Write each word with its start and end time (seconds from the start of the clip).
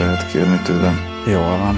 lehet 0.00 0.30
kérni 0.30 0.58
tőlem. 0.64 0.98
Jól 1.26 1.58
van. 1.58 1.76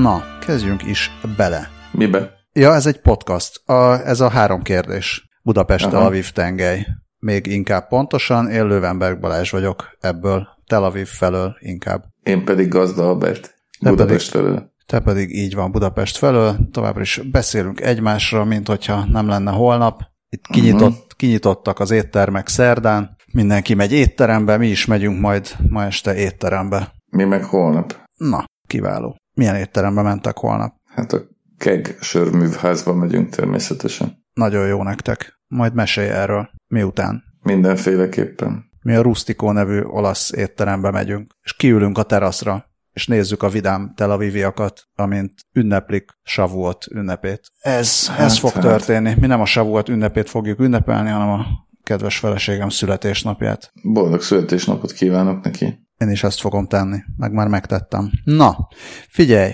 Na, 0.00 0.24
kezdjünk 0.46 0.82
is 0.82 1.10
bele. 1.36 1.68
Mibe? 1.92 2.32
Ja, 2.52 2.74
ez 2.74 2.86
egy 2.86 3.00
podcast. 3.00 3.68
A, 3.68 4.06
ez 4.06 4.20
a 4.20 4.28
három 4.28 4.62
kérdés. 4.62 5.28
Budapest, 5.42 5.90
Tel 5.90 6.00
Aviv, 6.00 6.30
tengely. 6.30 6.86
Még 7.18 7.46
inkább 7.46 7.88
pontosan, 7.88 8.50
én 8.50 8.66
Lővenberg 8.66 9.20
Balázs 9.20 9.50
vagyok 9.50 9.96
ebből. 10.00 10.48
Tel 10.66 10.84
Aviv 10.84 11.06
felől 11.06 11.56
inkább. 11.58 12.04
Én 12.22 12.44
pedig 12.44 12.68
Gazda 12.68 13.08
Albert. 13.08 13.54
Budapest 13.80 14.32
pedig, 14.32 14.46
felől. 14.46 14.72
Te 14.86 15.00
pedig 15.00 15.36
így 15.36 15.54
van 15.54 15.70
Budapest 15.70 16.16
felől. 16.16 16.56
Továbbra 16.72 17.00
is 17.00 17.20
beszélünk 17.30 17.80
egymásra, 17.80 18.44
mint 18.44 18.68
hogyha 18.68 19.04
nem 19.04 19.28
lenne 19.28 19.50
holnap. 19.50 20.02
Itt 20.28 20.46
kinyitott, 20.46 20.90
uh-huh. 20.90 21.06
kinyitottak 21.16 21.80
az 21.80 21.90
éttermek 21.90 22.48
szerdán. 22.48 23.16
Mindenki 23.32 23.74
megy 23.74 23.92
étterembe, 23.92 24.56
mi 24.56 24.68
is 24.68 24.86
megyünk 24.86 25.20
majd 25.20 25.56
ma 25.68 25.84
este 25.84 26.14
étterembe. 26.14 26.92
Mi 27.14 27.24
meg 27.24 27.44
holnap. 27.44 28.02
Na, 28.16 28.44
kiváló. 28.68 29.16
Milyen 29.36 29.54
étterembe 29.54 30.02
mentek 30.02 30.36
holnap? 30.36 30.74
Hát 30.84 31.12
a 31.12 31.20
Keg 31.58 31.96
sörművházba 32.00 32.94
megyünk 32.94 33.28
természetesen. 33.28 34.24
Nagyon 34.32 34.66
jó 34.66 34.82
nektek. 34.82 35.40
Majd 35.46 35.74
mesélj 35.74 36.08
erről. 36.08 36.50
Miután? 36.66 37.22
Mindenféleképpen. 37.42 38.64
Mi 38.82 38.94
a 38.94 39.02
Rustico 39.02 39.52
nevű 39.52 39.80
olasz 39.80 40.32
étterembe 40.32 40.90
megyünk, 40.90 41.32
és 41.42 41.56
kiülünk 41.56 41.98
a 41.98 42.02
teraszra, 42.02 42.64
és 42.92 43.06
nézzük 43.06 43.42
a 43.42 43.48
vidám 43.48 43.92
Tel 43.96 44.10
Aviviakat, 44.10 44.82
amint 44.94 45.32
ünneplik 45.52 46.10
Savuot 46.22 46.86
ünnepét. 46.90 47.40
Ez, 47.60 48.08
hát, 48.08 48.20
ez 48.20 48.38
fog 48.38 48.50
hát. 48.50 48.62
történni. 48.62 49.14
Mi 49.20 49.26
nem 49.26 49.40
a 49.40 49.46
Savuot 49.46 49.88
ünnepét 49.88 50.30
fogjuk 50.30 50.60
ünnepelni, 50.60 51.10
hanem 51.10 51.28
a 51.28 51.46
kedves 51.82 52.18
feleségem 52.18 52.68
születésnapját. 52.68 53.72
Boldog 53.82 54.20
születésnapot 54.20 54.92
kívánok 54.92 55.44
neki. 55.44 55.83
Én 55.98 56.08
is 56.10 56.24
ezt 56.24 56.40
fogom 56.40 56.66
tenni, 56.66 56.98
meg 57.16 57.32
már 57.32 57.48
megtettem. 57.48 58.10
Na, 58.24 58.68
figyelj, 59.08 59.52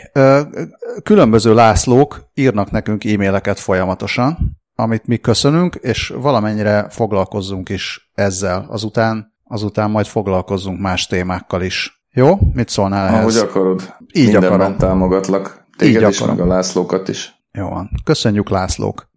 különböző 1.03 1.55
Lászlók 1.55 2.31
írnak 2.35 2.71
nekünk 2.71 3.05
e-maileket 3.05 3.59
folyamatosan, 3.59 4.59
amit 4.75 5.07
mi 5.07 5.17
köszönünk, 5.17 5.75
és 5.75 6.09
valamennyire 6.09 6.87
foglalkozzunk 6.91 7.69
is 7.69 8.11
ezzel. 8.15 8.67
Azután, 8.69 9.35
azután 9.45 9.91
majd 9.91 10.07
foglalkozzunk 10.07 10.81
más 10.81 11.07
témákkal 11.07 11.63
is. 11.63 12.05
Jó? 12.13 12.39
Mit 12.53 12.69
szólnál 12.69 13.07
ehhez? 13.07 13.21
Ahogy 13.37 13.49
akarod. 13.49 13.95
Így 14.13 14.23
Mindenben 14.23 14.53
akarom. 14.53 14.77
támogatlak. 14.77 15.67
Téged 15.77 16.03
Így 16.03 16.09
is, 16.09 16.21
akarom. 16.21 16.37
meg 16.37 16.47
a 16.47 16.49
Lászlókat 16.49 17.09
is. 17.09 17.35
Jó 17.53 17.69
van. 17.69 17.91
Köszönjük 18.05 18.49
Lászlók. 18.49 19.11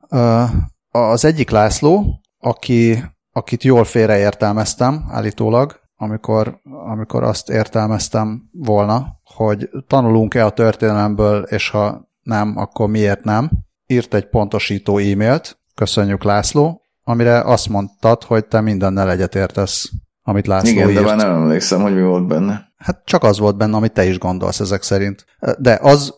Az 0.92 1.26
egyik 1.26 1.50
László, 1.50 2.22
aki, 2.40 3.04
akit 3.32 3.64
jól 3.64 3.84
félreértelmeztem 3.84 5.06
állítólag, 5.10 5.80
amikor, 6.04 6.60
amikor 6.64 7.24
azt 7.24 7.50
értelmeztem 7.50 8.50
volna, 8.52 9.20
hogy 9.36 9.70
tanulunk-e 9.88 10.46
a 10.46 10.50
történelemből, 10.50 11.44
és 11.44 11.70
ha 11.70 12.10
nem, 12.22 12.58
akkor 12.58 12.90
miért 12.90 13.24
nem. 13.24 13.52
Írt 13.88 14.14
egy 14.14 14.30
pontosító 14.30 14.98
e-mailt, 14.98 15.58
köszönjük 15.76 16.24
László, 16.24 16.82
amire 17.04 17.42
azt 17.42 17.70
mondtad, 17.70 18.24
hogy 18.24 18.46
te 18.46 18.62
mindennel 18.62 19.12
egyetértesz, 19.12 19.90
amit 20.24 20.48
László 20.48 20.70
Igen, 20.70 20.90
írt. 20.90 21.00
de 21.00 21.06
már 21.06 21.18
nem 21.18 21.32
emlékszem, 21.32 21.82
hogy 21.82 21.96
mi 21.96 22.02
volt 22.02 22.28
benne. 22.28 22.72
Hát 22.78 23.02
csak 23.06 23.24
az 23.24 23.40
volt 23.40 23.58
benne, 23.58 23.76
amit 23.76 23.94
te 23.94 24.06
is 24.06 24.18
gondolsz 24.18 24.60
ezek 24.60 24.82
szerint. 24.82 25.26
De 25.58 25.80
az 25.82 26.14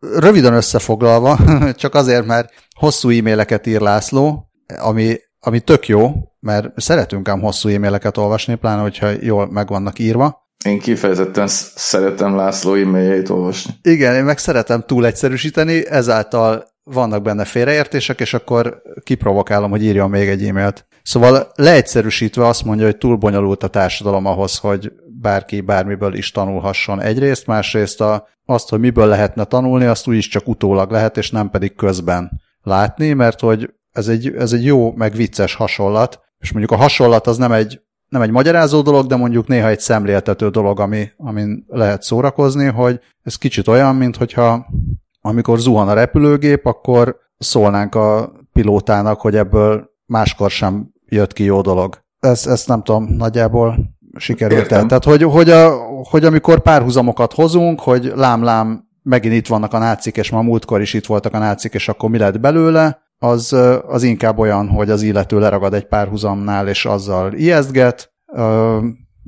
röviden 0.00 0.54
összefoglalva, 0.54 1.38
csak 1.82 1.94
azért, 1.94 2.26
mert 2.26 2.52
hosszú 2.76 3.08
e-maileket 3.10 3.66
ír 3.66 3.80
László, 3.80 4.50
ami, 4.78 5.16
ami 5.44 5.60
tök 5.60 5.88
jó, 5.88 6.12
mert 6.40 6.80
szeretünk 6.80 7.28
ám 7.28 7.40
hosszú 7.40 7.68
e-maileket 7.68 8.16
olvasni, 8.16 8.54
pláne, 8.54 8.82
hogyha 8.82 9.08
jól 9.20 9.50
meg 9.50 9.68
vannak 9.68 9.98
írva. 9.98 10.42
Én 10.64 10.78
kifejezetten 10.78 11.46
szeretem 11.74 12.36
László 12.36 12.74
e-mailjeit 12.74 13.28
olvasni. 13.28 13.74
Igen, 13.82 14.14
én 14.14 14.24
meg 14.24 14.38
szeretem 14.38 14.84
túl 14.86 15.06
egyszerűsíteni, 15.06 15.86
ezáltal 15.88 16.64
vannak 16.84 17.22
benne 17.22 17.44
félreértések, 17.44 18.20
és 18.20 18.34
akkor 18.34 18.82
kiprovokálom, 19.02 19.70
hogy 19.70 19.82
írjon 19.84 20.10
még 20.10 20.28
egy 20.28 20.44
e-mailt. 20.44 20.86
Szóval 21.02 21.52
leegyszerűsítve 21.54 22.46
azt 22.46 22.64
mondja, 22.64 22.84
hogy 22.84 22.96
túl 22.96 23.16
bonyolult 23.16 23.62
a 23.62 23.68
társadalom 23.68 24.26
ahhoz, 24.26 24.58
hogy 24.58 24.92
bárki 25.20 25.60
bármiből 25.60 26.14
is 26.14 26.30
tanulhasson 26.30 27.00
egyrészt, 27.00 27.46
másrészt 27.46 28.00
a, 28.00 28.28
azt, 28.44 28.68
hogy 28.68 28.80
miből 28.80 29.06
lehetne 29.06 29.44
tanulni, 29.44 29.84
azt 29.84 30.08
úgyis 30.08 30.28
csak 30.28 30.48
utólag 30.48 30.90
lehet, 30.90 31.16
és 31.16 31.30
nem 31.30 31.50
pedig 31.50 31.74
közben 31.74 32.40
látni, 32.62 33.12
mert 33.12 33.40
hogy 33.40 33.70
ez 33.94 34.08
egy, 34.08 34.34
ez 34.34 34.52
egy 34.52 34.64
jó, 34.64 34.92
meg 34.92 35.12
vicces 35.12 35.54
hasonlat, 35.54 36.20
és 36.38 36.52
mondjuk 36.52 36.78
a 36.78 36.82
hasonlat 36.82 37.26
az 37.26 37.36
nem 37.36 37.52
egy, 37.52 37.80
nem 38.08 38.22
egy 38.22 38.30
magyarázó 38.30 38.82
dolog, 38.82 39.06
de 39.06 39.16
mondjuk 39.16 39.46
néha 39.46 39.68
egy 39.68 39.80
szemléltető 39.80 40.48
dolog, 40.48 40.80
ami, 40.80 41.08
amin 41.16 41.64
lehet 41.68 42.02
szórakozni, 42.02 42.64
hogy 42.64 43.00
ez 43.22 43.36
kicsit 43.36 43.68
olyan, 43.68 43.96
mint 43.96 44.16
hogyha 44.16 44.66
amikor 45.20 45.58
zuhan 45.58 45.88
a 45.88 45.92
repülőgép, 45.92 46.66
akkor 46.66 47.16
szólnánk 47.38 47.94
a 47.94 48.32
pilótának, 48.52 49.20
hogy 49.20 49.36
ebből 49.36 49.90
máskor 50.06 50.50
sem 50.50 50.92
jött 51.06 51.32
ki 51.32 51.44
jó 51.44 51.60
dolog. 51.60 51.98
Ez, 52.20 52.46
ezt 52.46 52.68
nem 52.68 52.82
tudom, 52.82 53.04
nagyjából 53.04 53.76
sikerült 54.16 54.72
el. 54.72 54.86
Tehát, 54.86 55.04
hogy, 55.04 55.22
hogy, 55.22 55.50
a, 55.50 55.76
hogy 56.10 56.24
amikor 56.24 56.60
párhuzamokat 56.60 57.32
hozunk, 57.32 57.80
hogy 57.80 58.12
lám-lám, 58.14 58.88
megint 59.02 59.34
itt 59.34 59.46
vannak 59.46 59.72
a 59.72 59.78
nácik, 59.78 60.16
és 60.16 60.30
ma 60.30 60.42
múltkor 60.42 60.80
is 60.80 60.94
itt 60.94 61.06
voltak 61.06 61.34
a 61.34 61.38
nácik, 61.38 61.74
és 61.74 61.88
akkor 61.88 62.10
mi 62.10 62.18
lett 62.18 62.40
belőle, 62.40 63.03
az, 63.18 63.52
az 63.86 64.02
inkább 64.02 64.38
olyan, 64.38 64.68
hogy 64.68 64.90
az 64.90 65.02
illető 65.02 65.38
leragad 65.38 65.74
egy 65.74 65.86
párhuzamnál, 65.86 66.68
és 66.68 66.84
azzal 66.84 67.32
ijesztget, 67.32 68.12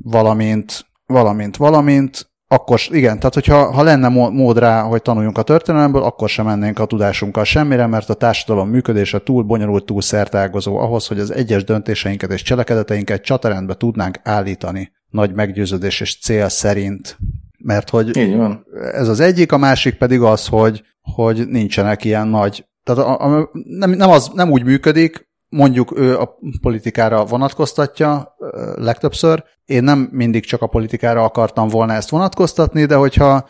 valamint, 0.03 0.85
valamint, 1.05 1.57
valamint, 1.57 2.29
akkor, 2.49 2.79
igen, 2.89 3.17
tehát 3.17 3.33
hogyha 3.33 3.71
ha 3.71 3.83
lenne 3.83 4.07
mód 4.29 4.57
rá, 4.57 4.81
hogy 4.81 5.01
tanuljunk 5.01 5.37
a 5.37 5.41
történelemből, 5.41 6.03
akkor 6.03 6.29
sem 6.29 6.45
mennénk 6.45 6.79
a 6.79 6.85
tudásunkkal 6.85 7.43
semmire, 7.43 7.87
mert 7.87 8.09
a 8.09 8.13
társadalom 8.13 8.69
működése 8.69 9.19
túl 9.19 9.43
bonyolult, 9.43 9.85
túl 9.85 10.01
szertágozó 10.01 10.77
ahhoz, 10.77 11.07
hogy 11.07 11.19
az 11.19 11.31
egyes 11.31 11.63
döntéseinket 11.63 12.31
és 12.31 12.41
cselekedeteinket 12.41 13.23
csatarendbe 13.23 13.73
tudnánk 13.73 14.19
állítani 14.23 14.91
nagy 15.09 15.33
meggyőződés 15.33 16.01
és 16.01 16.19
cél 16.19 16.49
szerint. 16.49 17.17
Mert 17.57 17.89
hogy 17.89 18.17
Így 18.17 18.35
van. 18.35 18.65
ez 18.93 19.07
az 19.07 19.19
egyik, 19.19 19.51
a 19.51 19.57
másik 19.57 19.97
pedig 19.97 20.21
az, 20.21 20.47
hogy, 20.47 20.83
hogy 21.15 21.47
nincsenek 21.47 22.03
ilyen 22.05 22.27
nagy 22.27 22.65
tehát 22.87 23.19
a, 23.19 23.37
a, 23.39 23.49
nem, 23.63 23.89
nem, 23.89 24.09
az, 24.09 24.31
nem 24.33 24.51
úgy 24.51 24.63
működik, 24.63 25.27
mondjuk 25.49 25.97
ő 25.97 26.17
a 26.17 26.37
politikára 26.61 27.25
vonatkoztatja 27.25 28.35
legtöbbször. 28.75 29.43
Én 29.65 29.83
nem 29.83 30.09
mindig 30.11 30.45
csak 30.45 30.61
a 30.61 30.67
politikára 30.67 31.23
akartam 31.23 31.67
volna 31.67 31.93
ezt 31.93 32.09
vonatkoztatni, 32.09 32.85
de 32.85 32.95
hogyha 32.95 33.49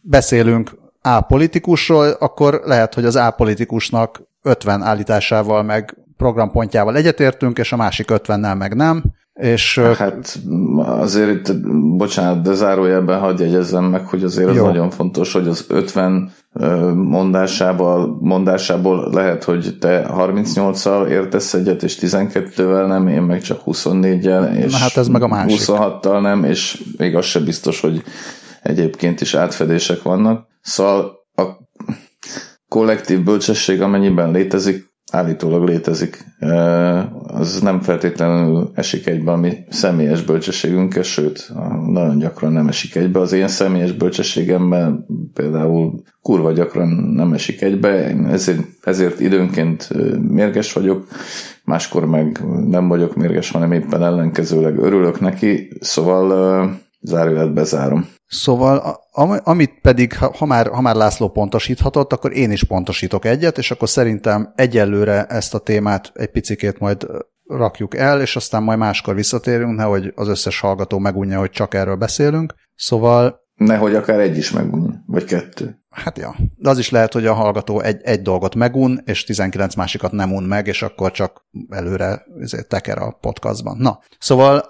beszélünk 0.00 0.80
A 1.00 1.20
politikusról, 1.20 2.10
akkor 2.10 2.60
lehet, 2.64 2.94
hogy 2.94 3.04
az 3.04 3.16
A 3.16 3.30
politikusnak 3.30 4.22
50 4.42 4.82
állításával 4.82 5.62
meg 5.62 5.96
programpontjával 6.16 6.96
egyetértünk, 6.96 7.58
és 7.58 7.72
a 7.72 7.76
másik 7.76 8.08
50-nel 8.10 8.58
meg 8.58 8.74
nem. 8.74 9.02
És, 9.34 9.78
hát 9.78 10.38
azért 10.84 11.30
itt, 11.30 11.60
bocsánat, 11.96 12.42
de 12.42 12.54
zárójelben 12.54 13.20
hadd 13.20 13.40
jegyezzem 13.40 13.84
meg, 13.84 14.06
hogy 14.06 14.24
azért 14.24 14.48
az 14.48 14.56
jó. 14.56 14.64
nagyon 14.64 14.90
fontos, 14.90 15.32
hogy 15.32 15.48
az 15.48 15.64
50 15.68 16.32
mondásából, 16.94 18.18
mondásából 18.20 19.10
lehet, 19.12 19.44
hogy 19.44 19.76
te 19.80 20.10
38-szal 20.16 21.08
értesz 21.08 21.54
egyet, 21.54 21.82
és 21.82 21.98
12-vel 22.00 22.86
nem, 22.86 23.08
én 23.08 23.22
meg 23.22 23.40
csak 23.40 23.60
24-jel, 23.66 24.54
és 24.56 24.72
Na 24.72 24.78
hát 24.78 24.96
ez 24.96 25.08
meg 25.08 25.22
a 25.22 25.28
másik. 25.28 25.60
26-tal 25.60 26.20
nem, 26.20 26.44
és 26.44 26.82
még 26.96 27.16
az 27.16 27.24
se 27.24 27.40
biztos, 27.40 27.80
hogy 27.80 28.02
egyébként 28.62 29.20
is 29.20 29.34
átfedések 29.34 30.02
vannak. 30.02 30.46
Szóval 30.60 31.26
a 31.34 31.42
kollektív 32.68 33.22
bölcsesség, 33.22 33.82
amennyiben 33.82 34.30
létezik, 34.30 34.91
állítólag 35.10 35.68
létezik, 35.68 36.24
az 37.26 37.60
nem 37.60 37.80
feltétlenül 37.80 38.70
esik 38.74 39.06
egybe 39.06 39.32
a 39.32 39.36
mi 39.36 39.56
személyes 39.68 40.22
bölcsességünkkel, 40.22 41.02
sőt, 41.02 41.52
nagyon 41.86 42.18
gyakran 42.18 42.52
nem 42.52 42.68
esik 42.68 42.94
egybe. 42.94 43.20
Az 43.20 43.32
én 43.32 43.48
személyes 43.48 43.92
bölcsességemmel 43.92 45.06
például 45.34 46.02
kurva 46.22 46.52
gyakran 46.52 46.88
nem 46.88 47.32
esik 47.32 47.62
egybe, 47.62 47.88
ezért, 48.30 48.62
ezért 48.82 49.20
időnként 49.20 49.88
mérges 50.28 50.72
vagyok, 50.72 51.06
máskor 51.64 52.04
meg 52.04 52.40
nem 52.68 52.88
vagyok 52.88 53.16
mérges, 53.16 53.50
hanem 53.50 53.72
éppen 53.72 54.02
ellenkezőleg 54.02 54.78
örülök 54.78 55.20
neki, 55.20 55.72
szóval 55.80 56.80
zárójelet 57.02 57.52
bezárom. 57.52 58.08
Szóval 58.26 59.00
amit 59.42 59.80
pedig, 59.82 60.16
ha 60.16 60.46
már, 60.46 60.66
ha 60.66 60.80
már 60.80 60.94
László 60.94 61.28
pontosíthatott, 61.28 62.12
akkor 62.12 62.36
én 62.36 62.50
is 62.50 62.64
pontosítok 62.64 63.24
egyet, 63.24 63.58
és 63.58 63.70
akkor 63.70 63.88
szerintem 63.88 64.52
egyelőre 64.56 65.24
ezt 65.24 65.54
a 65.54 65.58
témát 65.58 66.10
egy 66.14 66.30
picikét 66.30 66.78
majd 66.78 67.06
rakjuk 67.46 67.96
el, 67.96 68.20
és 68.20 68.36
aztán 68.36 68.62
majd 68.62 68.78
máskor 68.78 69.14
visszatérünk, 69.14 69.76
nehogy 69.76 70.12
az 70.14 70.28
összes 70.28 70.60
hallgató 70.60 70.98
megunja, 70.98 71.38
hogy 71.38 71.50
csak 71.50 71.74
erről 71.74 71.96
beszélünk. 71.96 72.54
Szóval... 72.74 73.40
Nehogy 73.54 73.94
akár 73.94 74.20
egy 74.20 74.36
is 74.36 74.50
megunja, 74.50 75.02
vagy 75.06 75.24
kettő. 75.24 75.82
Hát 75.90 76.18
ja, 76.18 76.34
de 76.56 76.68
az 76.68 76.78
is 76.78 76.90
lehet, 76.90 77.12
hogy 77.12 77.26
a 77.26 77.32
hallgató 77.32 77.80
egy, 77.80 78.00
egy 78.02 78.22
dolgot 78.22 78.54
megun, 78.54 79.00
és 79.04 79.24
19 79.24 79.74
másikat 79.74 80.12
nem 80.12 80.32
un 80.32 80.42
meg, 80.42 80.66
és 80.66 80.82
akkor 80.82 81.10
csak 81.10 81.46
előre 81.68 82.22
teker 82.68 82.98
a 82.98 83.18
podcastban. 83.20 83.76
Na, 83.76 83.98
szóval 84.18 84.64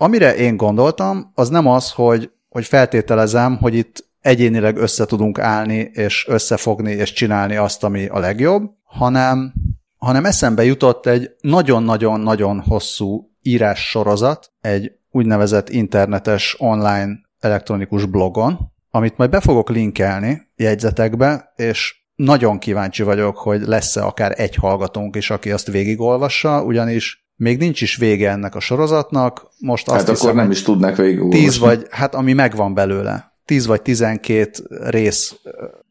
amire 0.00 0.36
én 0.36 0.56
gondoltam, 0.56 1.30
az 1.34 1.48
nem 1.48 1.66
az, 1.66 1.90
hogy 1.90 2.30
hogy 2.48 2.64
feltételezem, 2.64 3.56
hogy 3.56 3.74
itt 3.74 4.08
egyénileg 4.20 4.76
össze 4.76 5.04
tudunk 5.04 5.38
állni, 5.38 5.90
és 5.92 6.26
összefogni, 6.28 6.90
és 6.90 7.12
csinálni 7.12 7.56
azt, 7.56 7.84
ami 7.84 8.06
a 8.06 8.18
legjobb, 8.18 8.70
hanem, 8.84 9.52
hanem 9.96 10.24
eszembe 10.24 10.64
jutott 10.64 11.06
egy 11.06 11.30
nagyon-nagyon-nagyon 11.40 12.60
hosszú 12.60 13.30
írás 13.42 13.88
sorozat, 13.88 14.52
egy 14.60 14.92
úgynevezett 15.10 15.68
internetes 15.68 16.56
online 16.58 17.20
elektronikus 17.40 18.06
blogon, 18.06 18.72
amit 18.90 19.16
majd 19.16 19.30
be 19.30 19.40
fogok 19.40 19.70
linkelni 19.70 20.50
jegyzetekbe, 20.56 21.52
és 21.56 21.94
nagyon 22.14 22.58
kíváncsi 22.58 23.02
vagyok, 23.02 23.36
hogy 23.36 23.60
lesz-e 23.60 24.04
akár 24.04 24.34
egy 24.36 24.54
hallgatónk 24.54 25.16
is, 25.16 25.30
aki 25.30 25.50
azt 25.50 25.70
végigolvassa, 25.70 26.62
ugyanis 26.62 27.28
még 27.40 27.58
nincs 27.58 27.80
is 27.80 27.96
vége 27.96 28.30
ennek 28.30 28.54
a 28.54 28.60
sorozatnak. 28.60 29.46
Most 29.58 29.88
azt 29.88 29.96
hát 29.96 30.08
hiszem, 30.08 30.28
akkor 30.28 30.40
nem 30.40 30.50
is 30.50 30.62
tudnak 30.62 30.96
végigolvasni. 30.96 31.44
Tíz 31.44 31.58
vagy, 31.58 31.86
hát 31.90 32.14
ami 32.14 32.32
megvan 32.32 32.74
belőle. 32.74 33.32
Tíz 33.44 33.66
vagy 33.66 33.82
tizenkét 33.82 34.62
rész 34.68 35.36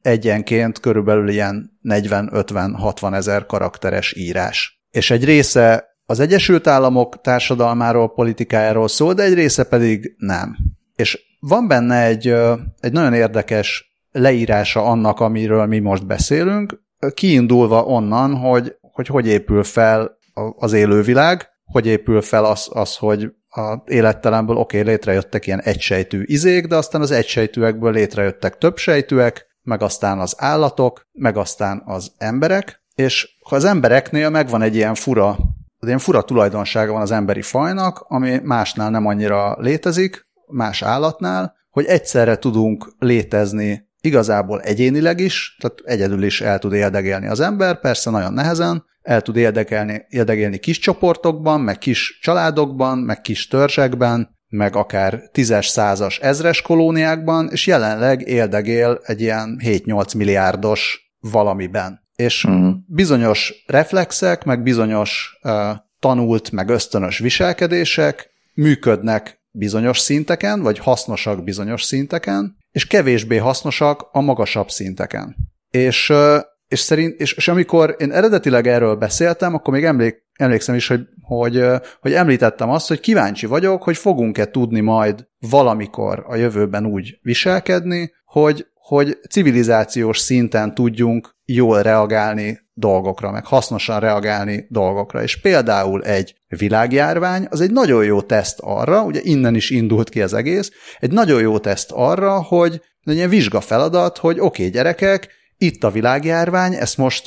egyenként 0.01 0.79
körülbelül 0.79 1.29
ilyen 1.29 1.79
40-50-60 1.83 3.13
ezer 3.13 3.45
karakteres 3.45 4.15
írás. 4.17 4.81
És 4.91 5.11
egy 5.11 5.25
része 5.25 5.97
az 6.05 6.19
Egyesült 6.19 6.67
Államok 6.67 7.21
társadalmáról, 7.21 8.13
politikájáról 8.13 8.87
szól, 8.87 9.13
de 9.13 9.23
egy 9.23 9.33
része 9.33 9.63
pedig 9.63 10.15
nem. 10.17 10.57
És 10.95 11.19
van 11.39 11.67
benne 11.67 12.03
egy, 12.05 12.27
egy 12.79 12.91
nagyon 12.91 13.13
érdekes 13.13 13.91
leírása 14.11 14.83
annak, 14.83 15.19
amiről 15.19 15.65
mi 15.65 15.79
most 15.79 16.05
beszélünk, 16.05 16.81
kiindulva 17.13 17.83
onnan, 17.83 18.35
hogy 18.35 18.77
hogy, 18.99 19.07
hogy 19.07 19.27
épül 19.27 19.63
fel 19.63 20.17
az 20.57 20.73
élővilág, 20.73 21.47
hogy 21.65 21.85
épül 21.85 22.21
fel 22.21 22.45
az, 22.45 22.69
az 22.71 22.95
hogy 22.95 23.31
a 23.49 23.81
élettelemből 23.85 24.55
oké, 24.55 24.79
okay, 24.79 24.91
létrejöttek 24.91 25.47
ilyen 25.47 25.61
egysejtű 25.61 26.23
izék, 26.25 26.67
de 26.67 26.75
aztán 26.75 27.01
az 27.01 27.11
egysejtűekből 27.11 27.91
létrejöttek 27.91 28.57
több 28.57 28.77
sejtűek, 28.77 29.47
meg 29.61 29.81
aztán 29.81 30.19
az 30.19 30.35
állatok, 30.37 31.01
meg 31.11 31.37
aztán 31.37 31.81
az 31.85 32.11
emberek, 32.17 32.83
és 32.95 33.37
ha 33.49 33.55
az 33.55 33.65
embereknél 33.65 34.29
megvan 34.29 34.61
egy 34.61 34.75
ilyen 34.75 34.95
fura, 34.95 35.29
az 35.79 35.87
ilyen 35.87 35.99
fura 35.99 36.21
tulajdonsága 36.21 36.91
van 36.91 37.01
az 37.01 37.11
emberi 37.11 37.41
fajnak, 37.41 37.99
ami 38.07 38.39
másnál 38.43 38.89
nem 38.89 39.05
annyira 39.05 39.55
létezik, 39.59 40.27
más 40.47 40.81
állatnál, 40.81 41.55
hogy 41.69 41.85
egyszerre 41.85 42.37
tudunk 42.37 42.93
létezni 42.99 43.87
igazából 44.01 44.61
egyénileg 44.61 45.19
is, 45.19 45.57
tehát 45.61 45.79
egyedül 45.83 46.23
is 46.23 46.41
el 46.41 46.59
tud 46.59 46.73
érdegélni 46.73 47.27
az 47.27 47.39
ember, 47.39 47.79
persze 47.79 48.09
nagyon 48.09 48.33
nehezen, 48.33 48.85
el 49.01 49.21
tud 49.21 49.35
érdekelni, 49.35 50.05
érdegélni 50.09 50.57
kis 50.57 50.79
csoportokban, 50.79 51.61
meg 51.61 51.77
kis 51.77 52.19
családokban, 52.21 52.97
meg 52.97 53.21
kis 53.21 53.47
törzsekben, 53.47 54.37
meg 54.49 54.75
akár 54.75 55.21
tízes, 55.31 55.67
százas, 55.67 56.19
ezres 56.19 56.61
kolóniákban, 56.61 57.49
és 57.51 57.67
jelenleg 57.67 58.27
érdegél 58.27 58.99
egy 59.03 59.21
ilyen 59.21 59.59
7-8 59.63 60.17
milliárdos 60.17 61.11
valamiben. 61.19 62.07
És 62.15 62.43
uh-huh. 62.43 62.75
bizonyos 62.87 63.63
reflexek, 63.67 64.43
meg 64.43 64.63
bizonyos 64.63 65.39
uh, 65.43 65.51
tanult, 65.99 66.51
meg 66.51 66.69
ösztönös 66.69 67.17
viselkedések 67.17 68.29
működnek 68.53 69.39
bizonyos 69.51 69.99
szinteken, 69.99 70.61
vagy 70.61 70.79
hasznosak 70.79 71.43
bizonyos 71.43 71.83
szinteken, 71.83 72.57
és 72.71 72.87
kevésbé 72.87 73.37
hasznosak 73.37 74.07
a 74.11 74.21
magasabb 74.21 74.69
szinteken. 74.69 75.35
És, 75.69 76.13
és, 76.69 76.79
szerint, 76.79 77.19
és, 77.19 77.33
és 77.33 77.47
amikor 77.47 77.95
én 77.99 78.11
eredetileg 78.11 78.67
erről 78.67 78.95
beszéltem, 78.95 79.53
akkor 79.53 79.73
még 79.73 79.83
emlék, 79.83 80.23
emlékszem 80.33 80.75
is, 80.75 80.87
hogy, 80.87 81.01
hogy, 81.21 81.63
hogy 81.99 82.13
említettem 82.13 82.69
azt, 82.69 82.87
hogy 82.87 82.99
kíváncsi 82.99 83.45
vagyok, 83.45 83.83
hogy 83.83 83.97
fogunk-e 83.97 84.45
tudni 84.45 84.79
majd 84.79 85.27
valamikor 85.39 86.23
a 86.27 86.35
jövőben 86.35 86.85
úgy 86.85 87.19
viselkedni, 87.21 88.11
hogy, 88.25 88.65
hogy 88.73 89.17
civilizációs 89.29 90.17
szinten 90.19 90.73
tudjunk 90.73 91.35
jól 91.45 91.81
reagálni 91.81 92.59
dolgokra, 92.73 93.31
meg 93.31 93.45
hasznosan 93.45 93.99
reagálni 93.99 94.65
dolgokra. 94.69 95.23
És 95.23 95.41
például 95.41 96.03
egy 96.03 96.35
világjárvány 96.47 97.47
az 97.49 97.61
egy 97.61 97.71
nagyon 97.71 98.03
jó 98.03 98.21
teszt 98.21 98.59
arra, 98.61 99.03
ugye 99.03 99.19
innen 99.23 99.55
is 99.55 99.69
indult 99.69 100.09
ki 100.09 100.21
az 100.21 100.33
egész, 100.33 100.71
egy 100.99 101.11
nagyon 101.11 101.41
jó 101.41 101.59
teszt 101.59 101.91
arra, 101.91 102.43
hogy 102.43 102.81
egy 103.03 103.15
ilyen 103.15 103.29
vizsga 103.29 103.61
feladat, 103.61 104.17
hogy 104.17 104.39
oké, 104.39 104.45
okay, 104.45 104.69
gyerekek, 104.69 105.37
itt 105.61 105.83
a 105.83 105.91
világjárvány, 105.91 106.73
ezt 106.73 106.97
most 106.97 107.25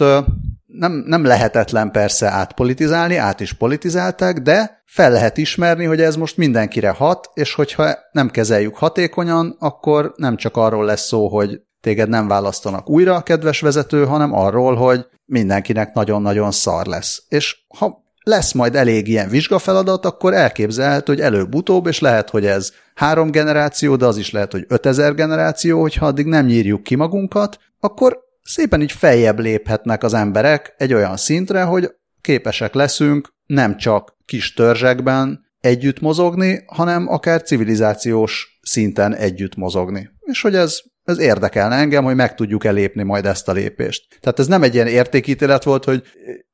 nem, 0.67 0.93
nem 1.07 1.25
lehetetlen 1.25 1.91
persze 1.91 2.29
átpolitizálni, 2.29 3.17
át 3.17 3.41
is 3.41 3.53
politizálták, 3.53 4.39
de 4.39 4.83
fel 4.85 5.11
lehet 5.11 5.37
ismerni, 5.37 5.85
hogy 5.85 6.01
ez 6.01 6.17
most 6.17 6.37
mindenkire 6.37 6.91
hat, 6.91 7.31
és 7.35 7.55
hogyha 7.55 7.95
nem 8.13 8.31
kezeljük 8.31 8.77
hatékonyan, 8.77 9.57
akkor 9.59 10.13
nem 10.17 10.37
csak 10.37 10.57
arról 10.57 10.85
lesz 10.85 11.07
szó, 11.07 11.29
hogy 11.29 11.61
téged 11.81 12.09
nem 12.09 12.29
választanak 12.29 12.91
újra, 12.91 13.23
kedves 13.23 13.61
vezető, 13.61 14.05
hanem 14.05 14.33
arról, 14.33 14.75
hogy 14.75 15.07
mindenkinek 15.25 15.95
nagyon-nagyon 15.95 16.51
szar 16.51 16.87
lesz. 16.87 17.25
És 17.29 17.65
ha 17.79 18.02
lesz 18.23 18.53
majd 18.53 18.77
elég 18.77 19.09
ilyen 19.09 19.29
vizsgafeladat, 19.29 20.05
akkor 20.05 20.35
elképzelhető, 20.35 21.13
hogy 21.13 21.23
előbb-utóbb, 21.23 21.87
és 21.87 22.01
lehet, 22.01 22.31
hogy 22.31 22.47
ez 22.47 22.73
három 22.95 23.31
generáció, 23.31 23.97
de 23.97 24.07
az 24.07 24.17
is 24.17 24.31
lehet, 24.31 24.53
hogy 24.53 24.65
ötezer 24.69 25.15
generáció, 25.15 25.81
hogyha 25.81 26.07
addig 26.07 26.27
nem 26.27 26.47
nyírjuk 26.47 26.83
ki 26.83 26.95
magunkat, 26.95 27.59
akkor 27.81 28.19
szépen 28.43 28.83
így 28.83 28.93
feljebb 28.93 29.39
léphetnek 29.39 30.03
az 30.03 30.15
emberek 30.15 30.75
egy 30.77 30.95
olyan 30.95 31.17
szintre, 31.17 31.63
hogy 31.63 31.95
képesek 32.21 32.75
leszünk 32.75 33.29
nem 33.47 33.77
csak 33.77 34.17
kis 34.25 34.55
törzsekben 34.55 35.41
együtt 35.61 36.01
mozogni, 36.01 36.65
hanem 36.67 37.09
akár 37.09 37.43
civilizációs 37.43 38.59
szinten 38.63 39.15
együtt 39.15 39.57
mozogni. 39.57 40.11
És 40.21 40.41
hogy 40.41 40.55
ez 40.55 40.81
ez 41.05 41.19
érdekelne 41.19 41.77
engem, 41.77 42.05
hogy 42.05 42.15
meg 42.15 42.35
tudjuk 42.35 42.65
elépni 42.65 43.03
majd 43.03 43.27
ezt 43.27 43.49
a 43.49 43.53
lépést. 43.53 44.19
Tehát 44.21 44.39
ez 44.39 44.47
nem 44.47 44.63
egy 44.63 44.75
ilyen 44.75 44.87
értékítélet 44.87 45.65
volt, 45.65 45.85
hogy 45.85 46.03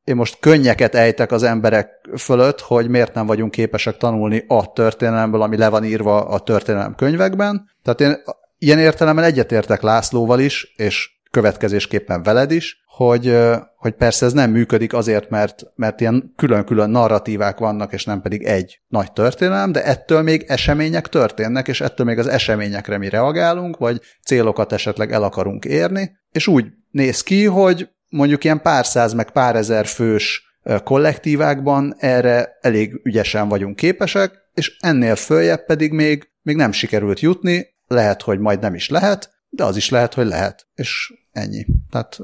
én 0.04 0.16
most 0.16 0.38
könnyeket 0.40 0.94
ejtek 0.94 1.32
az 1.32 1.42
emberek 1.42 1.90
fölött, 2.16 2.60
hogy 2.60 2.88
miért 2.88 3.14
nem 3.14 3.26
vagyunk 3.26 3.50
képesek 3.50 3.96
tanulni 3.96 4.44
a 4.46 4.72
történelemből, 4.72 5.42
ami 5.42 5.56
le 5.56 5.68
van 5.68 5.84
írva 5.84 6.28
a 6.28 6.38
történelem 6.38 6.94
könyvekben. 6.94 7.70
Tehát 7.82 8.00
én 8.00 8.22
ilyen 8.58 8.78
értelemben 8.78 9.24
egyetértek 9.24 9.82
Lászlóval 9.82 10.40
is, 10.40 10.74
és 10.76 11.10
következésképpen 11.30 12.22
veled 12.22 12.50
is, 12.50 12.76
hogy, 12.98 13.38
hogy 13.76 13.92
persze 13.92 14.26
ez 14.26 14.32
nem 14.32 14.50
működik 14.50 14.92
azért, 14.92 15.30
mert, 15.30 15.62
mert 15.74 16.00
ilyen 16.00 16.32
külön-külön 16.36 16.90
narratívák 16.90 17.58
vannak, 17.58 17.92
és 17.92 18.04
nem 18.04 18.20
pedig 18.20 18.42
egy 18.42 18.80
nagy 18.88 19.12
történelem, 19.12 19.72
de 19.72 19.84
ettől 19.84 20.22
még 20.22 20.44
események 20.48 21.08
történnek, 21.08 21.68
és 21.68 21.80
ettől 21.80 22.06
még 22.06 22.18
az 22.18 22.26
eseményekre 22.26 22.98
mi 22.98 23.08
reagálunk, 23.08 23.76
vagy 23.76 24.00
célokat 24.24 24.72
esetleg 24.72 25.12
el 25.12 25.22
akarunk 25.22 25.64
érni, 25.64 26.10
és 26.32 26.46
úgy 26.46 26.66
néz 26.90 27.22
ki, 27.22 27.44
hogy 27.44 27.88
mondjuk 28.08 28.44
ilyen 28.44 28.62
pár 28.62 28.86
száz, 28.86 29.12
meg 29.12 29.30
pár 29.30 29.56
ezer 29.56 29.86
fős 29.86 30.58
kollektívákban 30.84 31.94
erre 31.98 32.58
elég 32.60 33.00
ügyesen 33.02 33.48
vagyunk 33.48 33.76
képesek, 33.76 34.32
és 34.54 34.76
ennél 34.80 35.16
följebb 35.16 35.64
pedig 35.64 35.92
még, 35.92 36.28
még 36.42 36.56
nem 36.56 36.72
sikerült 36.72 37.20
jutni, 37.20 37.66
lehet, 37.86 38.22
hogy 38.22 38.38
majd 38.38 38.60
nem 38.60 38.74
is 38.74 38.88
lehet, 38.88 39.30
de 39.48 39.64
az 39.64 39.76
is 39.76 39.90
lehet, 39.90 40.14
hogy 40.14 40.26
lehet, 40.26 40.66
és 40.74 41.12
ennyi. 41.32 41.66
Tehát 41.90 42.18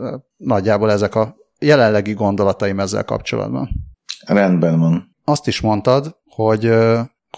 nagyjából 0.45 0.91
ezek 0.91 1.15
a 1.15 1.37
jelenlegi 1.59 2.13
gondolataim 2.13 2.81
ezzel 2.81 3.05
kapcsolatban. 3.05 3.69
Rendben 4.27 4.79
van. 4.79 5.17
Azt 5.25 5.47
is 5.47 5.61
mondtad, 5.61 6.17
hogy, 6.25 6.73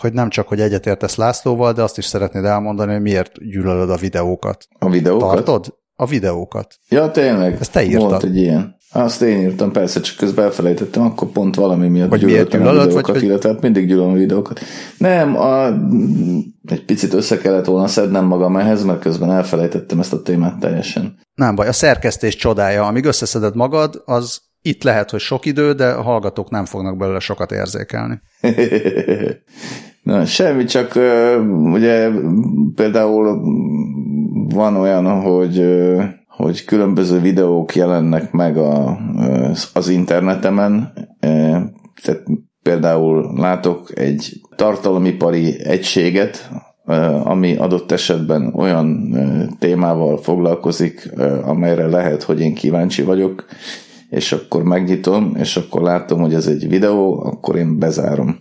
hogy 0.00 0.12
nem 0.12 0.28
csak, 0.28 0.48
hogy 0.48 0.60
egyetértesz 0.60 1.16
Lászlóval, 1.16 1.72
de 1.72 1.82
azt 1.82 1.98
is 1.98 2.04
szeretnéd 2.04 2.44
elmondani, 2.44 2.92
hogy 2.92 3.02
miért 3.02 3.38
gyűlölöd 3.38 3.90
a 3.90 3.96
videókat. 3.96 4.66
A 4.78 4.90
videókat? 4.90 5.28
Tartod? 5.28 5.74
A 5.98 6.06
videókat. 6.06 6.74
Ja, 6.88 7.10
tényleg. 7.10 7.56
Ezt 7.60 7.72
te 7.72 7.84
írtad. 7.84 8.08
Volt 8.08 8.22
egy 8.22 8.36
ilyen. 8.36 8.74
Azt 8.92 9.22
én 9.22 9.40
írtam, 9.40 9.72
persze, 9.72 10.00
csak 10.00 10.16
közben 10.16 10.44
elfelejtettem, 10.44 11.02
akkor 11.02 11.28
pont 11.28 11.54
valami 11.54 11.88
miatt 11.88 12.08
vagy 12.08 12.20
gyűlöltem 12.20 12.60
gyűlölöd, 12.60 12.80
a 12.80 12.84
videókat, 12.84 13.14
vagy, 13.14 13.22
illetve 13.22 13.48
hát 13.48 13.60
mindig 13.60 13.86
gyűlölöm 13.86 14.10
a 14.10 14.14
videókat. 14.14 14.60
Nem, 14.98 15.36
a, 15.36 15.66
egy 16.64 16.84
picit 16.86 17.12
össze 17.12 17.38
kellett 17.38 17.64
volna 17.64 17.86
szednem 17.86 18.24
magam 18.24 18.56
ehhez, 18.56 18.84
mert 18.84 19.00
közben 19.00 19.30
elfelejtettem 19.30 20.00
ezt 20.00 20.12
a 20.12 20.22
témát 20.22 20.58
teljesen. 20.58 21.18
Nem 21.36 21.54
baj, 21.54 21.68
a 21.68 21.72
szerkesztés 21.72 22.36
csodája, 22.36 22.86
amíg 22.86 23.04
összeszeded 23.04 23.56
magad, 23.56 24.02
az 24.04 24.40
itt 24.62 24.82
lehet, 24.82 25.10
hogy 25.10 25.20
sok 25.20 25.46
idő, 25.46 25.72
de 25.72 25.86
a 25.86 26.02
hallgatók 26.02 26.50
nem 26.50 26.64
fognak 26.64 26.96
belőle 26.96 27.18
sokat 27.18 27.52
érzékelni. 27.52 28.20
Na, 30.02 30.24
semmi, 30.24 30.64
csak 30.64 30.94
ugye 31.72 32.10
például 32.74 33.40
van 34.54 34.76
olyan, 34.76 35.20
hogy 35.20 35.64
hogy 36.36 36.64
különböző 36.64 37.20
videók 37.20 37.74
jelennek 37.74 38.32
meg 38.32 38.56
a, 38.56 38.98
az 39.72 39.88
internetemen, 39.88 40.92
tehát 42.02 42.22
például 42.62 43.32
látok 43.36 43.98
egy 43.98 44.40
tartalomipari 44.56 45.64
egységet, 45.64 46.50
ami 47.24 47.56
adott 47.56 47.92
esetben 47.92 48.52
olyan 48.54 49.16
témával 49.58 50.16
foglalkozik, 50.16 51.12
amelyre 51.44 51.86
lehet, 51.86 52.22
hogy 52.22 52.40
én 52.40 52.54
kíváncsi 52.54 53.02
vagyok, 53.02 53.44
és 54.10 54.32
akkor 54.32 54.62
megnyitom, 54.62 55.32
és 55.38 55.56
akkor 55.56 55.82
látom, 55.82 56.20
hogy 56.20 56.34
ez 56.34 56.46
egy 56.46 56.68
videó, 56.68 57.24
akkor 57.24 57.56
én 57.56 57.78
bezárom. 57.78 58.36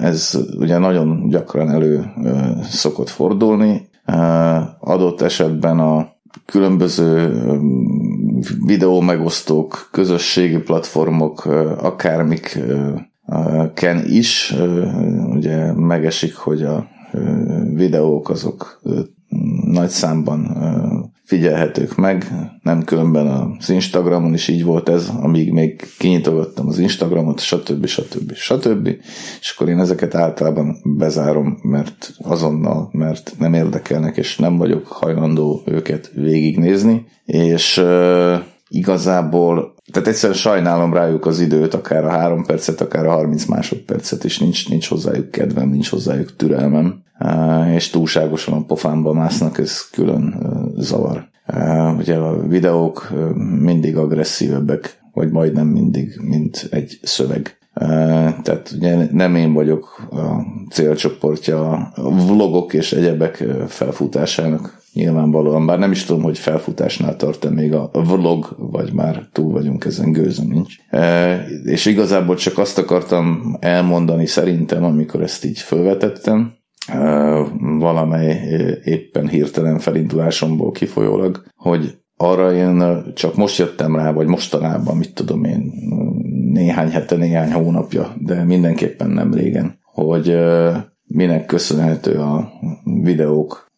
Ez 0.00 0.38
ugye 0.58 0.78
nagyon 0.78 1.28
gyakran 1.28 1.70
elő 1.70 2.04
szokott 2.62 3.08
fordulni. 3.08 3.88
Adott 4.80 5.20
esetben 5.20 5.78
a 5.78 6.08
különböző 6.46 7.42
videó 8.66 9.00
megosztók, 9.00 9.88
közösségi 9.92 10.58
platformok, 10.58 11.44
akármik 11.80 12.58
ken 13.74 14.02
is, 14.06 14.54
ugye 15.30 15.72
megesik, 15.72 16.36
hogy 16.36 16.62
a 16.62 16.86
videók 17.74 18.30
azok 18.30 18.80
nagy 19.64 19.88
számban 19.88 20.56
figyelhetők 21.24 21.96
meg, 21.96 22.32
nem 22.62 22.84
különben 22.84 23.26
az 23.26 23.70
Instagramon 23.70 24.34
is 24.34 24.48
így 24.48 24.64
volt 24.64 24.88
ez, 24.88 25.10
amíg 25.20 25.52
még 25.52 25.86
kinyitogattam 25.98 26.68
az 26.68 26.78
Instagramot, 26.78 27.40
stb. 27.40 27.86
stb. 27.86 28.34
stb. 28.34 28.88
És 29.40 29.52
akkor 29.54 29.68
én 29.68 29.78
ezeket 29.78 30.14
általában 30.14 30.76
bezárom, 30.84 31.58
mert 31.62 32.12
azonnal, 32.22 32.88
mert 32.92 33.34
nem 33.38 33.54
érdekelnek, 33.54 34.16
és 34.16 34.36
nem 34.36 34.56
vagyok 34.56 34.86
hajlandó 34.86 35.62
őket 35.66 36.10
végignézni, 36.14 37.06
és 37.24 37.82
igazából 38.72 39.74
tehát 39.92 40.08
egyszerűen 40.08 40.38
sajnálom 40.38 40.92
rájuk 40.92 41.26
az 41.26 41.40
időt, 41.40 41.74
akár 41.74 42.04
a 42.04 42.10
három 42.10 42.44
percet, 42.44 42.80
akár 42.80 43.06
a 43.06 43.10
30 43.10 43.44
másodpercet, 43.44 44.24
és 44.24 44.38
nincs, 44.38 44.68
nincs 44.68 44.88
hozzájuk 44.88 45.30
kedvem, 45.30 45.68
nincs 45.68 45.88
hozzájuk 45.88 46.36
türelmem, 46.36 47.02
és 47.74 47.90
túlságosan 47.90 48.54
a 48.54 48.64
pofámba 48.64 49.12
másznak, 49.12 49.58
ez 49.58 49.88
külön 49.92 50.34
zavar. 50.76 51.28
Ugye 51.98 52.16
a 52.16 52.46
videók 52.46 53.08
mindig 53.60 53.96
agresszívebbek, 53.96 54.98
vagy 55.12 55.30
majdnem 55.30 55.66
mindig, 55.66 56.20
mint 56.22 56.68
egy 56.70 56.98
szöveg. 57.02 57.58
Tehát 58.42 58.72
ugye 58.76 59.06
nem 59.12 59.36
én 59.36 59.52
vagyok 59.52 60.06
a 60.10 60.42
célcsoportja 60.70 61.70
a 61.94 62.10
vlogok 62.26 62.74
és 62.74 62.92
egyebek 62.92 63.44
felfutásának 63.66 64.79
nyilvánvalóan, 64.92 65.66
bár 65.66 65.78
nem 65.78 65.90
is 65.90 66.04
tudom, 66.04 66.22
hogy 66.22 66.38
felfutásnál 66.38 67.16
tart 67.16 67.50
még 67.50 67.74
a 67.74 67.90
vlog, 67.92 68.56
vagy 68.58 68.92
már 68.92 69.28
túl 69.32 69.52
vagyunk 69.52 69.84
ezen, 69.84 70.12
gőzöm 70.12 70.46
nincs. 70.48 70.74
E, 70.90 71.34
és 71.64 71.86
igazából 71.86 72.36
csak 72.36 72.58
azt 72.58 72.78
akartam 72.78 73.56
elmondani 73.60 74.26
szerintem, 74.26 74.84
amikor 74.84 75.22
ezt 75.22 75.44
így 75.44 75.58
felvetettem, 75.58 76.52
e, 76.86 76.98
valamely 77.78 78.38
éppen 78.84 79.28
hirtelen 79.28 79.78
felindulásomból 79.78 80.70
kifolyólag, 80.70 81.42
hogy 81.56 81.98
arra 82.16 82.52
én 82.52 83.02
csak 83.14 83.36
most 83.36 83.58
jöttem 83.58 83.96
rá, 83.96 84.12
vagy 84.12 84.26
mostanában, 84.26 84.96
mit 84.96 85.14
tudom 85.14 85.44
én, 85.44 85.72
néhány 86.52 86.90
hete, 86.90 87.16
néhány 87.16 87.52
hónapja, 87.52 88.14
de 88.18 88.44
mindenképpen 88.44 89.10
nem 89.10 89.34
régen, 89.34 89.78
hogy 89.82 90.38
minek 91.06 91.46
köszönhető 91.46 92.18
a 92.18 92.52
videók 93.02 93.69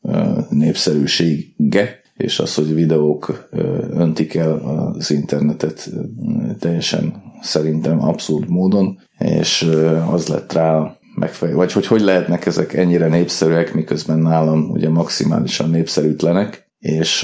népszerűsége, 0.50 2.00
és 2.16 2.38
az, 2.38 2.54
hogy 2.54 2.74
videók 2.74 3.48
öntik 3.90 4.34
el 4.34 4.52
az 4.52 5.10
internetet 5.10 5.90
teljesen 6.58 7.22
szerintem 7.40 8.02
abszurd 8.02 8.48
módon, 8.48 8.98
és 9.18 9.70
az 10.10 10.26
lett 10.26 10.52
rá 10.52 10.96
megfelelő, 11.14 11.56
vagy 11.56 11.72
hogy 11.72 11.86
hogy 11.86 12.00
lehetnek 12.00 12.46
ezek 12.46 12.72
ennyire 12.72 13.08
népszerűek, 13.08 13.74
miközben 13.74 14.18
nálam 14.18 14.70
ugye 14.70 14.88
maximálisan 14.88 15.70
népszerűtlenek, 15.70 16.70
és 16.78 17.22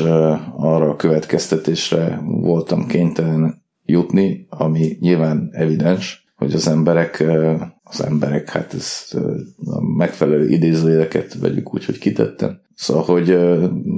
arra 0.57 0.91
a 0.91 0.97
következtetésre 0.97 2.21
voltam 2.25 2.87
kénytelen 2.87 3.63
jutni, 3.85 4.47
ami 4.49 4.97
nyilván 5.01 5.49
evidens, 5.53 6.27
hogy 6.37 6.53
az 6.53 6.69
emberek, 6.69 7.25
az 7.89 8.05
emberek, 8.05 8.51
hát 8.51 8.75
ez 8.75 9.09
a 9.65 9.81
megfelelő 9.97 10.49
idézőjeleket 10.49 11.39
vegyük 11.39 11.75
úgy, 11.75 11.85
hogy 11.85 11.99
kitettem, 11.99 12.61
Szóval, 12.79 13.03
hogy 13.03 13.39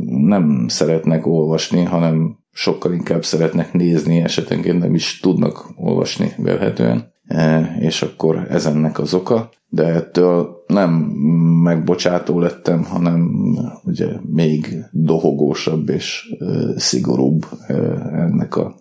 nem 0.07 0.65
szeretnek 0.69 1.27
olvasni, 1.27 1.85
hanem 1.85 2.39
sokkal 2.53 2.93
inkább 2.93 3.25
szeretnek 3.25 3.73
nézni, 3.73 4.21
esetenként 4.21 4.79
nem 4.79 4.95
is 4.95 5.19
tudnak 5.21 5.71
olvasni 5.77 6.33
vélhetően, 6.37 7.13
e, 7.27 7.77
és 7.81 8.03
akkor 8.03 8.47
ez 8.51 8.67
ennek 8.67 8.99
az 8.99 9.15
oka, 9.15 9.51
de 9.69 9.85
ettől 9.85 10.65
nem 10.67 10.91
megbocsátó 11.63 12.39
lettem, 12.39 12.85
hanem 12.85 13.31
ugye 13.85 14.07
még 14.23 14.85
dohogósabb 14.91 15.89
és 15.89 16.35
szigorúbb 16.77 17.47
ennek 18.13 18.57
a 18.57 18.75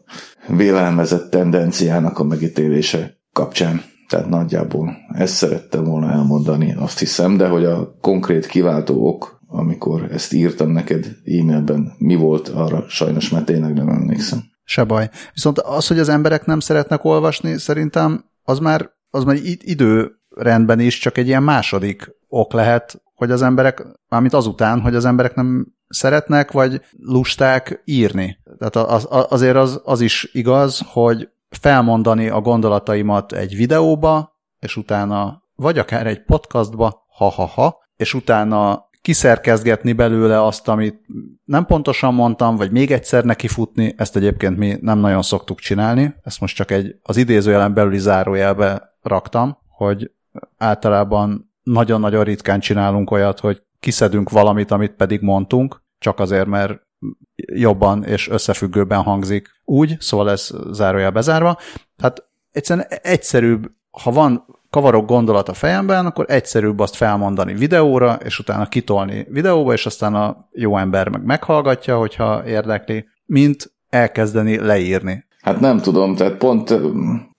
vélelmezett 0.48 1.30
tendenciának 1.30 2.20
a 2.20 2.24
megítélése 2.24 3.18
kapcsán. 3.34 3.82
Tehát 4.10 4.30
nagyjából 4.30 4.98
ezt 5.14 5.34
szerettem 5.34 5.84
volna 5.84 6.12
elmondani, 6.12 6.74
azt 6.74 7.00
hiszem, 7.00 7.38
de 7.38 7.48
hogy 7.48 7.66
a 7.66 7.98
konkrét 8.02 8.46
kiváltó 8.46 9.08
ok 9.08 9.40
amikor 9.52 10.08
ezt 10.12 10.34
írtam 10.34 10.70
neked 10.70 11.06
e-mailben, 11.26 11.94
mi 11.98 12.16
volt 12.16 12.48
arra, 12.48 12.86
sajnos 12.88 13.30
már 13.30 13.44
tényleg 13.44 13.74
nem 13.74 13.90
emlékszem. 13.90 14.40
Se 14.64 14.84
baj. 14.84 15.10
Viszont 15.34 15.60
az, 15.60 15.88
hogy 15.88 16.00
az 16.00 16.10
emberek 16.10 16.46
nem 16.46 16.60
szeretnek 16.60 17.04
olvasni, 17.04 17.58
szerintem 17.58 18.26
az 18.44 18.60
már, 18.60 18.90
az 19.10 19.24
már 19.24 19.38
időrendben 19.60 20.80
is 20.80 21.00
csak 21.00 21.18
egy 21.18 21.28
ilyen 21.28 21.44
második 21.44 22.16
ok 22.28 22.54
lehet, 22.54 23.02
hogy 23.14 23.32
az 23.32 23.42
emberek, 23.42 23.84
mármint 24.10 24.34
azután, 24.34 24.82
hogy 24.82 24.96
az 24.96 25.06
emberek 25.06 25.36
nem 25.36 25.68
szeretnek, 25.88 26.52
vagy 26.52 26.82
lusták 26.98 27.82
írni. 27.86 28.38
Tehát 28.58 28.76
az, 28.76 29.08
az, 29.10 29.26
azért 29.30 29.56
az, 29.56 29.82
az 29.84 30.02
is 30.02 30.30
igaz, 30.32 30.82
hogy 30.86 31.30
felmondani 31.50 32.30
a 32.30 32.42
gondolataimat 32.42 33.32
egy 33.32 33.56
videóba, 33.56 34.38
és 34.60 34.78
utána 34.78 35.44
vagy 35.56 35.78
akár 35.78 36.08
egy 36.08 36.24
podcastba, 36.24 37.06
ha-ha-ha, 37.08 37.78
és 37.96 38.14
utána 38.14 38.90
kiszerkezgetni 39.02 39.94
belőle 39.94 40.44
azt, 40.44 40.68
amit 40.68 41.02
nem 41.44 41.66
pontosan 41.66 42.14
mondtam, 42.14 42.56
vagy 42.56 42.72
még 42.72 42.92
egyszer 42.92 43.24
nekifutni, 43.24 43.94
ezt 43.98 44.16
egyébként 44.16 44.58
mi 44.58 44.78
nem 44.82 45.00
nagyon 45.00 45.22
szoktuk 45.22 45.60
csinálni, 45.60 46.14
ezt 46.24 46.40
most 46.40 46.56
csak 46.56 46.72
egy 46.72 46.96
az 47.02 47.18
idézőjelen 47.18 47.74
belüli 47.74 47.98
zárójelbe 47.98 48.98
raktam, 49.02 49.58
hogy 49.68 50.12
általában 50.58 51.54
nagyon-nagyon 51.64 52.24
ritkán 52.24 52.60
csinálunk 52.60 53.12
olyat, 53.12 53.40
hogy 53.40 53.64
kiszedünk 53.80 54.30
valamit, 54.30 54.72
amit 54.72 54.96
pedig 54.96 55.22
mondtunk, 55.22 55.84
csak 55.98 56.20
azért, 56.20 56.48
mert 56.48 56.88
jobban 57.36 58.04
és 58.04 58.30
összefüggőben 58.30 59.02
hangzik 59.02 59.48
úgy, 59.66 59.96
szóval 60.00 60.30
ez 60.32 60.50
zárójel 60.72 61.12
bezárva. 61.12 61.58
Tehát 61.98 62.24
egyszerűen 62.52 62.88
egyszerűbb, 63.02 63.72
ha 63.92 64.12
van 64.12 64.46
kavarok 64.70 65.08
gondolat 65.08 65.50
a 65.50 65.54
fejemben, 65.54 66.06
akkor 66.06 66.26
egyszerűbb 66.28 66.80
azt 66.80 66.96
felmondani 66.96 67.54
videóra, 67.54 68.18
és 68.24 68.40
utána 68.40 68.68
kitolni 68.68 69.28
videóba, 69.30 69.74
és 69.74 69.86
aztán 69.86 70.16
a 70.16 70.48
jó 70.52 70.78
ember 70.78 71.10
meg 71.10 71.24
meghallgatja, 71.24 71.98
hogyha 71.98 72.48
érdekli, 72.48 73.06
mint 73.26 73.74
elkezdeni 73.90 74.58
leírni. 74.58 75.26
Hát 75.42 75.60
nem 75.60 75.80
tudom, 75.80 76.16
tehát 76.16 76.38
pont, 76.38 76.74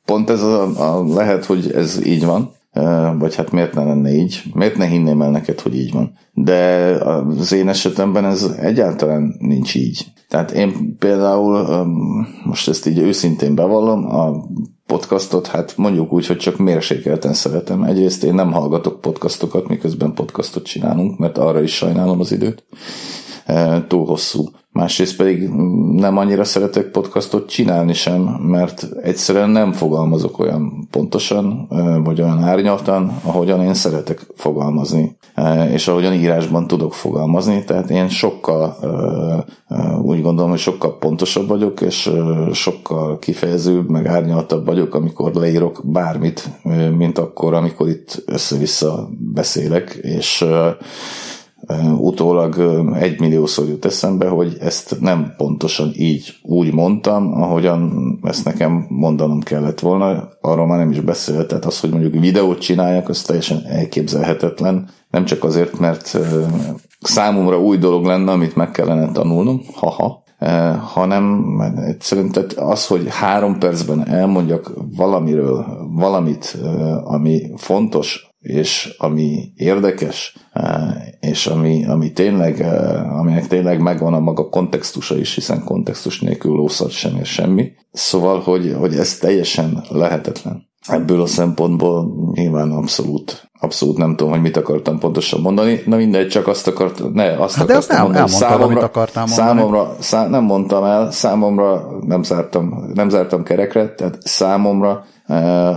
pont 0.04 0.30
ez 0.30 0.42
a, 0.42 0.96
a 0.96 1.14
lehet, 1.14 1.44
hogy 1.44 1.72
ez 1.72 2.06
így 2.06 2.24
van, 2.24 2.52
vagy 3.18 3.34
hát 3.34 3.50
miért 3.50 3.74
ne 3.74 3.84
lenne 3.84 4.12
így, 4.12 4.42
miért 4.54 4.76
ne 4.76 4.86
hinném 4.86 5.22
el 5.22 5.30
neked, 5.30 5.60
hogy 5.60 5.74
így 5.74 5.92
van. 5.92 6.12
De 6.32 6.92
az 7.38 7.52
én 7.52 7.68
esetemben 7.68 8.24
ez 8.24 8.42
egyáltalán 8.42 9.36
nincs 9.38 9.74
így. 9.74 10.06
Tehát 10.28 10.50
én 10.50 10.96
például, 10.98 11.84
most 12.44 12.68
ezt 12.68 12.86
így 12.86 12.98
őszintén 12.98 13.54
bevallom, 13.54 14.06
a 14.06 14.46
podcastot, 14.86 15.46
hát 15.46 15.76
mondjuk 15.76 16.12
úgy, 16.12 16.26
hogy 16.26 16.36
csak 16.36 16.58
mérsékelten 16.58 17.32
szeretem. 17.32 17.82
Egyrészt 17.82 18.24
én 18.24 18.34
nem 18.34 18.52
hallgatok 18.52 19.00
podcastokat, 19.00 19.68
miközben 19.68 20.14
podcastot 20.14 20.64
csinálunk, 20.64 21.18
mert 21.18 21.38
arra 21.38 21.62
is 21.62 21.74
sajnálom 21.74 22.20
az 22.20 22.32
időt. 22.32 22.64
E, 23.50 23.84
túl 23.88 24.06
hosszú. 24.06 24.48
Másrészt 24.72 25.16
pedig 25.16 25.48
nem 25.94 26.16
annyira 26.16 26.44
szeretek 26.44 26.84
podcastot 26.84 27.48
csinálni 27.48 27.92
sem, 27.92 28.20
mert 28.42 28.88
egyszerűen 29.02 29.50
nem 29.50 29.72
fogalmazok 29.72 30.38
olyan 30.38 30.88
pontosan, 30.90 31.66
e, 31.70 31.98
vagy 31.98 32.20
olyan 32.20 32.42
árnyaltan, 32.42 33.20
ahogyan 33.22 33.62
én 33.62 33.74
szeretek 33.74 34.26
fogalmazni, 34.34 35.16
e, 35.34 35.70
és 35.72 35.88
ahogyan 35.88 36.12
írásban 36.12 36.66
tudok 36.66 36.94
fogalmazni, 36.94 37.64
tehát 37.64 37.90
én 37.90 38.08
sokkal 38.08 38.76
úgy 40.02 40.22
gondolom, 40.22 40.50
hogy 40.50 40.58
sokkal 40.58 40.98
pontosabb 40.98 41.48
vagyok, 41.48 41.80
és 41.80 42.10
sokkal 42.52 43.18
kifejezőbb, 43.18 43.88
meg 43.88 44.06
árnyaltabb 44.06 44.66
vagyok, 44.66 44.94
amikor 44.94 45.34
leírok 45.34 45.82
bármit, 45.84 46.48
mint 46.96 47.18
akkor, 47.18 47.54
amikor 47.54 47.88
itt 47.88 48.22
össze-vissza 48.26 49.08
beszélek, 49.18 49.98
és 50.02 50.44
utólag 51.98 52.58
egy 52.94 53.20
milliószor 53.20 53.68
jut 53.68 53.84
eszembe, 53.84 54.28
hogy 54.28 54.56
ezt 54.60 55.00
nem 55.00 55.34
pontosan 55.36 55.90
így 55.96 56.38
úgy 56.42 56.72
mondtam, 56.72 57.42
ahogyan 57.42 58.18
ezt 58.22 58.44
nekem 58.44 58.86
mondanom 58.88 59.40
kellett 59.40 59.80
volna, 59.80 60.28
arról 60.40 60.66
már 60.66 60.78
nem 60.78 60.90
is 60.90 61.00
beszélt, 61.00 61.52
az, 61.52 61.80
hogy 61.80 61.90
mondjuk 61.90 62.14
videót 62.14 62.58
csináljak, 62.58 63.08
az 63.08 63.22
teljesen 63.22 63.62
elképzelhetetlen, 63.66 64.88
nem 65.10 65.24
csak 65.24 65.44
azért, 65.44 65.78
mert 65.78 66.18
számomra 67.00 67.60
új 67.60 67.76
dolog 67.78 68.04
lenne, 68.04 68.32
amit 68.32 68.56
meg 68.56 68.70
kellene 68.70 69.12
tanulnom, 69.12 69.60
haha, 69.74 70.22
hanem 70.94 71.56
egyszerűen 71.86 72.30
tehát 72.30 72.52
az, 72.52 72.86
hogy 72.86 73.06
három 73.08 73.58
percben 73.58 74.08
elmondjak 74.08 74.72
valamiről, 74.96 75.66
valamit, 75.90 76.58
ami 77.04 77.50
fontos, 77.56 78.29
és 78.40 78.94
ami 78.98 79.52
érdekes, 79.54 80.36
és 81.20 81.46
ami, 81.46 81.86
ami 81.86 82.12
tényleg, 82.12 82.60
aminek 83.18 83.46
tényleg 83.46 83.80
megvan 83.80 84.14
a 84.14 84.20
maga 84.20 84.48
kontextusa 84.48 85.16
is, 85.16 85.34
hiszen 85.34 85.64
kontextus 85.64 86.20
nélkül 86.20 86.52
lószat 86.52 86.90
sem 86.90 87.16
és 87.16 87.28
semmi. 87.28 87.72
Szóval, 87.92 88.40
hogy, 88.40 88.74
hogy 88.78 88.94
ez 88.94 89.18
teljesen 89.18 89.84
lehetetlen. 89.88 90.68
Ebből 90.86 91.20
a 91.20 91.26
szempontból 91.26 92.12
nyilván 92.34 92.70
abszolút 92.70 93.49
Abszolút 93.62 93.96
nem 93.96 94.16
tudom, 94.16 94.32
hogy 94.32 94.42
mit 94.42 94.56
akartam 94.56 94.98
pontosan 94.98 95.40
mondani. 95.40 95.82
Na 95.86 95.96
mindegy, 95.96 96.28
csak 96.28 96.46
azt 96.46 96.66
akart, 96.66 97.12
ne, 97.12 97.42
azt 97.42 97.54
hát 97.54 97.70
akartam 97.70 97.76
azt 97.76 97.90
nem, 97.90 98.02
mondani. 98.02 98.28
Számomra, 98.28 98.64
amit 98.64 98.82
akartál 98.82 99.24
mondani. 99.26 99.48
Számomra, 99.48 99.96
szá, 99.98 100.26
nem 100.26 100.44
mondtam 100.44 100.84
el, 100.84 101.10
számomra 101.10 101.98
nem 102.06 102.22
zártam, 102.22 102.90
nem 102.94 103.08
zártam 103.08 103.42
kerekre, 103.42 103.94
tehát 103.94 104.18
számomra 104.20 105.04
uh, 105.28 105.76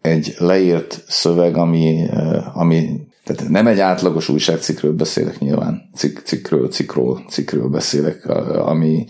egy 0.00 0.34
leírt 0.38 1.04
szöveg, 1.06 1.56
ami, 1.56 2.06
uh, 2.10 2.58
ami 2.58 2.88
tehát 3.24 3.48
nem 3.48 3.66
egy 3.66 3.78
átlagos 3.78 4.28
újságcikről 4.28 4.92
beszélek 4.92 5.38
nyilván, 5.38 5.90
Cik, 5.94 6.20
cikről, 6.24 6.68
cikról, 6.68 7.24
cikről 7.28 7.68
beszélek, 7.68 8.26
ami 8.66 9.06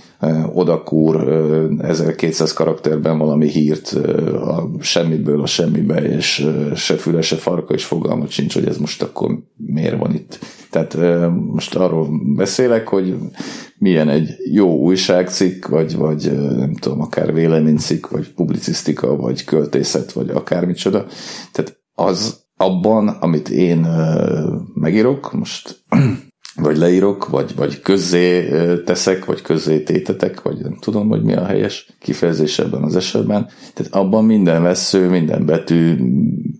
odakúr 0.52 1.28
1200 1.78 2.52
karakterben 2.52 3.18
valami 3.18 3.48
hírt 3.48 3.92
a 4.32 4.70
semmiből 4.80 5.42
a 5.42 5.46
semmibe, 5.46 6.02
és 6.02 6.46
se 6.74 6.96
füle, 6.96 7.20
se 7.20 7.36
farka, 7.36 7.74
és 7.74 7.84
fogalmat 7.84 8.30
sincs, 8.30 8.54
hogy 8.54 8.66
ez 8.66 8.76
most 8.76 9.02
akkor 9.02 9.38
miért 9.56 9.98
van 9.98 10.14
itt. 10.14 10.38
Tehát 10.70 10.96
most 11.30 11.74
arról 11.74 12.08
beszélek, 12.36 12.88
hogy 12.88 13.14
milyen 13.78 14.08
egy 14.08 14.36
jó 14.52 14.78
újságcikk, 14.78 15.66
vagy, 15.66 15.96
vagy 15.96 16.32
nem 16.56 16.74
tudom, 16.74 17.00
akár 17.00 17.32
véleménycikk, 17.32 18.06
vagy 18.06 18.32
publicisztika, 18.32 19.16
vagy 19.16 19.44
költészet, 19.44 20.12
vagy 20.12 20.30
akármicsoda. 20.30 21.06
Tehát 21.52 21.82
az 21.94 22.43
abban, 22.56 23.08
amit 23.08 23.48
én 23.48 23.86
megírok, 24.74 25.32
most 25.32 25.84
vagy 26.62 26.76
leírok, 26.76 27.28
vagy, 27.28 27.54
vagy 27.56 27.80
közzé 27.80 28.48
teszek, 28.84 29.24
vagy 29.24 29.42
közzé 29.42 29.82
tétetek, 29.82 30.42
vagy 30.42 30.58
nem 30.58 30.76
tudom, 30.80 31.08
hogy 31.08 31.22
mi 31.22 31.34
a 31.34 31.44
helyes 31.44 31.96
kifejezés 32.00 32.58
ebben 32.58 32.82
az 32.82 32.96
esetben. 32.96 33.48
Tehát 33.74 33.94
abban 33.94 34.24
minden 34.24 34.62
vesző, 34.62 35.08
minden 35.08 35.46
betű, 35.46 35.96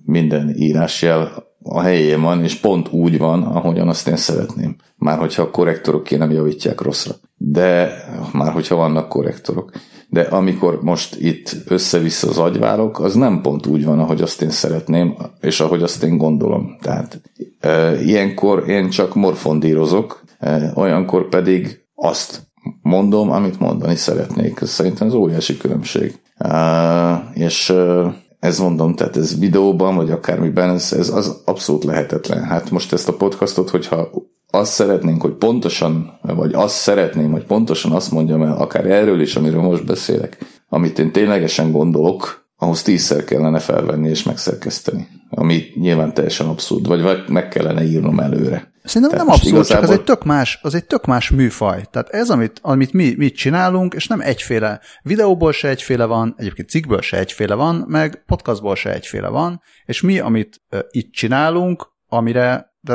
minden 0.04 0.54
írásjel 0.56 1.52
a 1.62 1.80
helyén 1.80 2.20
van, 2.20 2.42
és 2.42 2.54
pont 2.54 2.92
úgy 2.92 3.18
van, 3.18 3.42
ahogyan 3.42 3.88
azt 3.88 4.08
én 4.08 4.16
szeretném. 4.16 4.76
Már 4.96 5.18
hogyha 5.18 5.42
a 5.42 5.50
korrektorok 5.50 6.02
ki 6.02 6.16
nem 6.16 6.30
javítják 6.30 6.80
rosszra. 6.80 7.14
De 7.36 7.92
már 8.32 8.52
hogyha 8.52 8.74
vannak 8.74 9.08
korrektorok 9.08 9.72
de 10.14 10.20
amikor 10.20 10.78
most 10.82 11.16
itt 11.20 11.56
össze-vissza 11.66 12.28
az 12.28 12.38
agyválok, 12.38 13.00
az 13.00 13.14
nem 13.14 13.40
pont 13.40 13.66
úgy 13.66 13.84
van, 13.84 13.98
ahogy 13.98 14.22
azt 14.22 14.42
én 14.42 14.50
szeretném, 14.50 15.16
és 15.40 15.60
ahogy 15.60 15.82
azt 15.82 16.02
én 16.02 16.16
gondolom. 16.16 16.76
Tehát 16.80 17.20
e, 17.60 18.02
ilyenkor 18.02 18.68
én 18.68 18.88
csak 18.90 19.14
morfondírozok, 19.14 20.24
e, 20.38 20.72
olyankor 20.74 21.28
pedig 21.28 21.84
azt 21.94 22.42
mondom, 22.82 23.30
amit 23.30 23.60
mondani 23.60 23.96
szeretnék. 23.96 24.60
Ez 24.60 24.70
szerintem 24.70 25.06
az 25.06 25.14
óriási 25.14 25.56
különbség. 25.56 26.18
E, 26.38 27.30
és 27.32 27.70
e, 27.70 28.14
ez 28.38 28.58
mondom, 28.58 28.94
tehát 28.94 29.16
ez 29.16 29.38
videóban, 29.38 29.96
vagy 29.96 30.10
akármiben, 30.10 30.70
ez, 30.70 30.92
ez 30.92 31.08
az 31.08 31.40
abszolút 31.44 31.84
lehetetlen. 31.84 32.44
Hát 32.44 32.70
most 32.70 32.92
ezt 32.92 33.08
a 33.08 33.16
podcastot, 33.16 33.70
hogyha 33.70 34.10
azt 34.54 34.72
szeretnénk, 34.72 35.22
hogy 35.22 35.32
pontosan, 35.32 36.18
vagy 36.22 36.52
azt 36.52 36.74
szeretném, 36.74 37.30
hogy 37.30 37.44
pontosan 37.44 37.92
azt 37.92 38.10
mondjam 38.10 38.42
el, 38.42 38.56
akár 38.56 38.86
erről 38.86 39.20
is, 39.20 39.36
amiről 39.36 39.62
most 39.62 39.86
beszélek, 39.86 40.38
amit 40.68 40.98
én 40.98 41.12
ténylegesen 41.12 41.72
gondolok, 41.72 42.44
ahhoz 42.56 42.82
tízszer 42.82 43.24
kellene 43.24 43.58
felvenni 43.58 44.08
és 44.08 44.22
megszerkeszteni. 44.22 45.08
Ami 45.30 45.62
nyilván 45.74 46.14
teljesen 46.14 46.46
abszurd, 46.46 46.86
vagy 46.86 47.24
meg 47.28 47.48
kellene 47.48 47.84
írnom 47.84 48.20
előre. 48.20 48.72
Szerintem 48.84 49.10
Tehát 49.10 49.26
nem 49.26 49.34
abszurd, 49.34 49.54
igazából... 49.54 49.82
csak 49.82 49.90
az 49.90 49.98
egy, 49.98 50.04
tök 50.04 50.24
más, 50.24 50.58
az 50.62 50.74
egy 50.74 50.84
tök 50.84 51.04
más 51.04 51.30
műfaj. 51.30 51.84
Tehát 51.90 52.08
ez, 52.08 52.30
amit, 52.30 52.58
amit 52.62 52.92
mi, 52.92 53.14
mi 53.16 53.30
csinálunk, 53.30 53.94
és 53.94 54.06
nem 54.06 54.20
egyféle. 54.20 54.80
Videóból 55.02 55.52
se 55.52 55.68
egyféle 55.68 56.04
van, 56.04 56.34
egyébként 56.36 56.68
cikkből 56.68 57.00
se 57.00 57.18
egyféle 57.18 57.54
van, 57.54 57.84
meg 57.88 58.22
podcastból 58.26 58.74
se 58.74 58.92
egyféle 58.92 59.28
van, 59.28 59.62
és 59.84 60.00
mi, 60.00 60.18
amit 60.18 60.60
uh, 60.70 60.80
itt 60.90 61.12
csinálunk, 61.12 61.92
amire 62.08 62.73
de 62.84 62.94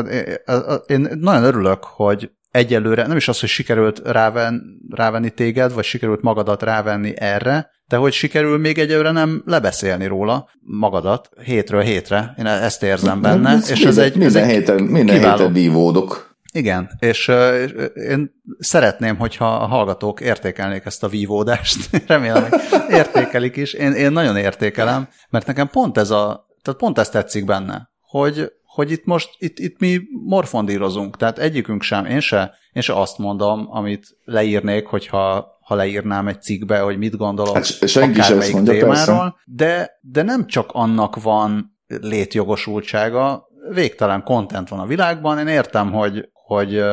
én 0.87 1.09
nagyon 1.19 1.43
örülök, 1.43 1.83
hogy 1.83 2.31
egyelőre 2.51 3.07
nem 3.07 3.17
is 3.17 3.27
az, 3.27 3.39
hogy 3.39 3.49
sikerült 3.49 4.01
ráven, 4.05 4.63
rávenni 4.89 5.29
téged, 5.29 5.73
vagy 5.73 5.83
sikerült 5.83 6.21
magadat 6.21 6.63
rávenni 6.63 7.13
erre, 7.15 7.69
de 7.87 7.95
hogy 7.97 8.13
sikerül 8.13 8.57
még 8.57 8.77
egyelőre 8.77 9.11
nem 9.11 9.43
lebeszélni 9.45 10.05
róla 10.05 10.49
magadat 10.59 11.29
hétről 11.43 11.81
hétre. 11.81 12.33
Én 12.37 12.45
ezt 12.45 12.83
érzem 12.83 13.21
benne. 13.21 13.49
Ez 13.49 13.69
és 13.69 13.83
minden, 13.83 13.87
ez 13.89 13.97
egy, 13.97 14.15
minden 14.15 14.43
ez 14.43 14.49
héten, 14.49 14.83
minden 14.83 15.15
kiváló. 15.15 15.37
héten 15.37 15.53
vívódok. 15.53 16.37
Igen, 16.53 16.89
és 16.99 17.27
uh, 17.27 17.69
én 17.93 18.31
szeretném, 18.59 19.17
hogyha 19.17 19.55
a 19.55 19.65
hallgatók 19.65 20.21
értékelnék 20.21 20.85
ezt 20.85 21.03
a 21.03 21.07
vívódást. 21.07 21.89
Remélem, 22.07 22.49
hogy 22.49 22.59
értékelik 22.89 23.55
is. 23.55 23.73
Én, 23.73 23.91
én 23.91 24.11
nagyon 24.11 24.37
értékelem, 24.37 25.07
mert 25.29 25.45
nekem 25.47 25.67
pont 25.67 25.97
ez 25.97 26.09
a, 26.09 26.47
tehát 26.61 26.79
pont 26.79 26.97
ezt 26.97 27.11
tetszik 27.11 27.45
benne, 27.45 27.89
hogy 28.01 28.51
hogy 28.79 28.91
itt 28.91 29.05
most, 29.05 29.29
itt, 29.37 29.59
itt 29.59 29.79
mi 29.79 29.99
morfondírozunk, 30.25 31.17
tehát 31.17 31.39
egyikünk 31.39 31.81
sem, 31.81 32.05
én 32.05 32.19
se, 32.19 32.53
én 32.73 32.81
se 32.81 32.93
azt 32.93 33.17
mondom, 33.17 33.67
amit 33.71 34.17
leírnék, 34.23 34.85
hogyha 34.85 35.57
ha 35.61 35.75
leírnám 35.75 36.27
egy 36.27 36.41
cikkbe, 36.41 36.79
hogy 36.79 36.97
mit 36.97 37.17
gondolok 37.17 37.53
hát, 37.53 37.87
senki 37.87 38.21
sem 38.21 38.37
azt 38.37 38.51
mondja, 38.51 38.73
témáról, 38.73 39.39
de, 39.45 39.99
de 40.01 40.21
nem 40.21 40.47
csak 40.47 40.69
annak 40.71 41.21
van 41.21 41.77
létjogosultsága, 41.87 43.47
végtelen 43.73 44.23
content 44.23 44.69
van 44.69 44.79
a 44.79 44.85
világban, 44.85 45.39
én 45.39 45.47
értem, 45.47 45.91
hogy, 45.91 46.29
hogy 46.49 46.83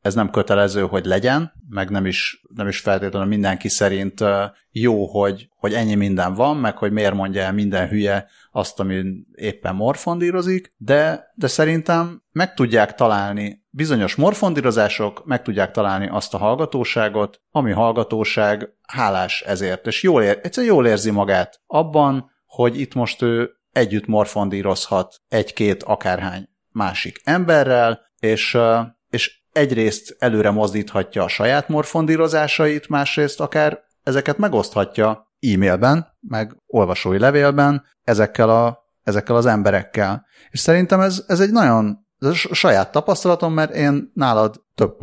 ez 0.00 0.14
nem 0.14 0.30
kötelező, 0.30 0.82
hogy 0.82 1.04
legyen, 1.04 1.52
meg 1.68 1.90
nem 1.90 2.06
is, 2.06 2.42
nem 2.54 2.68
is 2.68 2.78
feltétlenül 2.78 3.28
mindenki 3.28 3.68
szerint 3.68 4.24
jó, 4.70 5.06
hogy, 5.06 5.48
hogy 5.56 5.72
ennyi 5.72 5.94
minden 5.94 6.34
van, 6.34 6.56
meg 6.56 6.76
hogy 6.76 6.92
miért 6.92 7.14
mondja 7.14 7.42
el 7.42 7.52
minden 7.52 7.88
hülye 7.88 8.28
azt, 8.52 8.80
ami 8.80 9.02
éppen 9.34 9.74
morfondírozik, 9.74 10.74
de, 10.76 11.32
de 11.34 11.46
szerintem 11.46 12.22
meg 12.32 12.54
tudják 12.54 12.94
találni 12.94 13.64
bizonyos 13.70 14.14
morfondírozások, 14.14 15.24
meg 15.24 15.42
tudják 15.42 15.70
találni 15.70 16.08
azt 16.08 16.34
a 16.34 16.38
hallgatóságot, 16.38 17.40
ami 17.50 17.72
hallgatóság 17.72 18.68
hálás 18.86 19.40
ezért, 19.40 19.86
és 19.86 20.02
jól 20.02 20.22
ér, 20.22 20.38
egyszerűen 20.42 20.74
jól 20.74 20.86
érzi 20.86 21.10
magát 21.10 21.60
abban, 21.66 22.30
hogy 22.46 22.80
itt 22.80 22.94
most 22.94 23.22
ő 23.22 23.50
együtt 23.72 24.06
morfondírozhat 24.06 25.20
egy-két 25.28 25.82
akárhány 25.82 26.48
másik 26.70 27.20
emberrel, 27.24 28.00
és, 28.18 28.58
és 29.10 29.40
egyrészt 29.52 30.16
előre 30.18 30.50
mozdíthatja 30.50 31.22
a 31.22 31.28
saját 31.28 31.68
morfondírozásait, 31.68 32.88
másrészt 32.88 33.40
akár 33.40 33.80
ezeket 34.02 34.38
megoszthatja 34.38 35.32
e-mailben, 35.40 36.06
meg 36.20 36.56
olvasói 36.66 37.18
levélben 37.18 37.84
ezekkel, 38.04 38.50
a, 38.50 38.78
ezekkel 39.02 39.36
az 39.36 39.46
emberekkel. 39.46 40.26
És 40.50 40.60
szerintem 40.60 41.00
ez, 41.00 41.24
ez 41.26 41.40
egy 41.40 41.50
nagyon 41.50 42.06
ez 42.18 42.28
a 42.28 42.54
saját 42.54 42.92
tapasztalatom, 42.92 43.52
mert 43.52 43.74
én 43.74 44.10
nálad 44.14 44.64
több 44.74 44.96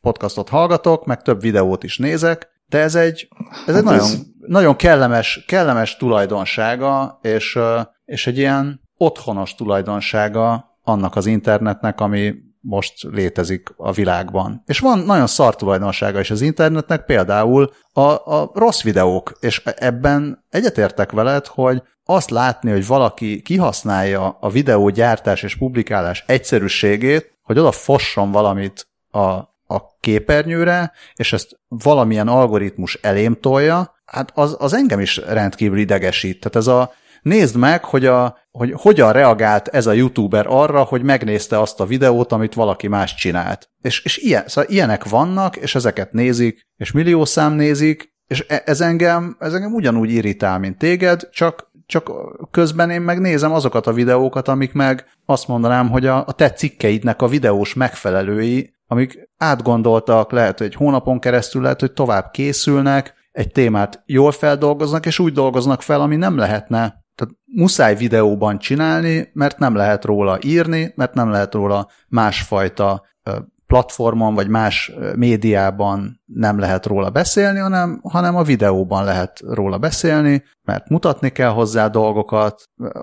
podcastot 0.00 0.48
hallgatok, 0.48 1.06
meg 1.06 1.22
több 1.22 1.40
videót 1.40 1.84
is 1.84 1.98
nézek, 1.98 2.48
de 2.68 2.78
ez 2.78 2.94
egy, 2.94 3.28
ez 3.66 3.74
egy 3.74 3.74
hát 3.74 3.84
nagyon, 3.84 4.00
ez... 4.00 4.20
nagyon 4.46 4.76
kellemes, 4.76 5.44
kellemes 5.46 5.96
tulajdonsága, 5.96 7.18
és, 7.22 7.58
és 8.04 8.26
egy 8.26 8.38
ilyen 8.38 8.80
otthonos 8.96 9.54
tulajdonsága 9.54 10.64
annak 10.82 11.16
az 11.16 11.26
internetnek, 11.26 12.00
ami 12.00 12.34
most 12.68 13.02
létezik 13.02 13.72
a 13.76 13.92
világban. 13.92 14.62
És 14.66 14.78
van 14.78 14.98
nagyon 14.98 15.26
szar 15.26 15.56
tulajdonsága 15.56 16.20
is 16.20 16.30
az 16.30 16.40
internetnek, 16.40 17.04
például 17.04 17.72
a, 17.92 18.00
a 18.00 18.50
rossz 18.54 18.82
videók, 18.82 19.32
és 19.40 19.62
ebben 19.64 20.44
egyetértek 20.50 21.12
veled, 21.12 21.46
hogy 21.46 21.82
azt 22.04 22.30
látni, 22.30 22.70
hogy 22.70 22.86
valaki 22.86 23.42
kihasználja 23.42 24.36
a 24.40 24.48
videógyártás 24.48 25.42
és 25.42 25.56
publikálás 25.56 26.24
egyszerűségét, 26.26 27.38
hogy 27.42 27.58
oda 27.58 27.72
fosson 27.72 28.32
valamit 28.32 28.88
a, 29.10 29.20
a 29.66 29.96
képernyőre, 30.00 30.92
és 31.14 31.32
ezt 31.32 31.58
valamilyen 31.68 32.28
algoritmus 32.28 32.94
elém 32.94 33.40
tolja, 33.40 33.94
hát 34.04 34.32
az, 34.34 34.56
az 34.58 34.72
engem 34.72 35.00
is 35.00 35.16
rendkívül 35.16 35.78
idegesít. 35.78 36.40
Tehát 36.40 36.56
ez 36.56 36.66
a 36.66 36.92
nézd 37.22 37.56
meg, 37.56 37.84
hogy, 37.84 38.06
a, 38.06 38.38
hogy 38.56 38.72
hogyan 38.76 39.12
reagált 39.12 39.68
ez 39.68 39.86
a 39.86 39.92
youtuber 39.92 40.46
arra, 40.48 40.82
hogy 40.82 41.02
megnézte 41.02 41.60
azt 41.60 41.80
a 41.80 41.86
videót, 41.86 42.32
amit 42.32 42.54
valaki 42.54 42.88
más 42.88 43.14
csinált. 43.14 43.70
És, 43.80 44.04
és 44.04 44.16
ilyen, 44.16 44.42
szóval 44.46 44.70
ilyenek 44.70 45.08
vannak, 45.08 45.56
és 45.56 45.74
ezeket 45.74 46.12
nézik, 46.12 46.66
és 46.76 46.92
millió 46.92 47.24
szám 47.24 47.52
nézik, 47.52 48.14
és 48.26 48.44
e, 48.48 48.62
ez 48.64 48.80
engem, 48.80 49.36
ez 49.38 49.54
engem 49.54 49.74
ugyanúgy 49.74 50.10
irritál, 50.10 50.58
mint 50.58 50.78
téged, 50.78 51.28
csak, 51.30 51.70
csak 51.86 52.10
közben 52.50 52.90
én 52.90 53.00
megnézem 53.00 53.52
azokat 53.52 53.86
a 53.86 53.92
videókat, 53.92 54.48
amik 54.48 54.72
meg 54.72 55.04
azt 55.26 55.48
mondanám, 55.48 55.90
hogy 55.90 56.06
a, 56.06 56.24
a 56.26 56.32
te 56.32 56.50
cikkeidnek 56.50 57.22
a 57.22 57.28
videós 57.28 57.74
megfelelői, 57.74 58.74
amik 58.86 59.28
átgondoltak, 59.38 60.32
lehet, 60.32 60.58
hogy 60.58 60.66
egy 60.66 60.74
hónapon 60.74 61.18
keresztül, 61.18 61.62
lehet, 61.62 61.80
hogy 61.80 61.92
tovább 61.92 62.30
készülnek, 62.30 63.14
egy 63.32 63.52
témát 63.52 64.02
jól 64.06 64.32
feldolgoznak, 64.32 65.06
és 65.06 65.18
úgy 65.18 65.32
dolgoznak 65.32 65.82
fel, 65.82 66.00
ami 66.00 66.16
nem 66.16 66.36
lehetne 66.36 67.04
tehát 67.16 67.34
muszáj 67.44 67.96
videóban 67.96 68.58
csinálni, 68.58 69.30
mert 69.32 69.58
nem 69.58 69.74
lehet 69.74 70.04
róla 70.04 70.38
írni, 70.42 70.92
mert 70.96 71.14
nem 71.14 71.30
lehet 71.30 71.54
róla 71.54 71.88
másfajta 72.08 73.02
platformon 73.66 74.34
vagy 74.34 74.48
más 74.48 74.92
médiában 75.16 76.22
nem 76.24 76.58
lehet 76.58 76.86
róla 76.86 77.10
beszélni, 77.10 77.58
hanem, 77.58 78.00
hanem 78.02 78.36
a 78.36 78.42
videóban 78.42 79.04
lehet 79.04 79.40
róla 79.40 79.78
beszélni, 79.78 80.44
mert 80.62 80.88
mutatni 80.88 81.30
kell 81.30 81.50
hozzá 81.50 81.88
dolgokat, 81.88 82.62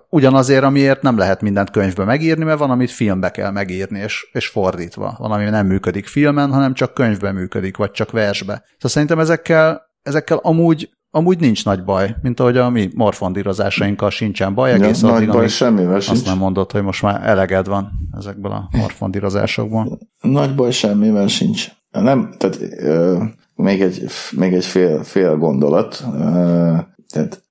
ugyanazért, 0.09 0.63
amiért 0.63 1.01
nem 1.01 1.17
lehet 1.17 1.41
mindent 1.41 1.69
könyvbe 1.69 2.03
megírni, 2.03 2.43
mert 2.43 2.59
van, 2.59 2.71
amit 2.71 2.91
filmbe 2.91 3.29
kell 3.31 3.51
megírni, 3.51 3.99
és, 3.99 4.29
és 4.31 4.47
fordítva. 4.47 5.15
Van, 5.17 5.31
ami 5.31 5.43
nem 5.43 5.67
működik 5.67 6.05
filmen, 6.05 6.51
hanem 6.51 6.73
csak 6.73 6.93
könyvbe 6.93 7.31
működik, 7.31 7.77
vagy 7.77 7.91
csak 7.91 8.11
versbe. 8.11 8.53
Szóval 8.53 8.89
szerintem 8.89 9.19
ezekkel, 9.19 9.91
ezekkel 10.01 10.37
amúgy 10.37 10.89
Amúgy 11.15 11.39
nincs 11.39 11.65
nagy 11.65 11.83
baj, 11.83 12.15
mint 12.21 12.39
ahogy 12.39 12.57
a 12.57 12.69
mi 12.69 12.89
morfondírozásainkkal 12.95 14.09
sincsen 14.09 14.53
baj. 14.53 14.71
Egész 14.71 15.01
ja, 15.01 15.13
addig, 15.13 15.27
nagy 15.27 15.35
baj, 15.35 15.47
semmivel 15.47 15.95
azt 15.95 16.05
sincs. 16.05 16.25
nem 16.25 16.37
mondod, 16.37 16.71
hogy 16.71 16.83
most 16.83 17.01
már 17.01 17.27
eleged 17.27 17.67
van 17.67 17.91
ezekből 18.17 18.51
a 18.51 18.69
morfondírozásokból. 18.77 19.99
Nagy 20.21 20.55
baj, 20.55 20.71
semmivel 20.71 21.27
sincs. 21.27 21.67
Nem, 21.91 22.33
tehát 22.37 22.59
euh, 22.61 23.21
még 23.55 23.81
egy, 23.81 24.05
még 24.31 24.53
egy 24.53 24.65
fél, 24.65 25.03
fél 25.03 25.37
gondolat. 25.37 26.03
Euh, 26.13 26.79
tehát 27.09 27.43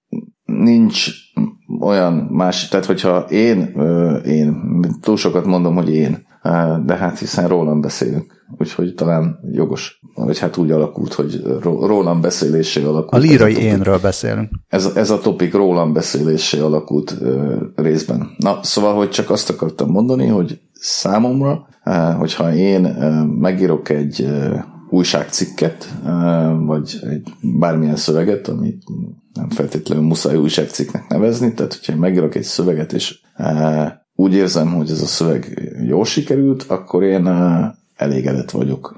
nincs 0.44 1.07
olyan 1.81 2.12
más, 2.12 2.68
tehát 2.68 2.87
hogyha 2.87 3.18
én, 3.18 3.59
én 4.25 4.57
túl 5.01 5.16
sokat 5.16 5.44
mondom, 5.44 5.75
hogy 5.75 5.94
én, 5.94 6.27
de 6.85 6.96
hát 6.96 7.18
hiszen 7.18 7.48
rólam 7.48 7.81
beszélünk 7.81 8.41
úgyhogy 8.58 8.94
talán 8.94 9.38
jogos, 9.52 10.00
vagy 10.14 10.38
hát 10.38 10.56
úgy 10.56 10.70
alakult, 10.70 11.12
hogy 11.12 11.42
rólam 11.62 12.20
beszélésé 12.20 12.82
alakult. 12.82 13.22
A 13.22 13.26
lírai 13.26 13.56
énről 13.56 13.98
beszélünk. 13.98 14.50
Ez, 14.68 14.86
ez 14.94 15.10
a 15.10 15.18
topik 15.18 15.54
rólam 15.54 15.92
beszélésé 15.92 16.58
alakult 16.58 17.16
uh, 17.20 17.54
részben. 17.74 18.30
Na, 18.36 18.58
szóval, 18.62 18.94
hogy 18.94 19.10
csak 19.10 19.30
azt 19.30 19.50
akartam 19.50 19.90
mondani, 19.90 20.26
hogy 20.26 20.60
számomra, 20.72 21.66
hogyha 22.18 22.54
én 22.54 22.80
megírok 23.38 23.88
egy 23.88 24.26
újságcikket, 24.90 25.94
vagy 26.58 26.98
egy 27.10 27.32
bármilyen 27.58 27.96
szöveget, 27.96 28.48
amit 28.48 28.82
nem 29.34 29.50
feltétlenül 29.50 30.04
muszáj 30.04 30.36
újságcikknek 30.36 31.08
nevezni, 31.08 31.54
tehát 31.54 31.74
hogyha 31.74 31.92
én 31.92 31.98
megírok 31.98 32.34
egy 32.34 32.42
szöveget, 32.42 32.92
és 32.92 33.20
úgy 34.14 34.34
érzem, 34.34 34.74
hogy 34.74 34.90
ez 34.90 35.02
a 35.02 35.06
szöveg 35.06 35.72
jól 35.86 36.04
sikerült, 36.04 36.62
akkor 36.62 37.02
én 37.02 37.28
elégedett 38.02 38.50
vagyok. 38.50 38.96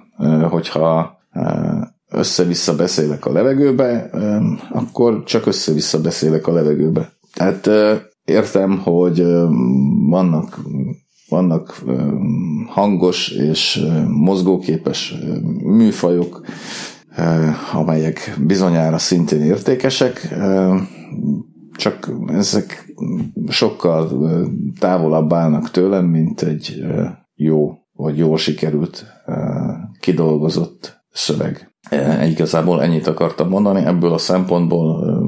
Hogyha 0.50 1.18
össze-vissza 2.10 2.76
beszélek 2.76 3.26
a 3.26 3.32
levegőbe, 3.32 4.10
akkor 4.70 5.22
csak 5.22 5.46
össze-vissza 5.46 6.00
beszélek 6.00 6.46
a 6.46 6.52
levegőbe. 6.52 7.12
Tehát 7.34 7.70
értem, 8.24 8.78
hogy 8.78 9.24
vannak, 10.08 10.60
vannak 11.28 11.82
hangos 12.66 13.28
és 13.30 13.86
mozgóképes 14.08 15.14
műfajok, 15.62 16.46
amelyek 17.72 18.36
bizonyára 18.46 18.98
szintén 18.98 19.40
értékesek, 19.40 20.34
csak 21.76 22.10
ezek 22.26 22.94
sokkal 23.48 24.10
távolabb 24.78 25.32
állnak 25.32 25.70
tőlem, 25.70 26.04
mint 26.04 26.42
egy 26.42 26.84
jó 27.34 27.72
vagy 28.04 28.18
jól 28.18 28.36
sikerült 28.36 29.06
kidolgozott 30.00 31.04
szöveg. 31.10 31.74
E, 31.90 32.26
igazából 32.26 32.82
ennyit 32.82 33.06
akartam 33.06 33.48
mondani, 33.48 33.84
ebből 33.84 34.12
a 34.12 34.18
szempontból 34.18 35.18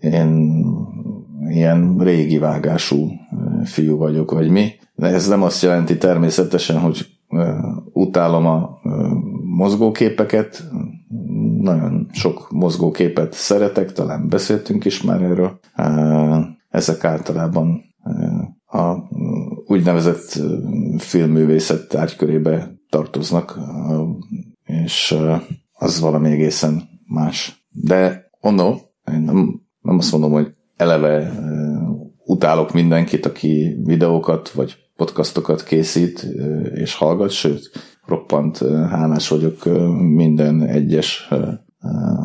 én 0.00 0.64
ilyen 1.48 1.98
régi 1.98 2.38
vágású 2.38 3.08
fiú 3.64 3.96
vagyok, 3.96 4.30
vagy 4.30 4.50
mi. 4.50 4.70
De 4.94 5.06
ez 5.06 5.28
nem 5.28 5.42
azt 5.42 5.62
jelenti 5.62 5.98
természetesen, 5.98 6.78
hogy 6.78 7.06
utálom 7.92 8.46
a 8.46 8.78
mozgóképeket, 9.56 10.64
nagyon 11.60 12.08
sok 12.12 12.50
mozgóképet 12.50 13.32
szeretek, 13.32 13.92
talán 13.92 14.28
beszéltünk 14.28 14.84
is 14.84 15.02
már 15.02 15.22
erről. 15.22 15.60
Ezek 16.68 17.04
általában 17.04 17.82
a 18.66 18.94
úgynevezett 19.70 20.40
filmművészet 20.98 21.88
tárgykörébe 21.88 22.74
tartoznak, 22.88 23.58
és 24.64 25.16
az 25.72 26.00
valami 26.00 26.30
egészen 26.30 26.82
más. 27.06 27.66
De 27.72 28.30
mondom, 28.40 28.78
én 29.12 29.20
nem, 29.20 29.60
nem 29.80 29.98
azt 29.98 30.12
mondom, 30.12 30.32
hogy 30.32 30.54
eleve 30.76 31.32
utálok 32.24 32.72
mindenkit, 32.72 33.26
aki 33.26 33.76
videókat 33.84 34.50
vagy 34.50 34.76
podcastokat 34.96 35.62
készít 35.62 36.26
és 36.74 36.94
hallgat, 36.94 37.30
sőt, 37.30 37.70
roppant 38.06 38.58
hálás 38.88 39.28
vagyok 39.28 39.64
minden 40.14 40.62
egyes 40.62 41.28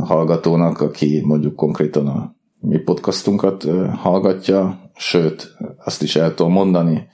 hallgatónak, 0.03 0.81
aki 0.81 1.21
mondjuk 1.25 1.55
konkrétan 1.55 2.07
a 2.07 2.34
mi 2.67 2.77
podcastunkat 2.77 3.67
hallgatja, 3.95 4.79
sőt, 4.95 5.55
azt 5.85 6.01
is 6.01 6.15
el 6.15 6.33
tudom 6.33 6.51
mondani, 6.51 7.07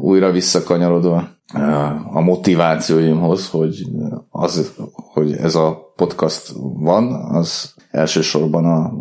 újra 0.00 0.30
visszakanyarodva 0.30 1.28
a 2.12 2.20
motivációimhoz, 2.20 3.50
hogy, 3.50 3.86
az, 4.30 4.74
hogy 4.94 5.32
ez 5.32 5.54
a 5.54 5.92
podcast 5.96 6.52
van, 6.74 7.12
az 7.12 7.74
elsősorban 7.90 8.64
a 8.64 8.92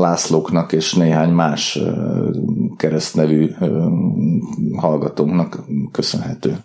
Lászlóknak 0.00 0.72
és 0.72 0.94
néhány 0.94 1.32
más 1.32 1.78
keresztnevű 2.76 3.50
hallgatónknak 4.76 5.64
köszönhető. 5.92 6.56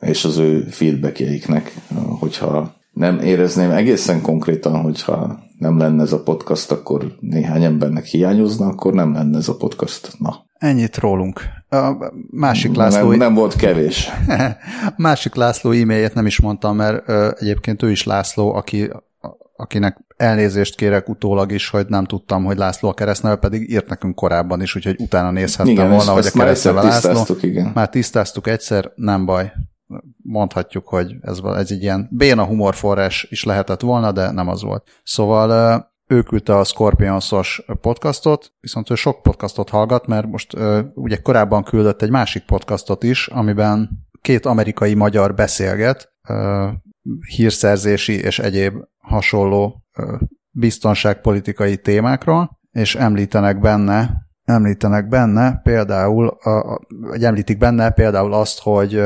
És 0.00 0.24
az 0.24 0.38
ő 0.38 0.60
feedbackjeiknek, 0.60 1.74
hogyha 2.18 2.75
nem 2.96 3.18
érezném 3.20 3.70
egészen 3.70 4.22
konkrétan, 4.22 4.80
hogyha 4.80 5.38
nem 5.58 5.78
lenne 5.78 6.02
ez 6.02 6.12
a 6.12 6.22
podcast, 6.22 6.70
akkor 6.70 7.16
néhány 7.20 7.64
embernek 7.64 8.04
hiányozna, 8.04 8.66
akkor 8.66 8.92
nem 8.92 9.12
lenne 9.12 9.38
ez 9.38 9.48
a 9.48 9.56
podcast. 9.56 10.12
Na. 10.18 10.46
Ennyit 10.58 10.96
rólunk. 10.96 11.40
A 11.68 12.12
másik 12.30 12.74
László... 12.74 13.08
Nem, 13.08 13.18
nem 13.18 13.34
volt 13.34 13.56
kevés. 13.56 14.10
másik 14.96 15.34
László 15.34 15.70
e-mailjét 15.70 16.14
nem 16.14 16.26
is 16.26 16.40
mondtam, 16.40 16.76
mert 16.76 17.08
ö, 17.08 17.30
egyébként 17.38 17.82
ő 17.82 17.90
is 17.90 18.04
László, 18.04 18.54
aki, 18.54 18.90
akinek 19.56 20.04
elnézést 20.16 20.76
kérek 20.76 21.08
utólag 21.08 21.52
is, 21.52 21.68
hogy 21.68 21.86
nem 21.88 22.04
tudtam, 22.04 22.44
hogy 22.44 22.56
László 22.56 22.88
a 22.88 22.94
keresztneve, 22.94 23.36
pedig 23.36 23.70
írt 23.70 23.88
nekünk 23.88 24.14
korábban 24.14 24.62
is, 24.62 24.76
úgyhogy 24.76 24.96
utána 24.98 25.30
nézhettem 25.30 25.72
igen, 25.72 25.90
volna, 25.90 26.12
hogy 26.12 26.26
a 26.26 26.38
keresztneve 26.38 26.82
László. 26.82 27.36
Igen. 27.40 27.70
Már 27.74 27.88
tisztáztuk 27.88 28.46
egyszer, 28.46 28.92
nem 28.94 29.24
baj 29.24 29.52
mondhatjuk, 30.26 30.88
hogy 30.88 31.14
ez, 31.20 31.38
ez 31.44 31.70
egy 31.70 31.82
ilyen 31.82 32.08
béna 32.10 32.44
humorforrás 32.44 33.26
is 33.30 33.44
lehetett 33.44 33.80
volna, 33.80 34.12
de 34.12 34.30
nem 34.30 34.48
az 34.48 34.62
volt. 34.62 34.88
Szóval 35.04 35.94
ő 36.06 36.22
küldte 36.22 36.56
a 36.56 36.64
Scorpionsos 36.64 37.62
podcastot, 37.80 38.52
viszont 38.60 38.90
ő 38.90 38.94
sok 38.94 39.22
podcastot 39.22 39.68
hallgat, 39.68 40.06
mert 40.06 40.26
most 40.26 40.56
ugye 40.94 41.16
korábban 41.16 41.64
küldött 41.64 42.02
egy 42.02 42.10
másik 42.10 42.44
podcastot 42.44 43.02
is, 43.02 43.26
amiben 43.26 43.90
két 44.20 44.46
amerikai 44.46 44.94
magyar 44.94 45.34
beszélget 45.34 46.12
hírszerzési 47.36 48.20
és 48.20 48.38
egyéb 48.38 48.74
hasonló 48.98 49.84
biztonságpolitikai 50.50 51.76
témákról, 51.76 52.58
és 52.70 52.94
említenek 52.94 53.60
benne 53.60 54.26
említenek 54.46 55.08
benne 55.08 55.60
például, 55.62 56.38
vagy 56.88 57.24
említik 57.24 57.58
benne 57.58 57.90
például 57.90 58.32
azt, 58.32 58.60
hogy 58.60 59.02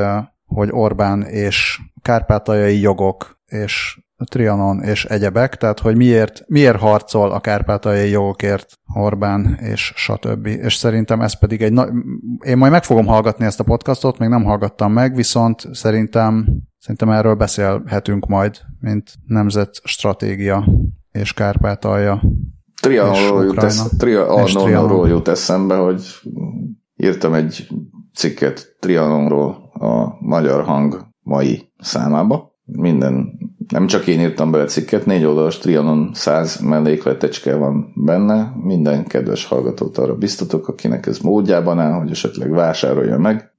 hogy 0.54 0.68
Orbán 0.72 1.22
és 1.22 1.80
kárpátaljai 2.02 2.80
jogok 2.80 3.38
és 3.46 3.98
Trianon 4.24 4.82
és 4.82 5.04
egyebek, 5.04 5.56
tehát 5.56 5.78
hogy 5.78 5.96
miért, 5.96 6.44
miért 6.46 6.76
harcol 6.78 7.30
a 7.30 7.40
kárpátaljai 7.40 8.10
jogokért 8.10 8.72
Orbán 8.94 9.58
és 9.60 9.92
stb. 9.96 10.46
És 10.46 10.74
szerintem 10.74 11.20
ez 11.20 11.38
pedig 11.38 11.62
egy... 11.62 11.72
Na- 11.72 11.88
Én 12.44 12.56
majd 12.56 12.72
meg 12.72 12.84
fogom 12.84 13.06
hallgatni 13.06 13.44
ezt 13.44 13.60
a 13.60 13.64
podcastot, 13.64 14.18
még 14.18 14.28
nem 14.28 14.44
hallgattam 14.44 14.92
meg, 14.92 15.14
viszont 15.14 15.68
szerintem, 15.72 16.46
szerintem 16.78 17.10
erről 17.10 17.34
beszélhetünk 17.34 18.26
majd, 18.26 18.58
mint 18.80 19.12
nemzetstratégia 19.26 20.64
és 21.10 21.32
Kárpátalja. 21.32 22.22
Trianonról 22.80 23.44
jut, 23.44 23.62
esz- 23.62 23.96
Trianonról 23.98 25.08
jut 25.08 25.28
eszembe, 25.28 25.76
hogy 25.76 26.02
írtam 26.96 27.34
egy 27.34 27.68
cikket 28.14 28.76
Trianonról 28.80 29.69
a 29.80 30.16
Magyar 30.20 30.64
Hang 30.64 31.06
mai 31.22 31.72
számába. 31.78 32.58
Minden, 32.64 33.38
nem 33.68 33.86
csak 33.86 34.06
én 34.06 34.20
írtam 34.20 34.50
bele 34.50 34.64
cikket, 34.64 35.06
négy 35.06 35.24
oldalas 35.24 35.58
Trianon 35.58 36.10
100 36.14 36.60
mellékletecske 36.60 37.56
van 37.56 37.92
benne. 37.94 38.52
Minden 38.62 39.06
kedves 39.06 39.44
hallgatót 39.44 39.98
arra 39.98 40.14
biztatok, 40.14 40.68
akinek 40.68 41.06
ez 41.06 41.18
módjában 41.18 41.78
áll, 41.78 41.92
hogy 41.92 42.10
esetleg 42.10 42.50
vásárolja 42.50 43.18
meg. 43.18 43.50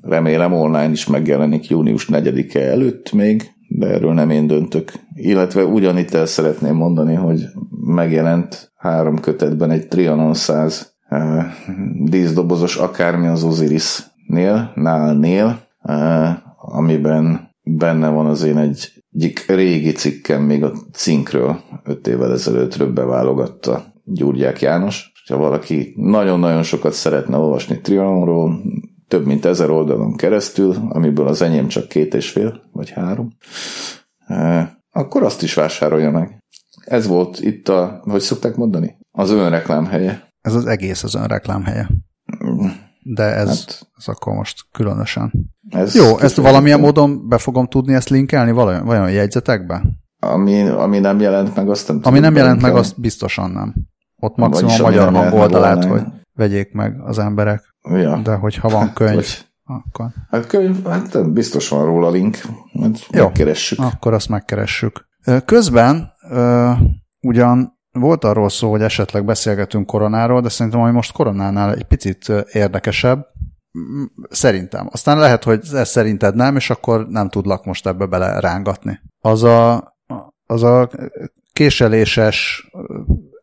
remélem 0.00 0.52
online 0.52 0.90
is 0.90 1.06
megjelenik 1.06 1.68
június 1.68 2.08
4-e 2.12 2.60
előtt 2.60 3.12
még, 3.12 3.42
de 3.68 3.86
erről 3.86 4.12
nem 4.12 4.30
én 4.30 4.46
döntök. 4.46 4.92
Illetve 5.14 5.64
ugyanitt 5.64 6.14
el 6.14 6.26
szeretném 6.26 6.74
mondani, 6.74 7.14
hogy 7.14 7.44
megjelent 7.84 8.72
három 8.76 9.20
kötetben 9.20 9.70
egy 9.70 9.88
Trianon 9.88 10.34
100 10.34 10.94
uh, 11.10 11.42
díszdobozos 12.04 12.76
akármi 12.76 13.26
az 13.26 13.42
Osiris-nél, 13.42 14.72
nálnél, 14.74 15.63
amiben 16.56 17.50
benne 17.62 18.08
van 18.08 18.26
az 18.26 18.42
én 18.42 18.58
egy 18.58 19.04
egyik 19.14 19.44
régi 19.46 19.92
cikkem 19.92 20.42
még 20.42 20.64
a 20.64 20.72
cinkről, 20.92 21.60
öt 21.84 22.06
évvel 22.06 22.32
ezelőttről 22.32 22.92
beválogatta 22.92 23.84
Gyurgyák 24.04 24.60
János. 24.60 25.12
Ha 25.28 25.36
valaki 25.36 25.94
nagyon-nagyon 25.96 26.62
sokat 26.62 26.92
szeretne 26.92 27.36
olvasni 27.36 27.80
Trianonról, 27.80 28.62
több 29.08 29.26
mint 29.26 29.44
ezer 29.44 29.70
oldalon 29.70 30.16
keresztül, 30.16 30.76
amiből 30.88 31.26
az 31.26 31.42
enyém 31.42 31.68
csak 31.68 31.88
két 31.88 32.14
és 32.14 32.30
fél, 32.30 32.62
vagy 32.72 32.90
három, 32.90 33.36
eh, 34.26 34.68
akkor 34.90 35.22
azt 35.22 35.42
is 35.42 35.54
vásárolja 35.54 36.10
meg. 36.10 36.38
Ez 36.84 37.06
volt 37.06 37.40
itt 37.40 37.68
a, 37.68 38.00
hogy 38.02 38.20
szokták 38.20 38.56
mondani? 38.56 38.98
Az 39.10 39.30
önreklám 39.30 39.86
helye. 39.86 40.28
Ez 40.40 40.54
az 40.54 40.66
egész 40.66 41.02
az 41.02 41.14
önreklám 41.14 41.62
helye. 41.62 41.88
De 43.06 43.22
ez, 43.22 43.48
hát, 43.48 43.88
ez 43.96 44.08
akkor 44.08 44.34
most 44.34 44.64
különösen. 44.72 45.32
Ez 45.70 45.94
Jó, 45.94 46.18
ezt 46.18 46.36
valamilyen 46.36 46.80
módon 46.80 47.28
be 47.28 47.38
fogom 47.38 47.66
tudni 47.66 47.94
ezt 47.94 48.08
linkelni 48.08 48.50
vajon, 48.50 48.84
vajon 48.84 49.10
jegyzetekbe? 49.10 49.82
Ami, 50.18 50.68
ami 50.68 50.98
nem 50.98 51.20
jelent 51.20 51.56
meg, 51.56 51.68
azt 51.68 51.88
nem 51.88 52.00
Ami 52.02 52.18
nem 52.18 52.36
jelent 52.36 52.62
meg, 52.62 52.76
azt 52.76 53.00
biztosan 53.00 53.50
nem. 53.50 53.74
Ott 54.16 54.36
maximum 54.36 54.74
a 54.74 54.82
magyar 54.82 55.12
hang 55.12 55.34
oldalát, 55.34 55.84
hogy 55.84 56.02
vegyék 56.32 56.72
meg 56.72 57.00
az 57.00 57.18
emberek. 57.18 57.74
Ja. 57.82 58.20
De 58.22 58.34
hogyha 58.34 58.68
van 58.68 58.92
könyv, 58.92 59.14
hogy, 59.14 59.46
akkor... 59.64 60.06
Hát 60.30 60.46
könyv, 60.46 60.84
hát 60.84 61.32
biztos 61.32 61.68
van 61.68 61.84
róla 61.84 62.10
link, 62.10 62.36
hát 62.82 63.06
Jó, 63.10 63.24
megkeressük. 63.24 63.78
akkor 63.78 64.12
azt 64.12 64.28
megkeressük. 64.28 65.08
Közben 65.44 66.12
ugyan 67.20 67.73
volt 68.00 68.24
arról 68.24 68.48
szó, 68.48 68.70
hogy 68.70 68.82
esetleg 68.82 69.24
beszélgetünk 69.24 69.86
koronáról, 69.86 70.40
de 70.40 70.48
szerintem 70.48 70.80
ami 70.80 70.92
most 70.92 71.12
koronánál 71.12 71.74
egy 71.74 71.84
picit 71.84 72.32
érdekesebb, 72.52 73.26
szerintem. 74.30 74.88
Aztán 74.90 75.18
lehet, 75.18 75.44
hogy 75.44 75.60
ez 75.72 75.88
szerinted 75.88 76.34
nem, 76.34 76.56
és 76.56 76.70
akkor 76.70 77.08
nem 77.08 77.28
tudlak 77.28 77.64
most 77.64 77.86
ebbe 77.86 78.06
bele 78.06 78.40
rángatni. 78.40 79.00
Az 79.20 79.42
a, 79.42 79.92
az 80.46 80.62
a 80.62 80.90
késeléses, 81.52 82.68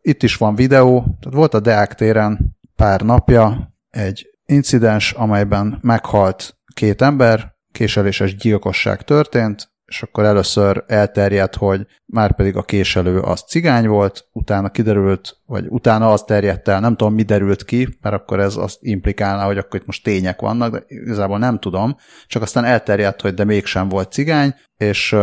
itt 0.00 0.22
is 0.22 0.36
van 0.36 0.54
videó, 0.54 1.00
tehát 1.00 1.36
volt 1.36 1.54
a 1.54 1.60
Deák 1.60 1.94
téren 1.94 2.56
pár 2.76 3.00
napja 3.00 3.74
egy 3.90 4.30
incidens, 4.44 5.12
amelyben 5.12 5.78
meghalt 5.82 6.56
két 6.74 7.02
ember, 7.02 7.54
késeléses 7.72 8.36
gyilkosság 8.36 9.02
történt, 9.02 9.71
és 9.92 10.02
akkor 10.02 10.24
először 10.24 10.84
elterjedt, 10.86 11.56
hogy 11.56 11.86
már 12.06 12.34
pedig 12.34 12.56
a 12.56 12.62
késelő 12.62 13.20
az 13.20 13.40
cigány 13.40 13.88
volt, 13.88 14.28
utána 14.32 14.68
kiderült, 14.68 15.38
vagy 15.46 15.66
utána 15.68 16.12
az 16.12 16.22
terjedt 16.22 16.68
el, 16.68 16.80
nem 16.80 16.96
tudom, 16.96 17.14
mi 17.14 17.22
derült 17.22 17.64
ki, 17.64 17.88
mert 18.00 18.14
akkor 18.14 18.40
ez 18.40 18.56
azt 18.56 18.78
implikálná, 18.80 19.44
hogy 19.44 19.58
akkor 19.58 19.80
itt 19.80 19.86
most 19.86 20.04
tények 20.04 20.40
vannak, 20.40 20.72
de 20.72 20.82
igazából 20.86 21.38
nem 21.38 21.58
tudom, 21.58 21.96
csak 22.26 22.42
aztán 22.42 22.64
elterjedt, 22.64 23.20
hogy 23.20 23.34
de 23.34 23.44
mégsem 23.44 23.88
volt 23.88 24.12
cigány, 24.12 24.54
és 24.76 25.16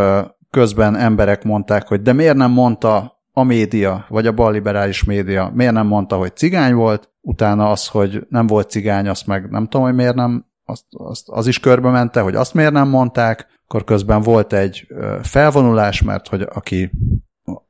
közben 0.50 0.96
emberek 0.96 1.44
mondták, 1.44 1.88
hogy 1.88 2.02
de 2.02 2.14
miért 2.14 2.36
nem 2.36 2.52
mondta 2.52 3.22
a 3.34 3.44
média, 3.44 4.06
vagy 4.10 4.28
a 4.28 4.32
balliberális 4.32 5.04
média, 5.04 5.52
miért 5.54 5.74
nem 5.74 5.88
mondta, 5.88 6.16
hogy 6.16 6.36
cigány 6.36 6.74
volt, 6.74 7.10
utána 7.22 7.72
az, 7.72 7.88
hogy 7.88 8.26
nem 8.30 8.48
volt 8.48 8.70
cigány, 8.70 9.08
azt 9.08 9.28
meg 9.28 9.50
nem 9.50 9.64
tudom, 9.64 9.86
hogy 9.86 9.96
miért 9.96 10.16
nem, 10.16 10.46
azt, 10.66 10.86
azt, 10.90 11.30
az 11.30 11.48
is 11.48 11.60
körbe 11.60 11.90
mente, 11.90 12.22
hogy 12.22 12.36
azt 12.36 12.54
miért 12.54 12.72
nem 12.72 12.90
mondták, 12.90 13.48
akkor 13.70 13.84
közben 13.84 14.22
volt 14.22 14.54
egy 14.54 14.88
felvonulás, 15.22 16.02
mert 16.02 16.28
hogy 16.28 16.42
aki, 16.54 16.92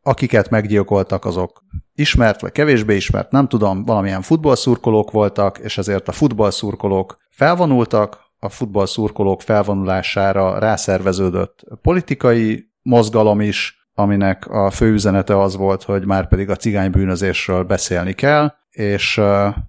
akiket 0.02 0.50
meggyilkoltak, 0.50 1.26
azok 1.26 1.64
ismert, 1.94 2.42
vagy 2.42 2.52
kevésbé 2.52 2.96
ismert, 2.96 3.32
nem 3.32 3.48
tudom, 3.48 3.86
valamilyen 3.86 4.22
futballszurkolók 4.22 5.12
voltak, 5.12 5.58
és 5.58 5.78
ezért 5.78 6.08
a 6.08 6.12
futballszurkolók 6.12 7.18
felvonultak, 7.30 8.20
a 8.40 8.50
futballszurkolók 8.50 9.42
felvonulására 9.42 10.60
rászerveződött 10.60 11.64
politikai 11.82 12.72
mozgalom 12.82 13.42
is, 13.42 13.90
aminek 13.94 14.48
a 14.48 14.70
fő 14.70 14.92
üzenete 14.92 15.42
az 15.42 15.56
volt, 15.56 15.84
hogy 15.84 16.06
már 16.06 16.28
pedig 16.28 16.50
a 16.50 16.56
cigánybűnözésről 16.56 17.64
beszélni 17.64 18.14
kell, 18.14 18.54
és, 18.70 19.22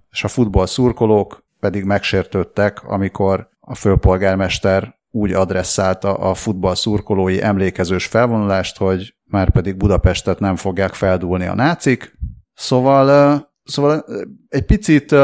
és 0.09 0.23
a 0.23 0.27
futballszurkolók 0.27 1.45
pedig 1.59 1.83
megsértődtek, 1.83 2.83
amikor 2.83 3.49
a 3.59 3.75
főpolgármester 3.75 4.99
úgy 5.11 5.33
adresszálta 5.33 6.13
a 6.13 6.33
futball 6.33 6.75
szurkolói 6.75 7.41
emlékezős 7.41 8.05
felvonulást, 8.05 8.77
hogy 8.77 9.15
már 9.23 9.51
pedig 9.51 9.77
Budapestet 9.77 10.39
nem 10.39 10.55
fogják 10.55 10.93
feldúlni 10.93 11.45
a 11.45 11.55
nácik. 11.55 12.17
Szóval, 12.53 13.47
szóval 13.63 14.05
egy 14.47 14.65
picit, 14.65 15.15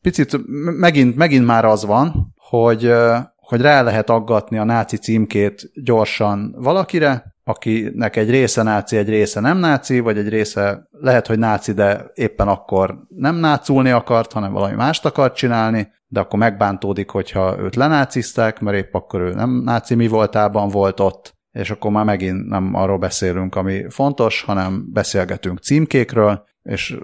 picit 0.00 0.38
megint, 0.78 1.16
megint 1.16 1.46
már 1.46 1.64
az 1.64 1.84
van, 1.84 2.34
hogy, 2.36 2.92
hogy 3.36 3.60
rá 3.60 3.82
lehet 3.82 4.10
aggatni 4.10 4.58
a 4.58 4.64
náci 4.64 4.96
címkét 4.96 5.70
gyorsan 5.82 6.54
valakire, 6.58 7.33
akinek 7.44 8.16
egy 8.16 8.30
része 8.30 8.62
náci, 8.62 8.96
egy 8.96 9.08
része 9.08 9.40
nem 9.40 9.58
náci, 9.58 10.00
vagy 10.00 10.18
egy 10.18 10.28
része 10.28 10.88
lehet, 10.90 11.26
hogy 11.26 11.38
náci, 11.38 11.72
de 11.72 12.10
éppen 12.14 12.48
akkor 12.48 12.98
nem 13.08 13.36
náculni 13.36 13.90
akart, 13.90 14.32
hanem 14.32 14.52
valami 14.52 14.74
mást 14.74 15.04
akart 15.04 15.36
csinálni, 15.36 15.92
de 16.06 16.20
akkor 16.20 16.38
megbántódik, 16.38 17.10
hogyha 17.10 17.58
őt 17.58 17.76
lenácizták, 17.76 18.60
mert 18.60 18.76
épp 18.76 18.94
akkor 18.94 19.20
ő 19.20 19.34
nem 19.34 19.50
náci 19.50 19.94
mi 19.94 20.06
voltában 20.06 20.68
volt 20.68 21.00
ott, 21.00 21.34
és 21.52 21.70
akkor 21.70 21.90
már 21.90 22.04
megint 22.04 22.48
nem 22.48 22.74
arról 22.74 22.98
beszélünk, 22.98 23.54
ami 23.56 23.84
fontos, 23.90 24.42
hanem 24.42 24.86
beszélgetünk 24.92 25.58
címkékről, 25.58 26.44
és 26.62 26.98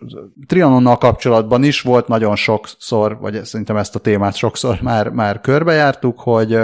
Trianonnal 0.46 0.98
kapcsolatban 0.98 1.64
is 1.64 1.80
volt 1.80 2.08
nagyon 2.08 2.36
sokszor, 2.36 3.18
vagy 3.18 3.44
szerintem 3.44 3.76
ezt 3.76 3.94
a 3.94 3.98
témát 3.98 4.34
sokszor 4.34 4.78
már, 4.90 5.08
már 5.08 5.40
körbejártuk, 5.40 6.20
hogy, 6.20 6.58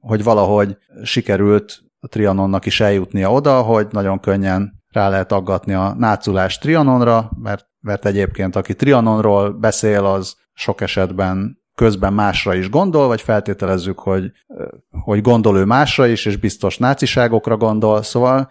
hogy 0.00 0.22
valahogy 0.22 0.76
sikerült 1.02 1.87
Trianonnak 2.08 2.66
is 2.66 2.80
eljutnia 2.80 3.32
oda, 3.32 3.60
hogy 3.60 3.86
nagyon 3.90 4.20
könnyen 4.20 4.72
rá 4.92 5.08
lehet 5.08 5.32
aggatni 5.32 5.74
a 5.74 5.94
náculás 5.98 6.58
Trianonra, 6.58 7.30
mert, 7.42 7.66
mert 7.80 8.06
egyébként 8.06 8.56
aki 8.56 8.74
Trianonról 8.74 9.50
beszél, 9.50 10.04
az 10.04 10.36
sok 10.52 10.80
esetben 10.80 11.58
közben 11.74 12.12
másra 12.12 12.54
is 12.54 12.70
gondol, 12.70 13.06
vagy 13.06 13.20
feltételezzük, 13.20 13.98
hogy, 13.98 14.30
hogy 15.04 15.20
gondol 15.20 15.58
ő 15.58 15.64
másra 15.64 16.06
is, 16.06 16.26
és 16.26 16.36
biztos 16.36 16.78
náciságokra 16.78 17.56
gondol, 17.56 18.02
szóval, 18.02 18.50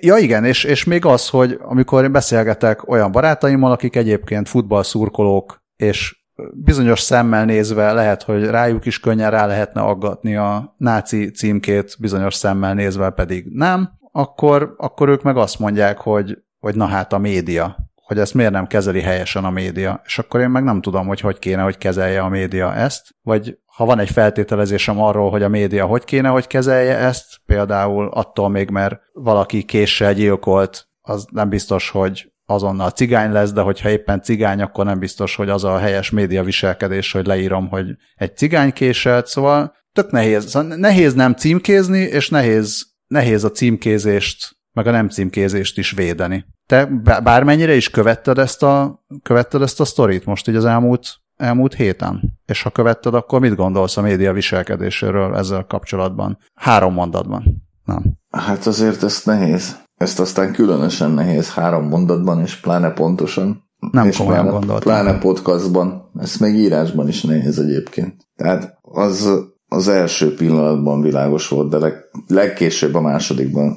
ja 0.00 0.16
igen, 0.16 0.44
és, 0.44 0.64
és 0.64 0.84
még 0.84 1.04
az, 1.04 1.28
hogy 1.28 1.58
amikor 1.62 2.04
én 2.04 2.12
beszélgetek 2.12 2.88
olyan 2.88 3.12
barátaimmal, 3.12 3.72
akik 3.72 3.96
egyébként 3.96 4.48
futballszurkolók, 4.48 5.62
és 5.76 6.17
bizonyos 6.52 7.00
szemmel 7.00 7.44
nézve 7.44 7.92
lehet, 7.92 8.22
hogy 8.22 8.44
rájuk 8.44 8.86
is 8.86 9.00
könnyen 9.00 9.30
rá 9.30 9.46
lehetne 9.46 9.80
aggatni 9.80 10.36
a 10.36 10.74
náci 10.76 11.30
címkét, 11.30 11.96
bizonyos 11.98 12.34
szemmel 12.34 12.74
nézve 12.74 13.10
pedig 13.10 13.46
nem, 13.52 13.90
akkor, 14.12 14.74
akkor 14.76 15.08
ők 15.08 15.22
meg 15.22 15.36
azt 15.36 15.58
mondják, 15.58 15.98
hogy, 15.98 16.38
hogy 16.58 16.74
na 16.74 16.86
hát 16.86 17.12
a 17.12 17.18
média 17.18 17.88
hogy 18.08 18.18
ezt 18.18 18.34
miért 18.34 18.52
nem 18.52 18.66
kezeli 18.66 19.00
helyesen 19.00 19.44
a 19.44 19.50
média. 19.50 20.00
És 20.04 20.18
akkor 20.18 20.40
én 20.40 20.48
meg 20.48 20.64
nem 20.64 20.80
tudom, 20.80 21.06
hogy 21.06 21.20
hogy 21.20 21.38
kéne, 21.38 21.62
hogy 21.62 21.78
kezelje 21.78 22.20
a 22.20 22.28
média 22.28 22.74
ezt, 22.74 23.14
vagy 23.22 23.58
ha 23.66 23.84
van 23.84 23.98
egy 23.98 24.10
feltételezésem 24.10 25.00
arról, 25.00 25.30
hogy 25.30 25.42
a 25.42 25.48
média 25.48 25.86
hogy 25.86 26.04
kéne, 26.04 26.28
hogy 26.28 26.46
kezelje 26.46 26.96
ezt, 26.96 27.40
például 27.46 28.08
attól 28.08 28.48
még, 28.48 28.70
mert 28.70 29.00
valaki 29.12 29.62
késsel 29.62 30.14
gyilkolt, 30.14 30.88
az 31.00 31.26
nem 31.30 31.48
biztos, 31.48 31.90
hogy 31.90 32.32
azonnal 32.50 32.90
cigány 32.90 33.32
lesz, 33.32 33.52
de 33.52 33.60
hogyha 33.60 33.88
éppen 33.88 34.22
cigány, 34.22 34.60
akkor 34.60 34.84
nem 34.84 34.98
biztos, 34.98 35.36
hogy 35.36 35.48
az 35.48 35.64
a 35.64 35.78
helyes 35.78 36.10
média 36.10 36.42
viselkedés, 36.42 37.12
hogy 37.12 37.26
leírom, 37.26 37.68
hogy 37.68 37.86
egy 38.14 38.36
cigány 38.36 38.72
késelt, 38.72 39.26
szóval 39.26 39.74
tök 39.92 40.10
nehéz. 40.10 40.48
Szóval 40.48 40.76
nehéz 40.76 41.14
nem 41.14 41.34
címkézni, 41.34 41.98
és 41.98 42.28
nehéz, 42.28 42.86
nehéz 43.06 43.44
a 43.44 43.50
címkézést, 43.50 44.56
meg 44.72 44.86
a 44.86 44.90
nem 44.90 45.08
címkézést 45.08 45.78
is 45.78 45.90
védeni. 45.90 46.44
Te 46.66 46.86
bármennyire 47.22 47.74
is 47.74 47.90
követted 47.90 48.38
ezt 48.38 48.62
a, 48.62 49.04
követted 49.22 49.62
ezt 49.62 49.80
a 49.80 49.84
sztorit 49.84 50.24
most 50.24 50.48
így 50.48 50.56
az 50.56 50.64
elmúlt, 50.64 51.16
elmúlt 51.36 51.74
héten? 51.74 52.38
És 52.46 52.62
ha 52.62 52.70
követted, 52.70 53.14
akkor 53.14 53.40
mit 53.40 53.54
gondolsz 53.54 53.96
a 53.96 54.02
média 54.02 54.32
viselkedéséről 54.32 55.36
ezzel 55.36 55.64
kapcsolatban? 55.64 56.38
Három 56.54 56.92
mondatban. 56.92 57.68
Nem. 57.84 58.02
Hát 58.30 58.66
azért 58.66 59.02
ezt 59.02 59.26
nehéz. 59.26 59.86
Ezt 59.98 60.20
aztán 60.20 60.52
különösen 60.52 61.10
nehéz 61.10 61.50
három 61.50 61.88
mondatban, 61.88 62.40
és 62.40 62.60
pláne 62.60 62.90
pontosan. 62.90 63.62
Nem 63.90 64.06
és 64.06 64.16
komolyan 64.16 64.42
pláne, 64.42 64.58
gondoltam. 64.58 64.92
Pláne 64.92 65.18
podcastban. 65.18 66.10
Ezt 66.18 66.40
még 66.40 66.54
írásban 66.54 67.08
is 67.08 67.22
nehéz 67.22 67.58
egyébként. 67.58 68.14
Tehát 68.36 68.78
az 68.82 69.30
az 69.68 69.88
első 69.88 70.34
pillanatban 70.34 71.00
világos 71.00 71.48
volt, 71.48 71.70
de 71.70 71.78
leg, 71.78 71.94
legkésőbb 72.26 72.94
a 72.94 73.00
másodikban. 73.00 73.76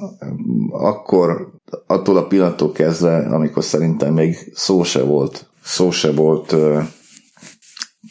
Akkor 0.70 1.52
attól 1.86 2.16
a 2.16 2.26
pillanattól 2.26 2.72
kezdve, 2.72 3.16
amikor 3.16 3.64
szerintem 3.64 4.12
még 4.12 4.52
szó 4.54 4.82
se 4.82 5.02
volt, 5.02 5.50
szó 5.62 5.90
se 5.90 6.12
volt 6.12 6.52
uh, 6.52 6.82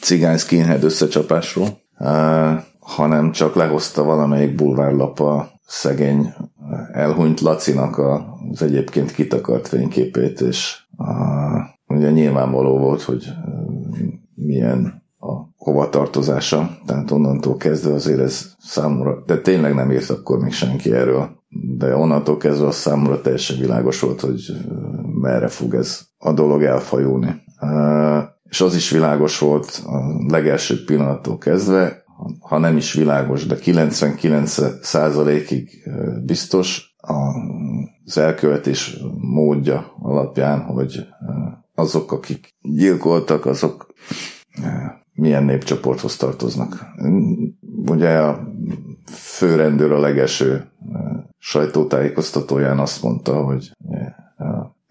cigány 0.00 0.36
skinhead 0.36 0.84
összecsapásról, 0.84 1.68
hanem 2.80 3.32
csak 3.32 3.54
lehozta 3.54 4.02
valamelyik 4.02 4.54
bulvárlap 4.54 5.20
a 5.20 5.50
szegény 5.72 6.34
elhunyt 6.92 7.40
Lacinak 7.40 7.98
az 7.98 8.62
egyébként 8.62 9.12
kitakart 9.12 9.68
fényképét, 9.68 10.40
és 10.40 10.76
a, 10.96 11.94
ugye 11.94 12.10
nyilvánvaló 12.10 12.78
volt, 12.78 13.02
hogy 13.02 13.24
milyen 14.34 15.02
a 15.18 15.32
hovatartozása, 15.56 16.70
tehát 16.86 17.10
onnantól 17.10 17.56
kezdve 17.56 17.92
azért 17.92 18.20
ez 18.20 18.54
számomra, 18.58 19.22
de 19.26 19.38
tényleg 19.38 19.74
nem 19.74 19.90
írt 19.90 20.10
akkor 20.10 20.38
még 20.38 20.52
senki 20.52 20.92
erről, 20.92 21.30
de 21.76 21.96
onnantól 21.96 22.36
kezdve 22.36 22.66
az 22.66 22.76
számomra 22.76 23.20
teljesen 23.20 23.58
világos 23.58 24.00
volt, 24.00 24.20
hogy 24.20 24.40
merre 25.20 25.48
fog 25.48 25.74
ez 25.74 26.00
a 26.18 26.32
dolog 26.32 26.62
elfajulni. 26.62 27.42
És 28.42 28.60
az 28.60 28.74
is 28.74 28.90
világos 28.90 29.38
volt 29.38 29.82
a 29.86 29.98
legelső 30.28 30.84
pillanattól 30.84 31.38
kezdve, 31.38 32.01
ha 32.40 32.58
nem 32.58 32.76
is 32.76 32.92
világos, 32.92 33.46
de 33.46 33.56
99%-ig 33.64 35.88
biztos 36.24 36.96
az 38.04 38.18
elkövetés 38.18 38.96
módja 39.18 39.94
alapján, 39.98 40.60
hogy 40.60 41.06
azok, 41.74 42.12
akik 42.12 42.48
gyilkoltak, 42.62 43.46
azok 43.46 43.92
milyen 45.14 45.44
népcsoporthoz 45.44 46.16
tartoznak. 46.16 46.86
Ugye 47.86 48.18
a 48.18 48.48
főrendőr 49.12 49.92
a 49.92 50.00
legelső 50.00 50.70
sajtótájékoztatóján 51.38 52.78
azt 52.78 53.02
mondta, 53.02 53.44
hogy 53.44 53.72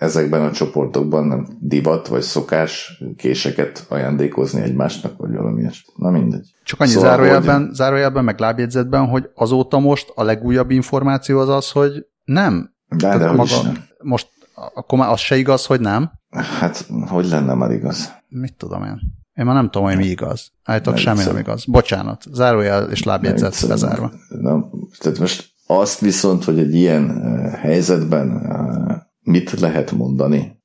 ezekben 0.02 0.42
a 0.42 0.52
csoportokban 0.52 1.28
nem 1.28 1.48
divat 1.60 2.08
vagy 2.08 2.22
szokás 2.22 3.04
késeket 3.18 3.86
ajándékozni 3.90 4.62
egymásnak, 4.62 5.18
vagy 5.18 5.36
valami 5.36 5.62
ilyesmi. 5.62 5.94
Na 5.96 6.10
mindegy. 6.10 6.56
Csak 6.64 6.80
annyi 6.80 6.92
szóval, 6.92 7.10
zárójelben, 7.10 7.66
hogy... 7.66 7.74
zárójelben, 7.74 8.24
meg 8.24 8.40
lábjegyzetben, 8.40 9.08
hogy 9.08 9.30
azóta 9.36 9.80
most 9.80 10.12
a 10.16 10.24
legújabb 10.24 10.72
információ 10.72 11.40
az 11.40 11.50
az, 11.50 11.72
hogy 11.72 12.06
nem. 12.24 12.74
De, 12.88 13.18
de 13.18 13.32
maga, 13.32 13.44
is 13.44 13.62
nem. 13.62 13.84
Most 14.02 14.30
akkor 14.74 15.00
már 15.00 15.10
az 15.12 15.20
se 15.20 15.38
igaz, 15.38 15.66
hogy 15.66 15.80
nem? 15.80 16.12
Hát, 16.60 16.86
hogy 17.08 17.28
lenne 17.28 17.54
már 17.54 17.72
igaz? 17.72 18.12
Mit 18.28 18.56
tudom 18.58 18.84
én? 18.84 19.00
Én 19.34 19.46
már 19.46 19.56
nem 19.56 19.70
tudom, 19.70 19.88
hogy 19.88 19.98
mi 19.98 20.06
igaz. 20.06 20.52
Állítok, 20.64 20.98
semmi 20.98 21.24
nem 21.24 21.38
igaz. 21.38 21.66
Bocsánat. 21.66 22.24
Zárójel 22.32 22.90
és 22.90 23.04
lábjegyzet 23.04 23.68
bezárva. 23.68 24.12
Na, 24.42 24.70
tehát 25.00 25.20
most 25.20 25.50
azt 25.68 26.00
viszont, 26.00 26.44
hogy 26.44 26.60
egy 26.60 26.76
ilyen 26.76 27.22
helyzetben 27.50 28.30
mit 29.32 29.60
lehet 29.60 29.92
mondani, 29.92 30.60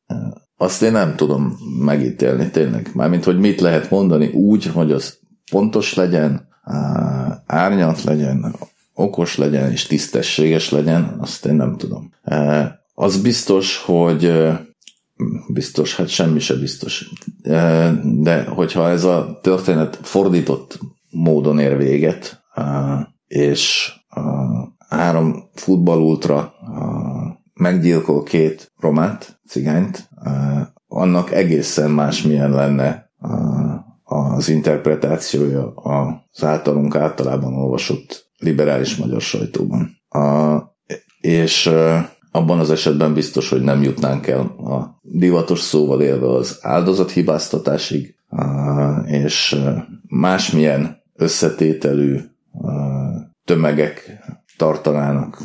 azt 0.56 0.82
én 0.82 0.92
nem 0.92 1.16
tudom 1.16 1.56
megítélni 1.84 2.50
tényleg. 2.50 2.90
Mármint, 2.94 3.24
hogy 3.24 3.38
mit 3.38 3.60
lehet 3.60 3.90
mondani 3.90 4.26
úgy, 4.26 4.66
hogy 4.66 4.92
az 4.92 5.18
pontos 5.50 5.94
legyen, 5.94 6.48
árnyalt 7.46 8.02
legyen, 8.02 8.56
okos 8.94 9.36
legyen 9.36 9.70
és 9.70 9.86
tisztességes 9.86 10.70
legyen, 10.70 11.16
azt 11.18 11.46
én 11.46 11.54
nem 11.54 11.76
tudom. 11.76 12.10
Az 12.94 13.20
biztos, 13.22 13.76
hogy 13.76 14.32
biztos, 15.48 15.96
hát 15.96 16.08
semmi 16.08 16.38
se 16.38 16.54
biztos. 16.54 17.10
De 18.02 18.44
hogyha 18.44 18.88
ez 18.88 19.04
a 19.04 19.38
történet 19.42 19.98
fordított 20.02 20.78
módon 21.10 21.58
ér 21.58 21.76
véget, 21.76 22.44
és 23.26 23.92
három 24.88 25.50
futballultra 25.54 26.52
meggyilkol 27.60 28.22
két 28.22 28.72
romát, 28.80 29.40
cigányt, 29.48 30.08
annak 30.88 31.32
egészen 31.32 31.90
másmilyen 31.90 32.50
lenne 32.50 33.10
az 34.02 34.48
interpretációja 34.48 35.74
az 35.74 36.44
általunk 36.44 36.96
általában 36.96 37.54
olvasott 37.54 38.30
liberális 38.38 38.96
magyar 38.96 39.20
sajtóban. 39.20 39.90
És 41.20 41.70
abban 42.30 42.58
az 42.58 42.70
esetben 42.70 43.14
biztos, 43.14 43.48
hogy 43.48 43.62
nem 43.62 43.82
jutnánk 43.82 44.26
el 44.26 44.40
a 44.40 45.00
divatos 45.02 45.60
szóval 45.60 46.02
élve 46.02 46.28
az 46.28 46.58
áldozathibáztatásig, 46.60 48.14
és 49.04 49.56
másmilyen 50.08 50.96
összetételű 51.14 52.20
tömegek 53.44 54.20
tartanának 54.56 55.42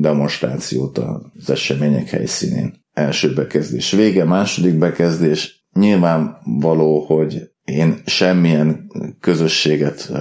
demonstrációt 0.00 0.98
az 0.98 1.50
események 1.50 2.08
helyszínén. 2.08 2.84
Első 2.92 3.32
bekezdés 3.34 3.90
vége, 3.90 4.24
második 4.24 4.78
bekezdés. 4.78 5.66
Nyilvánvaló, 5.72 7.04
hogy 7.04 7.50
én 7.64 8.02
semmilyen 8.06 8.90
közösséget 9.20 10.12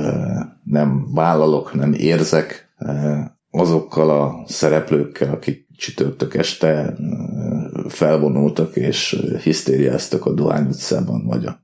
nem 0.63 1.13
vállalok, 1.13 1.73
nem 1.73 1.93
érzek 1.93 2.73
azokkal 3.51 4.09
a 4.09 4.43
szereplőkkel, 4.47 5.33
akik 5.33 5.67
csütörtök 5.77 6.35
este 6.35 6.97
felvonultak 7.87 8.75
és 8.75 9.23
hisztériáztak 9.43 10.25
a 10.25 10.33
Dohány 10.33 10.65
utcában 10.65 11.25
vagy 11.25 11.45
a 11.45 11.59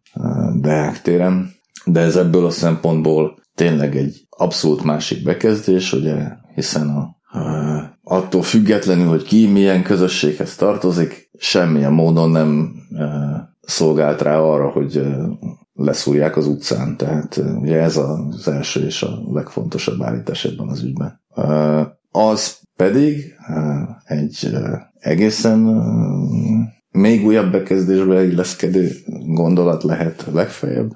Deák 0.61 1.01
téren. 1.01 1.51
De 1.85 1.99
ez 1.99 2.15
ebből 2.15 2.45
a 2.45 2.49
szempontból 2.49 3.41
tényleg 3.55 3.95
egy 3.95 4.25
abszolút 4.29 4.83
másik 4.83 5.23
bekezdés, 5.23 5.93
ugye, 5.93 6.27
hiszen 6.55 6.89
a, 6.89 7.17
attól 8.03 8.41
függetlenül, 8.41 9.07
hogy 9.07 9.23
ki 9.23 9.47
milyen 9.47 9.83
közösséghez 9.83 10.55
tartozik, 10.55 11.29
semmilyen 11.37 11.93
módon 11.93 12.29
nem 12.29 12.73
szolgált 13.61 14.21
rá 14.21 14.39
arra, 14.39 14.69
hogy 14.69 15.01
leszúrják 15.73 16.37
az 16.37 16.47
utcán. 16.47 16.97
Tehát 16.97 17.41
ugye 17.61 17.81
ez 17.81 17.97
az 17.97 18.47
első 18.47 18.85
és 18.85 19.01
a 19.01 19.19
legfontosabb 19.31 20.01
állítás 20.01 20.45
ebben 20.45 20.67
az 20.67 20.83
ügyben. 20.83 21.21
Az 22.11 22.59
pedig 22.75 23.35
egy 24.03 24.49
egészen 24.99 25.59
még 26.91 27.25
újabb 27.25 27.51
bekezdésbe 27.51 28.25
illeszkedő 28.25 28.91
gondolat 29.25 29.83
lehet 29.83 30.25
legfeljebb, 30.31 30.91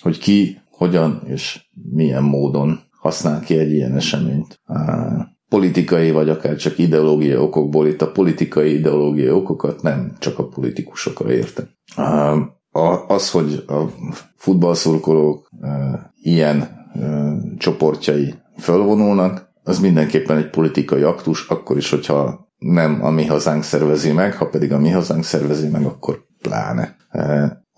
hogy 0.00 0.18
ki, 0.18 0.60
hogyan 0.70 1.22
és 1.26 1.64
milyen 1.92 2.22
módon 2.22 2.80
használ 3.00 3.40
ki 3.40 3.58
egy 3.58 3.72
ilyen 3.72 3.96
eseményt. 3.96 4.60
Politikai 5.48 6.10
vagy 6.10 6.28
akár 6.28 6.56
csak 6.56 6.78
ideológiai 6.78 7.36
okokból, 7.36 7.86
itt 7.86 8.02
a 8.02 8.10
politikai 8.10 8.78
ideológiai 8.78 9.30
okokat 9.30 9.82
nem 9.82 10.12
csak 10.18 10.38
a 10.38 10.48
politikusokra 10.48 11.32
értem. 11.32 11.68
Az, 13.06 13.30
hogy 13.30 13.64
a 13.66 13.80
futballszurkolók 14.36 15.50
ilyen 16.22 16.68
csoportjai 17.58 18.34
fölvonulnak, 18.58 19.48
az 19.62 19.78
mindenképpen 19.78 20.36
egy 20.36 20.50
politikai 20.50 21.02
aktus, 21.02 21.48
akkor 21.48 21.76
is, 21.76 21.90
hogyha 21.90 22.48
nem 22.58 23.04
a 23.04 23.10
mi 23.10 23.26
hazánk 23.26 23.62
szervezi 23.62 24.12
meg, 24.12 24.34
ha 24.34 24.48
pedig 24.48 24.72
a 24.72 24.78
mi 24.78 24.90
hazánk 24.90 25.24
szervezi 25.24 25.68
meg, 25.68 25.84
akkor 25.84 26.24
pláne. 26.42 26.96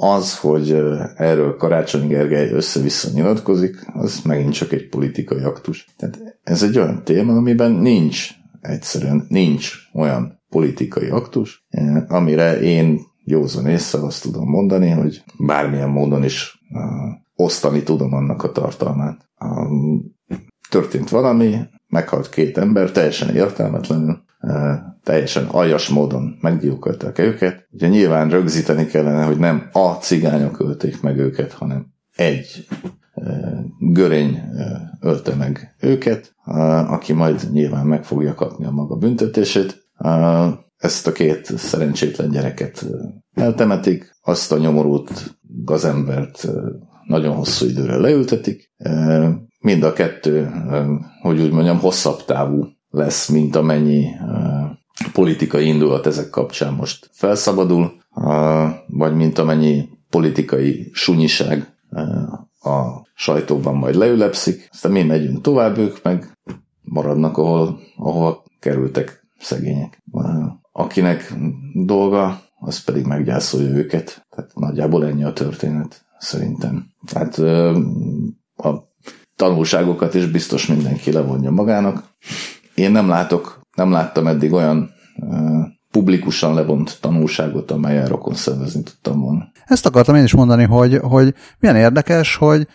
Az, 0.04 0.38
hogy 0.38 0.70
erről 1.16 1.56
Karácsony 1.56 2.06
Gergely 2.08 2.50
össze-vissza 2.50 3.08
nyilatkozik, 3.12 3.76
az 3.92 4.20
megint 4.24 4.52
csak 4.52 4.72
egy 4.72 4.88
politikai 4.88 5.42
aktus. 5.42 5.86
Tehát 5.96 6.38
ez 6.42 6.62
egy 6.62 6.78
olyan 6.78 7.04
téma, 7.04 7.36
amiben 7.36 7.72
nincs, 7.72 8.28
egyszerűen 8.60 9.26
nincs 9.28 9.72
olyan 9.92 10.42
politikai 10.48 11.08
aktus, 11.08 11.66
amire 12.08 12.60
én 12.60 13.00
józan 13.24 13.66
észre 13.66 13.98
azt 13.98 14.22
tudom 14.22 14.48
mondani, 14.48 14.88
hogy 14.88 15.22
bármilyen 15.38 15.90
módon 15.90 16.24
is 16.24 16.62
osztani 17.34 17.82
tudom 17.82 18.14
annak 18.14 18.42
a 18.42 18.52
tartalmát 18.52 19.30
történt 20.70 21.08
valami, 21.08 21.56
meghalt 21.88 22.28
két 22.28 22.58
ember, 22.58 22.90
teljesen 22.90 23.34
értelmetlenül, 23.34 24.24
teljesen 25.02 25.44
aljas 25.44 25.88
módon 25.88 26.38
meggyilkolták 26.40 27.18
őket. 27.18 27.66
Ugye 27.70 27.88
nyilván 27.88 28.30
rögzíteni 28.30 28.86
kellene, 28.86 29.24
hogy 29.24 29.38
nem 29.38 29.68
a 29.72 29.88
cigányok 29.88 30.60
ölték 30.60 31.00
meg 31.00 31.18
őket, 31.18 31.52
hanem 31.52 31.86
egy 32.16 32.66
görény 33.78 34.42
ölte 35.00 35.34
meg 35.34 35.76
őket, 35.80 36.34
aki 36.86 37.12
majd 37.12 37.52
nyilván 37.52 37.86
meg 37.86 38.04
fogja 38.04 38.34
kapni 38.34 38.64
a 38.64 38.70
maga 38.70 38.96
büntetését. 38.96 39.90
Ezt 40.76 41.06
a 41.06 41.12
két 41.12 41.58
szerencsétlen 41.58 42.30
gyereket 42.30 42.86
eltemetik, 43.34 44.16
azt 44.22 44.52
a 44.52 44.58
nyomorult 44.58 45.38
gazembert 45.64 46.48
nagyon 47.06 47.34
hosszú 47.34 47.66
időre 47.66 47.96
leültetik, 47.96 48.72
mind 49.60 49.82
a 49.82 49.92
kettő, 49.92 50.50
hogy 51.20 51.40
úgy 51.40 51.52
mondjam, 51.52 51.78
hosszabb 51.78 52.24
távú 52.24 52.66
lesz, 52.92 53.28
mint 53.28 53.56
amennyi 53.56 54.06
politikai 55.12 55.66
indulat 55.66 56.06
ezek 56.06 56.30
kapcsán 56.30 56.74
most 56.74 57.10
felszabadul, 57.12 57.92
vagy 58.86 59.14
mint 59.14 59.38
amennyi 59.38 59.88
politikai 60.10 60.90
sunyiság 60.92 61.74
a 62.60 63.06
sajtóban 63.14 63.74
majd 63.74 63.94
leülepszik, 63.94 64.68
aztán 64.72 64.92
mi 64.92 65.02
megyünk 65.02 65.40
tovább, 65.40 65.78
ők 65.78 66.02
meg 66.02 66.38
maradnak, 66.82 67.38
ahol, 67.38 67.80
ahol 67.96 68.44
kerültek 68.60 69.26
szegények. 69.38 70.02
Akinek 70.72 71.34
dolga, 71.74 72.40
az 72.58 72.84
pedig 72.84 73.04
meggyászolja 73.04 73.68
őket. 73.68 74.26
Tehát 74.30 74.50
nagyjából 74.54 75.06
ennyi 75.06 75.24
a 75.24 75.32
történet, 75.32 76.04
szerintem. 76.18 76.86
Tehát 77.06 77.38
a 78.56 78.90
tanulságokat 79.36 80.14
is 80.14 80.26
biztos 80.26 80.66
mindenki 80.66 81.12
levonja 81.12 81.50
magának. 81.50 82.04
Én 82.74 82.90
nem 82.90 83.08
látok, 83.08 83.60
nem 83.76 83.90
láttam 83.90 84.26
eddig 84.26 84.52
olyan 84.52 84.90
publikusan 85.90 86.54
levont 86.54 86.98
tanulságot, 87.00 87.70
amelyen 87.70 88.06
rokon 88.06 88.34
szervezni 88.34 88.82
tudtam 88.82 89.20
volna. 89.20 89.50
Ezt 89.64 89.86
akartam 89.86 90.14
én 90.14 90.24
is 90.24 90.34
mondani, 90.34 90.64
hogy, 90.64 90.98
hogy 91.02 91.34
milyen 91.58 91.76
érdekes, 91.76 92.36
hogy 92.36 92.66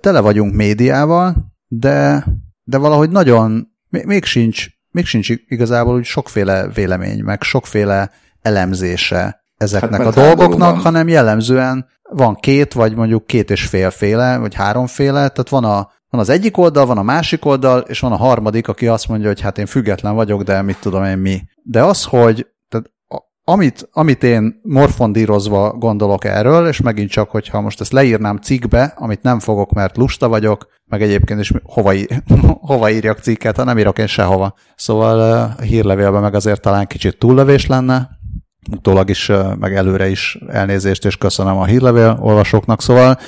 tele 0.00 0.20
vagyunk 0.20 0.54
médiával, 0.54 1.34
de, 1.68 2.26
de 2.64 2.78
valahogy 2.78 3.10
nagyon, 3.10 3.68
még 3.88 4.24
sincs, 4.24 4.66
még 4.90 5.06
sincs 5.06 5.28
igazából 5.46 5.94
úgy 5.94 6.04
sokféle 6.04 6.68
vélemény, 6.68 7.22
meg 7.22 7.42
sokféle 7.42 8.10
elemzése 8.42 9.44
ezeknek 9.56 10.02
hát, 10.02 10.16
a 10.16 10.20
dolgoknak, 10.20 10.80
hanem 10.80 11.08
jellemzően 11.08 11.86
van 12.02 12.34
két, 12.34 12.72
vagy 12.72 12.94
mondjuk 12.94 13.26
két 13.26 13.50
és 13.50 13.66
félféle, 13.66 14.36
vagy 14.36 14.54
háromféle, 14.54 15.12
tehát 15.12 15.48
van, 15.48 15.64
a, 15.64 15.90
van 16.12 16.20
az 16.20 16.28
egyik 16.28 16.56
oldal, 16.56 16.86
van 16.86 16.98
a 16.98 17.02
másik 17.02 17.44
oldal, 17.44 17.80
és 17.80 18.00
van 18.00 18.12
a 18.12 18.16
harmadik, 18.16 18.68
aki 18.68 18.86
azt 18.86 19.08
mondja, 19.08 19.28
hogy 19.28 19.40
hát 19.40 19.58
én 19.58 19.66
független 19.66 20.14
vagyok, 20.14 20.42
de 20.42 20.62
mit 20.62 20.80
tudom 20.80 21.04
én 21.04 21.18
mi. 21.18 21.42
De 21.62 21.82
az, 21.82 22.04
hogy 22.04 22.46
tehát 22.68 22.90
amit, 23.44 23.88
amit 23.92 24.22
én 24.22 24.60
morfondírozva 24.62 25.72
gondolok 25.72 26.24
erről, 26.24 26.66
és 26.66 26.80
megint 26.80 27.10
csak, 27.10 27.30
hogyha 27.30 27.60
most 27.60 27.80
ezt 27.80 27.92
leírnám 27.92 28.36
cikkbe, 28.36 28.94
amit 28.96 29.22
nem 29.22 29.38
fogok, 29.38 29.72
mert 29.72 29.96
lusta 29.96 30.28
vagyok, 30.28 30.66
meg 30.84 31.02
egyébként 31.02 31.40
is 31.40 31.52
hova, 31.62 31.94
ír, 31.94 32.22
hova 32.70 32.90
írjak 32.90 33.18
cikket, 33.18 33.56
ha 33.56 33.64
nem 33.64 33.78
írok 33.78 33.98
én 33.98 34.06
sehova. 34.06 34.54
Szóval 34.76 35.20
a 35.20 35.62
hírlevélben 35.62 36.22
meg 36.22 36.34
azért 36.34 36.60
talán 36.60 36.86
kicsit 36.86 37.18
túllövés 37.18 37.66
lenne, 37.66 38.08
utólag 38.70 39.10
is, 39.10 39.30
meg 39.58 39.74
előre 39.74 40.08
is 40.08 40.38
elnézést, 40.48 41.04
és 41.04 41.16
köszönöm 41.16 41.58
a 41.58 41.64
hírlevél 41.64 42.18
olvasóknak. 42.20 42.82
Szóval 42.82 43.18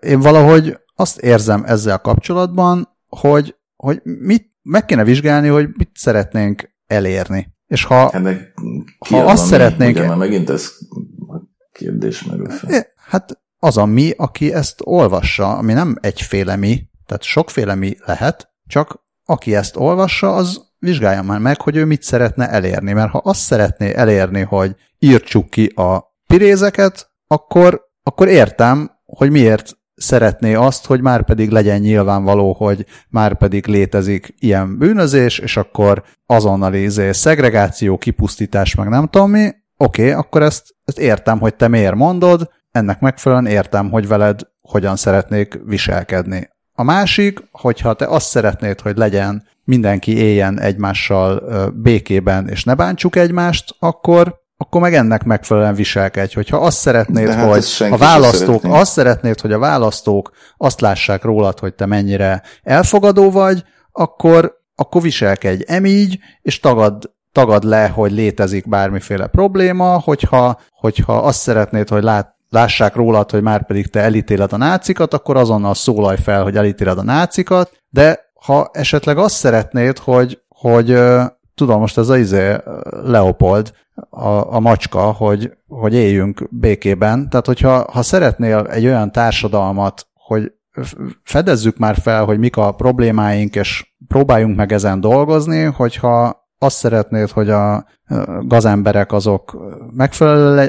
én 0.00 0.20
valahogy 0.20 0.78
azt 1.00 1.18
érzem 1.18 1.64
ezzel 1.66 1.98
kapcsolatban, 1.98 2.88
hogy, 3.08 3.56
hogy 3.76 4.00
mit, 4.02 4.50
meg 4.62 4.84
kéne 4.84 5.04
vizsgálni, 5.04 5.48
hogy 5.48 5.68
mit 5.76 5.90
szeretnénk 5.94 6.70
elérni. 6.86 7.56
És 7.66 7.84
ha, 7.84 8.10
Ennek 8.10 8.54
ha 9.08 9.18
azt 9.18 9.46
szeretnénk... 9.46 9.96
Ugye, 9.96 10.14
megint 10.14 10.50
ez 10.50 10.72
kérdés 11.72 12.24
merül 12.24 12.50
fel. 12.50 12.86
Hát 12.96 13.40
az 13.58 13.76
a 13.76 13.84
mi, 13.84 14.10
aki 14.16 14.52
ezt 14.52 14.80
olvassa, 14.84 15.56
ami 15.56 15.72
nem 15.72 15.96
egyféle 16.00 16.56
mi, 16.56 16.88
tehát 17.06 17.22
sokféle 17.22 17.74
mi 17.74 17.96
lehet, 18.04 18.52
csak 18.66 19.04
aki 19.24 19.54
ezt 19.54 19.76
olvassa, 19.76 20.34
az 20.34 20.60
vizsgálja 20.78 21.22
már 21.22 21.40
meg, 21.40 21.60
hogy 21.60 21.76
ő 21.76 21.84
mit 21.84 22.02
szeretne 22.02 22.50
elérni, 22.50 22.92
mert 22.92 23.10
ha 23.10 23.18
azt 23.18 23.40
szeretné 23.40 23.94
elérni, 23.94 24.40
hogy 24.40 24.76
írtsuk 24.98 25.50
ki 25.50 25.66
a 25.66 26.16
pirézeket, 26.26 27.10
akkor, 27.26 27.82
akkor 28.02 28.28
értem, 28.28 28.90
hogy 29.04 29.30
miért 29.30 29.77
szeretné 29.98 30.54
azt, 30.54 30.86
hogy 30.86 31.00
már 31.00 31.24
pedig 31.24 31.50
legyen 31.50 31.80
nyilvánvaló, 31.80 32.52
hogy 32.52 32.86
már 33.08 33.36
pedig 33.36 33.66
létezik 33.66 34.34
ilyen 34.38 34.78
bűnözés, 34.78 35.38
és 35.38 35.56
akkor 35.56 36.02
azonnal 36.26 36.74
izé 36.74 37.12
szegregáció, 37.12 37.98
kipusztítás, 37.98 38.74
meg 38.74 38.88
nem 38.88 39.06
tudom 39.06 39.30
mi, 39.30 39.48
oké, 39.76 40.02
okay, 40.02 40.14
akkor 40.14 40.42
ezt, 40.42 40.74
ezt 40.84 40.98
értem, 40.98 41.38
hogy 41.38 41.54
te 41.54 41.68
miért 41.68 41.94
mondod, 41.94 42.50
ennek 42.70 43.00
megfelelően 43.00 43.52
értem, 43.52 43.90
hogy 43.90 44.08
veled 44.08 44.40
hogyan 44.60 44.96
szeretnék 44.96 45.60
viselkedni. 45.64 46.48
A 46.72 46.82
másik, 46.82 47.42
hogyha 47.50 47.94
te 47.94 48.06
azt 48.06 48.28
szeretnéd, 48.28 48.80
hogy 48.80 48.96
legyen 48.96 49.46
mindenki 49.64 50.16
éljen 50.16 50.60
egymással 50.60 51.42
békében, 51.74 52.48
és 52.48 52.64
ne 52.64 52.74
bántsuk 52.74 53.16
egymást, 53.16 53.74
akkor 53.78 54.40
akkor 54.60 54.80
meg 54.80 54.94
ennek 54.94 55.24
megfelelően 55.24 55.74
viselkedj. 55.74 56.34
Hogyha 56.34 56.56
azt 56.56 56.78
szeretnéd, 56.78 57.28
hát 57.28 57.50
hogy 57.50 57.92
a 57.92 57.96
választók, 57.96 58.64
azt 58.64 58.92
szeretnéd, 58.92 59.40
hogy 59.40 59.52
a 59.52 59.58
választók 59.58 60.30
azt 60.56 60.80
lássák 60.80 61.22
rólad, 61.22 61.58
hogy 61.58 61.74
te 61.74 61.86
mennyire 61.86 62.42
elfogadó 62.62 63.30
vagy, 63.30 63.64
akkor, 63.92 64.56
akkor 64.74 65.02
viselkedj 65.02 65.62
emígy, 65.66 66.18
és 66.42 66.60
tagad, 66.60 67.12
tagad 67.32 67.64
le, 67.64 67.88
hogy 67.88 68.12
létezik 68.12 68.68
bármiféle 68.68 69.26
probléma, 69.26 69.98
hogyha, 69.98 70.60
hogyha 70.72 71.16
azt 71.16 71.40
szeretnéd, 71.40 71.88
hogy 71.88 72.02
lát, 72.02 72.36
lássák 72.50 72.94
rólad, 72.94 73.30
hogy 73.30 73.42
már 73.42 73.66
pedig 73.66 73.86
te 73.86 74.00
elítéled 74.00 74.52
a 74.52 74.56
nácikat, 74.56 75.14
akkor 75.14 75.36
azonnal 75.36 75.74
szólalj 75.74 76.16
fel, 76.16 76.42
hogy 76.42 76.56
elítéled 76.56 76.98
a 76.98 77.02
nácikat, 77.02 77.70
de 77.88 78.30
ha 78.44 78.70
esetleg 78.72 79.18
azt 79.18 79.34
szeretnéd, 79.34 79.98
hogy, 79.98 80.40
hogy 80.48 80.98
tudom, 81.54 81.80
most 81.80 81.98
ez 81.98 82.08
az 82.08 82.18
izé, 82.18 82.56
Leopold, 83.04 83.72
a, 84.10 84.54
a 84.54 84.60
macska, 84.60 85.00
hogy, 85.00 85.52
hogy 85.68 85.94
éljünk 85.94 86.48
békében. 86.50 87.28
Tehát, 87.28 87.46
hogyha 87.46 87.90
ha 87.92 88.02
szeretnél 88.02 88.66
egy 88.70 88.86
olyan 88.86 89.12
társadalmat, 89.12 90.06
hogy 90.14 90.52
fedezzük 91.22 91.78
már 91.78 91.96
fel, 91.96 92.24
hogy 92.24 92.38
mik 92.38 92.56
a 92.56 92.72
problémáink, 92.72 93.54
és 93.54 93.92
próbáljunk 94.08 94.56
meg 94.56 94.72
ezen 94.72 95.00
dolgozni, 95.00 95.62
hogyha 95.62 96.46
azt 96.58 96.76
szeretnéd, 96.76 97.30
hogy 97.30 97.50
a 97.50 97.86
gazemberek 98.40 99.12
azok 99.12 99.56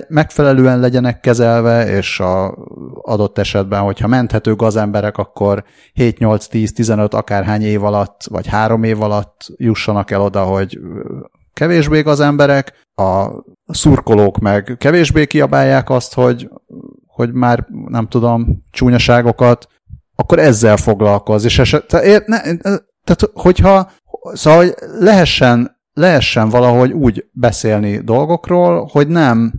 megfelelően 0.07 0.79
legyenek 0.79 1.19
kezelve, 1.19 1.87
és 1.87 2.19
a 2.19 2.55
adott 3.01 3.37
esetben, 3.37 3.81
hogyha 3.81 4.07
menthető 4.07 4.55
gazemberek, 4.55 5.17
akkor 5.17 5.63
7-8-10-15 5.95 7.11
akárhány 7.11 7.61
év 7.61 7.83
alatt, 7.83 8.23
vagy 8.29 8.47
három 8.47 8.83
év 8.83 9.01
alatt 9.01 9.45
jussanak 9.57 10.11
el 10.11 10.21
oda, 10.21 10.43
hogy 10.43 10.79
kevésbé 11.53 12.01
gazemberek, 12.01 12.73
a 12.95 13.27
szurkolók 13.65 14.37
meg 14.37 14.75
kevésbé 14.77 15.25
kiabálják 15.25 15.89
azt, 15.89 16.13
hogy, 16.13 16.49
hogy 17.07 17.33
már 17.33 17.67
nem 17.87 18.07
tudom, 18.07 18.65
csúnyaságokat, 18.71 19.67
akkor 20.15 20.39
ezzel 20.39 20.77
foglalkoz. 20.77 21.43
És 21.45 21.59
eset, 21.59 21.87
tehát, 21.87 22.27
ne, 22.27 22.41
tehát 23.03 23.29
hogyha 23.33 23.91
szóval 24.33 24.59
hogy 24.59 24.75
lehessen 24.99 25.77
lehessen 25.99 26.49
valahogy 26.49 26.91
úgy 26.91 27.25
beszélni 27.31 27.97
dolgokról, 27.97 28.89
hogy 28.91 29.07
nem, 29.07 29.53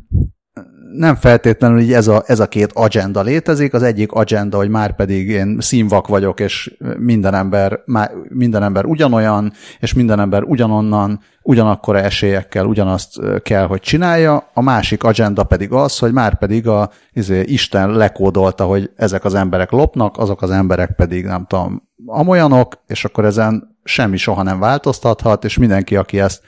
nem 0.93 1.15
feltétlenül 1.15 1.81
így 1.81 1.93
ez 1.93 2.09
a, 2.09 2.23
ez 2.27 2.41
a 2.41 2.49
két 2.49 2.73
agenda 2.73 3.23
létezik. 3.23 3.75
Az 3.75 3.83
egyik 3.83 4.13
agenda, 4.13 4.57
hogy 4.57 4.69
már 4.69 4.97
pedig 4.97 5.29
én 5.29 5.57
színvak 5.61 6.09
vagyok, 6.09 6.41
és 6.41 6.77
minden 6.99 7.35
ember, 7.35 7.81
minden 8.29 8.63
ember 8.63 8.85
ugyanolyan, 8.85 9.53
és 9.81 9.95
minden 9.95 10.21
ember 10.21 10.43
ugyanonnan, 10.43 11.21
ugyanakkora 11.43 11.99
esélyekkel 11.99 12.67
ugyanazt 12.67 13.21
kell, 13.43 13.67
hogy 13.67 13.81
csinálja. 13.81 14.51
A 14.55 14.63
másik 14.63 15.05
agenda 15.05 15.45
pedig 15.45 15.73
az, 15.73 15.99
hogy 15.99 16.13
már 16.13 16.39
pedig 16.39 16.69
a, 16.69 16.91
izé, 17.13 17.41
Isten 17.41 17.91
lekódolta, 17.91 18.65
hogy 18.65 18.91
ezek 18.97 19.25
az 19.25 19.35
emberek 19.35 19.71
lopnak, 19.71 20.19
azok 20.19 20.43
az 20.43 20.51
emberek 20.51 20.93
pedig 20.97 21.25
nem 21.25 21.45
tudom, 21.47 21.89
amolyanok, 22.07 22.83
és 22.87 23.05
akkor 23.05 23.25
ezen 23.25 23.77
semmi 23.85 24.17
soha 24.17 24.43
nem 24.43 24.59
változtathat, 24.59 25.45
és 25.45 25.59
mindenki, 25.59 25.97
aki 25.97 26.21
ezt 26.21 26.43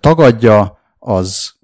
tagadja, 0.00 0.78
az, 0.98 1.54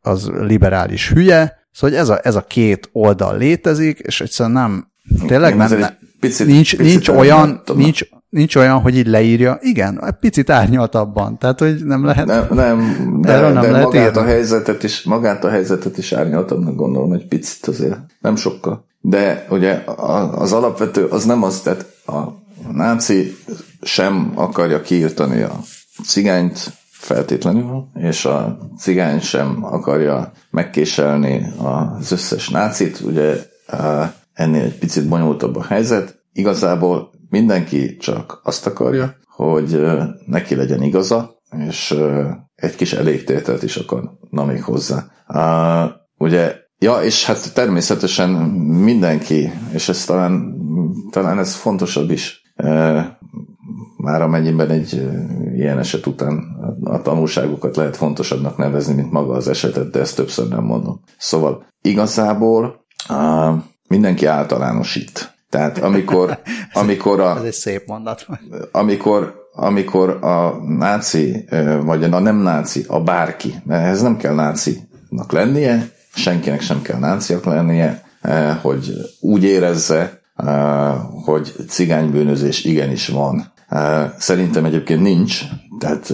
az 0.00 0.30
liberális 0.40 1.10
hülye. 1.10 1.59
Szóval 1.72 1.96
ez 1.96 2.08
a, 2.08 2.20
ez 2.22 2.34
a 2.34 2.40
két 2.40 2.88
oldal 2.92 3.36
létezik, 3.36 3.98
és 3.98 4.20
egyszerűen 4.20 4.54
nem, 4.54 4.86
tényleg 5.26 5.56
nem, 5.56 5.78
nem 5.78 5.98
picit, 6.20 6.46
nincs, 6.46 6.76
picit 6.76 6.92
nincs, 6.92 7.08
olyan, 7.08 7.62
nincs, 7.74 8.00
nincs 8.28 8.56
olyan, 8.56 8.80
hogy 8.80 8.96
így 8.96 9.06
leírja. 9.06 9.58
Igen, 9.60 10.04
egy 10.06 10.16
picit 10.20 10.50
árnyaltabban, 10.50 11.38
tehát 11.38 11.58
hogy 11.58 11.84
nem 11.84 12.04
lehet. 12.04 12.26
Nem, 12.26 12.46
nem 12.50 12.78
de, 13.22 13.32
de, 13.32 13.40
nem 13.40 13.62
de 13.62 13.70
lehet 13.70 13.86
magát, 13.86 14.16
a 14.16 14.24
helyzetet 14.24 14.82
is, 14.82 15.02
magát 15.02 15.44
a 15.44 15.48
helyzetet 15.48 15.98
is 15.98 16.12
árnyaltabbnak 16.12 16.74
gondolom, 16.74 17.12
egy 17.12 17.26
picit 17.26 17.66
azért, 17.66 17.98
nem 18.20 18.36
sokkal. 18.36 18.88
De 19.00 19.46
ugye 19.50 19.82
az 20.32 20.52
alapvető, 20.52 21.04
az 21.04 21.24
nem 21.24 21.42
az, 21.42 21.60
tehát 21.60 21.86
a 22.06 22.40
a 22.68 22.72
náci 22.72 23.36
sem 23.82 24.32
akarja 24.34 24.80
kiirtani 24.80 25.42
a 25.42 25.60
cigányt 26.04 26.72
feltétlenül, 27.00 27.86
és 27.94 28.24
a 28.24 28.58
cigány 28.78 29.20
sem 29.20 29.64
akarja 29.64 30.32
megkéselni 30.50 31.46
az 31.58 32.12
összes 32.12 32.48
nácit, 32.48 33.00
ugye 33.00 33.36
ennél 34.32 34.62
egy 34.62 34.78
picit 34.78 35.08
bonyolultabb 35.08 35.56
a 35.56 35.62
helyzet. 35.62 36.18
Igazából 36.32 37.10
mindenki 37.28 37.96
csak 37.96 38.40
azt 38.44 38.66
akarja, 38.66 39.14
hogy 39.26 39.80
neki 40.26 40.54
legyen 40.54 40.82
igaza, 40.82 41.38
és 41.68 41.96
egy 42.54 42.74
kis 42.74 42.92
elégtételt 42.92 43.62
is 43.62 43.76
akarna 43.76 44.44
még 44.46 44.62
hozzá. 44.62 45.04
Ugye, 46.18 46.56
ja, 46.78 47.02
és 47.02 47.24
hát 47.26 47.54
természetesen 47.54 48.30
mindenki, 48.30 49.52
és 49.72 49.88
ez 49.88 50.04
talán, 50.04 50.54
talán 51.10 51.38
ez 51.38 51.54
fontosabb 51.54 52.10
is, 52.10 52.42
már 54.02 54.22
amennyiben 54.22 54.70
egy 54.70 55.08
ilyen 55.54 55.78
eset 55.78 56.06
után 56.06 56.58
a 56.84 57.02
tanulságokat 57.02 57.76
lehet 57.76 57.96
fontosabbnak 57.96 58.56
nevezni, 58.56 58.94
mint 58.94 59.12
maga 59.12 59.34
az 59.34 59.48
esetet, 59.48 59.90
de 59.90 60.00
ezt 60.00 60.16
többször 60.16 60.48
nem 60.48 60.64
mondom. 60.64 61.00
Szóval 61.18 61.66
igazából 61.82 62.84
mindenki 63.88 64.26
általánosít. 64.26 65.34
Tehát 65.50 65.78
amikor, 65.78 66.38
amikor 66.72 67.20
a... 67.20 67.36
Ez 67.36 67.42
egy 67.42 67.52
szép 67.52 67.86
mondat. 67.86 68.26
Amikor, 68.72 69.34
amikor 69.52 70.10
a 70.24 70.62
náci, 70.66 71.48
vagy 71.82 72.04
a 72.04 72.18
nem 72.18 72.36
náci, 72.36 72.84
a 72.88 73.00
bárki, 73.00 73.54
mert 73.64 73.82
ehhez 73.82 74.02
nem 74.02 74.16
kell 74.16 74.34
nácinak 74.34 75.32
lennie, 75.32 75.90
senkinek 76.14 76.60
sem 76.60 76.82
kell 76.82 76.98
náciak 76.98 77.44
lennie, 77.44 78.04
hogy 78.62 78.92
úgy 79.20 79.44
érezze, 79.44 80.20
hogy 81.24 81.54
cigánybűnözés 81.68 82.64
igenis 82.64 83.08
van. 83.08 83.52
Szerintem 84.18 84.64
egyébként 84.64 85.02
nincs, 85.02 85.42
tehát, 85.78 86.12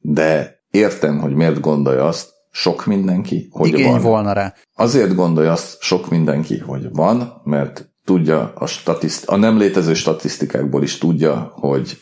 de 0.00 0.60
értem, 0.70 1.18
hogy 1.18 1.34
miért 1.34 1.60
gondolja 1.60 2.04
azt 2.04 2.34
sok 2.50 2.86
mindenki, 2.86 3.48
hogy 3.50 3.68
Igény 3.68 3.90
van. 3.90 4.00
volna 4.02 4.32
rá. 4.32 4.54
Azért 4.74 5.14
gondolja 5.14 5.52
azt 5.52 5.76
sok 5.80 6.10
mindenki, 6.10 6.58
hogy 6.58 6.88
van, 6.92 7.40
mert 7.44 7.90
tudja 8.04 8.52
a, 8.54 8.66
statiszt- 8.66 9.28
a 9.28 9.36
nem 9.36 9.58
létező 9.58 9.94
statisztikákból 9.94 10.82
is 10.82 10.98
tudja, 10.98 11.52
hogy 11.54 12.00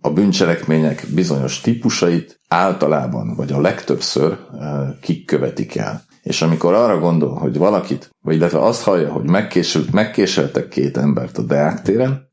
a 0.00 0.10
bűncselekmények 0.10 1.06
bizonyos 1.14 1.60
típusait 1.60 2.40
általában, 2.48 3.34
vagy 3.36 3.52
a 3.52 3.60
legtöbbször 3.60 4.38
kik 5.00 5.26
követik 5.26 5.76
el. 5.76 6.02
És 6.22 6.42
amikor 6.42 6.74
arra 6.74 6.98
gondol, 6.98 7.34
hogy 7.34 7.58
valakit, 7.58 8.10
vagy 8.22 8.34
illetve 8.34 8.58
azt 8.58 8.82
hallja, 8.82 9.12
hogy 9.12 9.30
megkésült, 9.30 9.92
megkéseltek 9.92 10.68
két 10.68 10.96
embert 10.96 11.38
a 11.38 11.42
Deák 11.42 11.82
téren, 11.82 12.25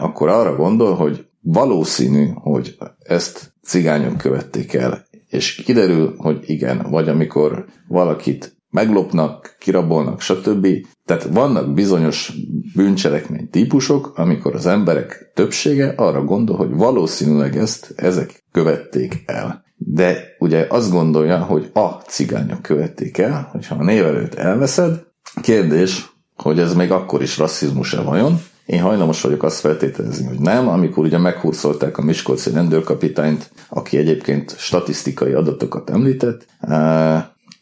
akkor 0.00 0.28
arra 0.28 0.56
gondol, 0.56 0.94
hogy 0.94 1.26
valószínű, 1.40 2.28
hogy 2.34 2.76
ezt 2.98 3.54
cigányok 3.62 4.16
követték 4.16 4.74
el. 4.74 5.04
És 5.28 5.54
kiderül, 5.54 6.14
hogy 6.16 6.38
igen, 6.46 6.86
vagy 6.90 7.08
amikor 7.08 7.64
valakit 7.88 8.56
meglopnak, 8.70 9.56
kirabolnak, 9.58 10.20
stb. 10.20 10.66
Tehát 11.04 11.22
vannak 11.22 11.74
bizonyos 11.74 12.32
bűncselekmény 12.74 13.50
típusok, 13.50 14.12
amikor 14.18 14.54
az 14.54 14.66
emberek 14.66 15.30
többsége 15.34 15.92
arra 15.96 16.24
gondol, 16.24 16.56
hogy 16.56 16.70
valószínűleg 16.70 17.56
ezt 17.56 17.92
ezek 17.96 18.44
követték 18.52 19.22
el. 19.26 19.64
De 19.76 20.18
ugye 20.38 20.66
azt 20.68 20.90
gondolja, 20.90 21.38
hogy 21.38 21.70
a 21.72 21.86
cigányok 21.88 22.62
követték 22.62 23.18
el, 23.18 23.48
hogyha 23.52 23.74
a 23.74 23.84
névelőt 23.84 24.34
elveszed, 24.34 25.06
kérdés, 25.42 26.14
hogy 26.36 26.58
ez 26.58 26.74
még 26.74 26.90
akkor 26.90 27.22
is 27.22 27.38
rasszizmus-e 27.38 28.00
vajon, 28.00 28.40
én 28.66 28.80
hajlamos 28.80 29.20
vagyok 29.20 29.42
azt 29.42 29.60
feltételezni, 29.60 30.26
hogy 30.26 30.38
nem, 30.38 30.68
amikor 30.68 31.04
ugye 31.04 31.18
meghurcolták 31.18 31.98
a 31.98 32.02
Miskolci 32.02 32.50
rendőrkapitányt, 32.50 33.50
aki 33.68 33.96
egyébként 33.96 34.54
statisztikai 34.58 35.32
adatokat 35.32 35.90
említett, 35.90 36.46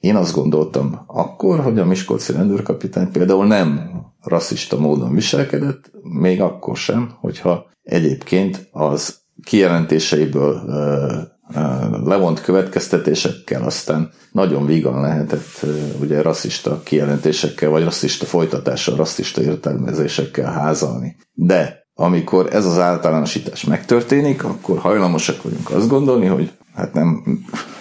én 0.01 0.17
azt 0.17 0.35
gondoltam 0.35 1.05
akkor, 1.07 1.61
hogy 1.61 1.79
a 1.79 1.85
Miskolci 1.85 2.33
rendőrkapitány 2.33 3.11
például 3.11 3.47
nem 3.47 3.91
rasszista 4.23 4.79
módon 4.79 5.15
viselkedett, 5.15 5.91
még 6.03 6.41
akkor 6.41 6.77
sem, 6.77 7.11
hogyha 7.21 7.67
egyébként 7.83 8.69
az 8.73 9.19
kijelentéseiből 9.45 10.63
levont 12.05 12.41
következtetésekkel 12.41 13.63
aztán 13.63 14.11
nagyon 14.33 14.67
vígan 14.67 15.01
lehetett 15.01 15.67
ugye 16.01 16.23
rasszista 16.23 16.81
kijelentésekkel, 16.85 17.71
vagy 17.71 17.85
rasszista 17.85 18.25
folytatással, 18.25 18.97
rasszista 18.97 19.43
értelmezésekkel 19.43 20.53
házalni. 20.53 21.17
De 21.33 21.83
amikor 21.95 22.55
ez 22.55 22.67
az 22.67 22.79
általánosítás 22.79 23.65
megtörténik, 23.65 24.45
akkor 24.45 24.79
hajlamosak 24.79 25.43
vagyunk 25.43 25.71
azt 25.71 25.89
gondolni, 25.89 26.27
hogy 26.27 26.53
hát 26.75 26.95
nem, 26.95 27.23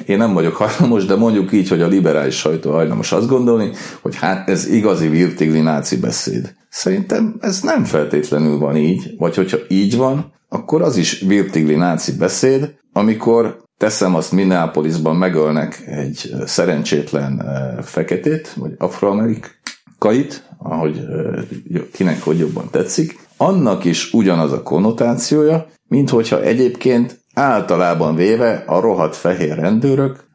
én 0.05 0.17
nem 0.17 0.33
vagyok 0.33 0.55
hajlamos, 0.55 1.05
de 1.05 1.15
mondjuk 1.15 1.51
így, 1.51 1.69
hogy 1.69 1.81
a 1.81 1.87
liberális 1.87 2.35
sajtó 2.35 2.71
hajlamos 2.71 3.11
azt 3.11 3.27
gondolni, 3.27 3.71
hogy 4.01 4.15
hát 4.15 4.49
ez 4.49 4.67
igazi 4.67 5.07
virtigli 5.07 5.61
náci 5.61 5.97
beszéd. 5.97 6.55
Szerintem 6.69 7.35
ez 7.39 7.61
nem 7.61 7.83
feltétlenül 7.83 8.57
van 8.57 8.75
így, 8.75 9.13
vagy 9.17 9.35
hogyha 9.35 9.57
így 9.67 9.97
van, 9.97 10.33
akkor 10.49 10.81
az 10.81 10.97
is 10.97 11.19
virtigli 11.19 11.75
náci 11.75 12.11
beszéd, 12.11 12.73
amikor 12.93 13.61
teszem 13.77 14.15
azt 14.15 14.31
Minneapolisban 14.31 15.15
megölnek 15.15 15.83
egy 15.85 16.31
szerencsétlen 16.45 17.45
feketét, 17.81 18.53
vagy 18.53 18.73
afroamerikait, 18.77 20.49
ahogy 20.57 21.01
kinek 21.91 22.21
hogy 22.23 22.39
jobban 22.39 22.69
tetszik, 22.71 23.19
annak 23.37 23.85
is 23.85 24.13
ugyanaz 24.13 24.51
a 24.51 24.63
konnotációja, 24.63 25.67
mint 25.87 26.09
hogyha 26.09 26.41
egyébként 26.41 27.19
általában 27.33 28.15
véve 28.15 28.63
a 28.67 28.79
rohadt 28.79 29.15
fehér 29.15 29.55
rendőrök 29.55 30.27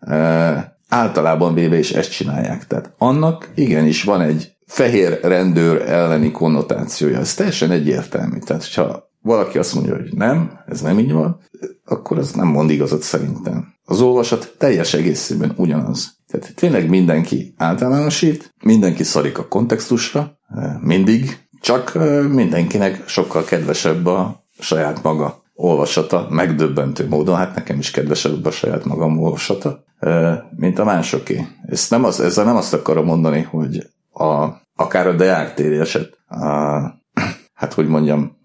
általában 0.89 1.55
véve 1.55 1.79
is 1.79 1.93
ezt 1.93 2.11
csinálják. 2.11 2.67
Tehát 2.67 2.93
annak 2.99 3.51
igenis 3.55 4.03
van 4.03 4.21
egy 4.21 4.57
fehér 4.67 5.21
rendőr 5.23 5.83
elleni 5.83 6.31
konnotációja. 6.31 7.19
Ez 7.19 7.35
teljesen 7.35 7.71
egyértelmű. 7.71 8.39
Tehát, 8.39 8.65
hogyha 8.65 9.11
valaki 9.23 9.59
azt 9.59 9.75
mondja, 9.75 9.95
hogy 9.95 10.13
nem, 10.15 10.61
ez 10.67 10.81
nem 10.81 10.99
így 10.99 11.13
van, 11.13 11.41
akkor 11.89 12.18
az 12.18 12.32
nem 12.32 12.47
mond 12.47 12.70
igazat 12.70 13.03
szerintem. 13.03 13.74
Az 13.84 14.01
olvasat 14.01 14.55
teljes 14.59 14.95
egészében 14.95 15.53
ugyanaz. 15.57 16.16
Tehát 16.26 16.55
tényleg 16.55 16.89
mindenki 16.89 17.55
általánosít, 17.57 18.55
mindenki 18.64 19.03
szarik 19.03 19.39
a 19.39 19.49
kontextusra, 19.49 20.39
mindig, 20.80 21.49
csak 21.61 21.99
mindenkinek 22.32 23.09
sokkal 23.09 23.45
kedvesebb 23.45 24.07
a 24.07 24.45
saját 24.59 25.03
maga 25.03 25.43
olvasata, 25.55 26.26
megdöbbentő 26.30 27.09
módon, 27.09 27.36
hát 27.36 27.55
nekem 27.55 27.78
is 27.78 27.91
kedvesebb 27.91 28.45
a 28.45 28.51
saját 28.51 28.84
magam 28.84 29.18
olvasata, 29.18 29.84
mint 30.57 30.78
a 30.78 30.84
másoké. 30.84 31.47
Ezt 31.66 31.91
nem 31.91 32.05
az, 32.05 32.20
ezzel 32.20 32.45
nem 32.45 32.57
azt 32.57 32.74
akarom 32.74 33.05
mondani, 33.05 33.43
hogy 33.43 33.86
a, 34.11 34.47
akár 34.74 35.07
a 35.07 35.12
Deák 35.12 35.55
téri 35.55 35.78
eset, 35.78 36.18
a, 36.26 36.39
hát 37.55 37.72
hogy 37.72 37.86
mondjam, 37.89 38.36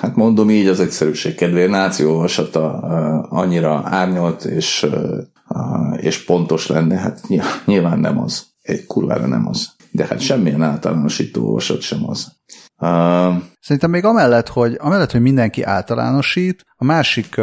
hát 0.00 0.16
mondom 0.16 0.50
így 0.50 0.66
az 0.66 0.80
egyszerűség 0.80 1.34
kedvéért, 1.34 1.70
náci 1.70 2.04
olvasata 2.04 2.72
annyira 3.28 3.82
árnyolt 3.84 4.44
és, 4.44 4.86
és 5.96 6.24
pontos 6.24 6.66
lenne, 6.66 6.96
hát 6.96 7.20
nyilván 7.64 7.98
nem 7.98 8.18
az. 8.18 8.46
Egy 8.62 8.86
kurvára 8.86 9.26
nem 9.26 9.48
az. 9.48 9.74
De 9.90 10.06
hát 10.06 10.20
semmilyen 10.20 10.62
általánosító 10.62 11.46
olvasat 11.46 11.80
sem 11.80 12.08
az. 12.08 12.32
Szerintem 13.60 13.90
még 13.90 14.04
amellett, 14.04 14.48
hogy, 14.48 14.76
amellett, 14.80 15.10
hogy 15.10 15.20
mindenki 15.20 15.62
általánosít, 15.62 16.64
a 16.76 16.84
másik 16.84 17.40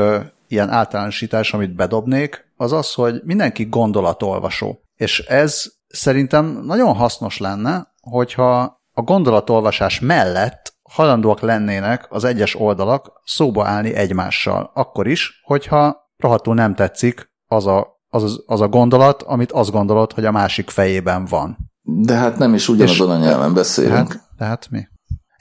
ilyen 0.47 0.69
általánosítás, 0.69 1.53
amit 1.53 1.76
bedobnék, 1.76 2.51
az 2.55 2.71
az, 2.71 2.93
hogy 2.93 3.21
mindenki 3.24 3.65
gondolatolvasó. 3.65 4.80
És 4.95 5.19
ez 5.19 5.65
szerintem 5.88 6.61
nagyon 6.65 6.95
hasznos 6.95 7.38
lenne, 7.38 7.88
hogyha 8.01 8.82
a 8.91 9.01
gondolatolvasás 9.01 9.99
mellett 9.99 10.72
halandóak 10.93 11.39
lennének 11.39 12.05
az 12.09 12.23
egyes 12.23 12.55
oldalak 12.55 13.21
szóba 13.25 13.67
állni 13.67 13.93
egymással. 13.93 14.71
Akkor 14.73 15.07
is, 15.07 15.41
hogyha 15.43 16.11
rohadtul 16.17 16.53
nem 16.53 16.75
tetszik 16.75 17.31
az 17.47 17.67
a, 17.67 18.01
az, 18.09 18.43
az 18.45 18.61
a 18.61 18.67
gondolat, 18.67 19.21
amit 19.21 19.51
azt 19.51 19.71
gondolod, 19.71 20.13
hogy 20.13 20.25
a 20.25 20.31
másik 20.31 20.69
fejében 20.69 21.25
van. 21.25 21.57
De 21.81 22.15
hát 22.15 22.37
nem 22.37 22.53
is 22.53 22.67
ugyanazon 22.67 23.09
a 23.09 23.17
nyelven 23.17 23.53
beszélünk. 23.53 24.07
Tehát, 24.07 24.29
tehát 24.37 24.67
mi? 24.69 24.87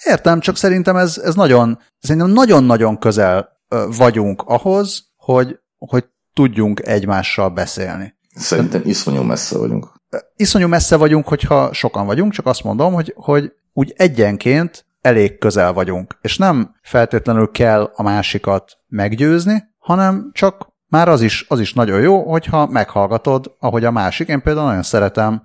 Értem, 0.05 0.40
csak 0.40 0.57
szerintem 0.57 0.96
ez, 0.96 1.18
ez 1.18 1.34
nagyon, 1.34 1.78
szerintem 1.98 2.30
nagyon-nagyon 2.30 2.98
közel 2.98 3.48
vagyunk 3.96 4.42
ahhoz, 4.46 5.05
hogy, 5.16 5.59
hogy 5.78 6.05
tudjunk 6.32 6.80
egymással 6.86 7.48
beszélni. 7.48 8.14
Szerintem 8.34 8.82
iszonyú 8.84 9.22
messze 9.22 9.59
vagyunk. 9.59 9.92
Iszonyú 10.36 10.68
messze 10.68 10.96
vagyunk, 10.96 11.28
hogyha 11.28 11.72
sokan 11.72 12.07
vagyunk, 12.07 12.32
csak 12.32 12.46
azt 12.46 12.64
mondom, 12.64 12.92
hogy, 12.92 13.12
hogy 13.16 13.53
úgy 13.72 13.92
egyenként 13.96 14.86
elég 15.03 15.38
közel 15.38 15.72
vagyunk, 15.72 16.18
és 16.20 16.38
nem 16.38 16.74
feltétlenül 16.82 17.50
kell 17.50 17.90
a 17.94 18.03
másikat 18.03 18.78
meggyőzni, 18.88 19.62
hanem 19.78 20.30
csak 20.32 20.70
már 20.86 21.09
az 21.09 21.20
is, 21.20 21.44
az 21.48 21.61
is 21.61 21.72
nagyon 21.72 22.00
jó, 22.00 22.30
hogyha 22.30 22.66
meghallgatod, 22.66 23.57
ahogy 23.59 23.84
a 23.84 23.90
másik. 23.90 24.28
Én 24.28 24.42
például 24.42 24.66
nagyon 24.66 24.82
szeretem 24.82 25.42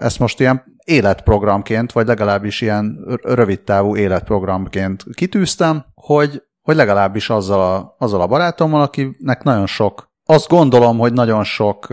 ezt 0.00 0.18
most 0.18 0.40
ilyen 0.40 0.64
életprogramként, 0.84 1.92
vagy 1.92 2.06
legalábbis 2.06 2.60
ilyen 2.60 2.98
rövidtávú 3.22 3.96
életprogramként 3.96 5.04
kitűztem, 5.14 5.84
hogy, 5.94 6.42
hogy 6.62 6.76
legalábbis 6.76 7.30
azzal 7.30 7.60
a, 7.60 7.94
azzal 7.98 8.20
a 8.20 8.26
barátommal, 8.26 8.82
akinek 8.82 9.42
nagyon 9.42 9.66
sok, 9.66 10.10
azt 10.24 10.48
gondolom, 10.48 10.98
hogy 10.98 11.12
nagyon 11.12 11.44
sok 11.44 11.86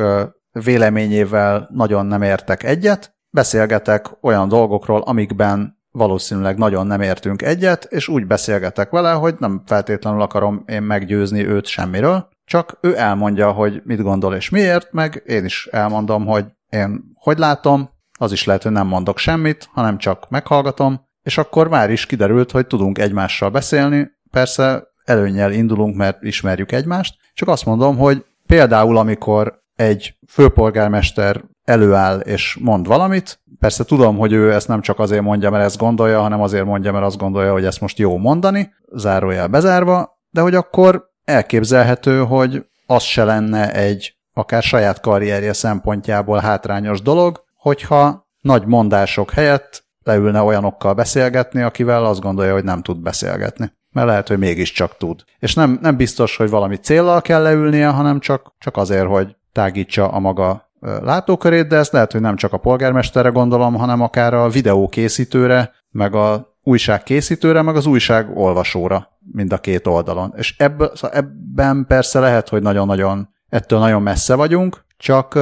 véleményével 0.52 1.70
nagyon 1.74 2.06
nem 2.06 2.22
értek 2.22 2.64
egyet, 2.64 3.18
beszélgetek 3.30 4.06
olyan 4.22 4.48
dolgokról, 4.48 5.02
amikben 5.02 5.79
valószínűleg 6.00 6.58
nagyon 6.58 6.88
nem 6.88 7.02
értünk 7.02 7.42
egyet, 7.42 7.84
és 7.84 8.08
úgy 8.08 8.26
beszélgetek 8.28 8.90
vele, 8.90 9.12
hogy 9.12 9.36
nem 9.40 9.62
feltétlenül 9.66 10.22
akarom 10.22 10.64
én 10.66 10.82
meggyőzni 10.82 11.48
őt 11.48 11.66
semmiről, 11.66 12.30
csak 12.46 12.78
ő 12.82 12.98
elmondja, 12.98 13.52
hogy 13.52 13.82
mit 13.86 14.02
gondol 14.02 14.36
és 14.36 14.50
miért, 14.50 14.92
meg 14.92 15.24
én 15.26 15.46
is 15.46 15.68
elmondom, 15.72 16.26
hogy 16.26 16.46
én 16.70 17.04
hogy 17.14 17.38
látom, 17.38 17.90
az 18.20 18.32
is 18.32 18.46
lehet, 18.46 18.64
hogy 18.64 18.72
nem 18.72 18.88
mondok 18.88 19.18
semmit, 19.18 19.70
hanem 19.74 19.98
csak 19.98 20.30
meghallgatom, 20.30 21.02
és 21.24 21.38
akkor 21.38 21.68
már 21.68 21.90
is 21.92 22.06
kiderült, 22.06 22.52
hogy 22.52 22.68
tudunk 22.68 22.98
egymással 22.98 23.50
beszélni, 23.50 24.10
persze 24.32 24.88
előnyel 25.06 25.52
indulunk, 25.52 25.96
mert 25.96 26.24
ismerjük 26.24 26.72
egymást, 26.72 27.16
csak 27.34 27.48
azt 27.48 27.66
mondom, 27.66 27.98
hogy 27.98 28.26
például 28.46 28.98
amikor 28.98 29.62
egy 29.76 30.18
főpolgármester 30.28 31.44
előáll 31.70 32.20
és 32.20 32.58
mond 32.62 32.88
valamit, 32.88 33.40
persze 33.60 33.84
tudom, 33.84 34.18
hogy 34.18 34.32
ő 34.32 34.54
ezt 34.54 34.68
nem 34.68 34.82
csak 34.82 35.00
azért 35.00 35.22
mondja, 35.22 35.50
mert 35.50 35.64
ezt 35.64 35.78
gondolja, 35.78 36.22
hanem 36.22 36.42
azért 36.42 36.66
mondja, 36.66 36.92
mert 36.92 37.06
azt 37.06 37.18
gondolja, 37.18 37.52
hogy 37.52 37.66
ezt 37.66 37.82
most 37.82 37.98
jó 37.98 38.18
mondani, 38.18 38.74
zárójel 38.92 39.48
bezárva, 39.48 40.20
de 40.30 40.42
hogy 40.42 40.56
akkor 40.56 41.10
elképzelhető, 41.24 42.20
hogy 42.20 42.66
az 42.86 43.04
se 43.04 43.24
lenne 43.24 43.74
egy 43.74 44.18
akár 44.34 44.64
saját 44.64 45.00
karrierje 45.00 45.54
szempontjából 45.54 46.40
hátrányos 46.40 47.02
dolog, 47.02 47.44
hogyha 47.56 48.28
nagy 48.42 48.66
mondások 48.66 49.32
helyett 49.32 49.84
leülne 50.04 50.42
olyanokkal 50.42 50.94
beszélgetni, 50.94 51.62
akivel 51.62 52.06
azt 52.06 52.22
gondolja, 52.22 52.54
hogy 52.54 52.64
nem 52.64 52.82
tud 52.82 53.02
beszélgetni. 53.02 53.72
Mert 53.92 54.08
lehet, 54.08 54.28
hogy 54.28 54.38
mégiscsak 54.38 54.98
tud. 54.98 55.24
És 55.40 55.54
nem, 55.54 55.80
nem 55.82 55.96
biztos, 55.96 56.38
hogy 56.38 56.50
valami 56.50 56.76
céllal 56.76 57.22
kell 57.22 57.42
leülnie, 57.42 57.88
hanem 57.88 58.20
csak, 58.20 58.54
csak 58.58 58.78
azért, 58.78 59.08
hogy 59.08 59.36
tágítsa 59.52 60.08
a 60.08 60.20
maga 60.20 60.69
látókörét, 60.80 61.68
de 61.68 61.78
ezt 61.78 61.92
lehet, 61.92 62.12
hogy 62.12 62.22
nem 62.22 62.36
csak 62.36 62.54
a 62.54 62.58
polgármesterre 62.58 63.30
gondolom, 63.30 63.76
hanem 63.76 64.02
akár 64.02 64.34
a 64.34 64.50
videókészítőre, 64.50 65.72
meg 65.92 66.16
a 66.16 66.58
újságkészítőre, 66.64 67.62
meg 67.62 67.76
az 67.76 67.86
újság 67.86 68.38
olvasóra, 68.38 69.08
mind 69.32 69.54
a 69.54 69.58
két 69.58 69.88
oldalon. 69.88 70.34
És 70.38 70.56
ebből, 70.58 70.92
szóval 70.96 71.18
ebben 71.18 71.86
persze 71.88 72.20
lehet, 72.20 72.50
hogy 72.50 72.62
nagyon-nagyon, 72.62 73.30
ettől 73.50 73.80
nagyon 73.80 74.02
messze 74.02 74.36
vagyunk, 74.36 74.86
csak 74.98 75.40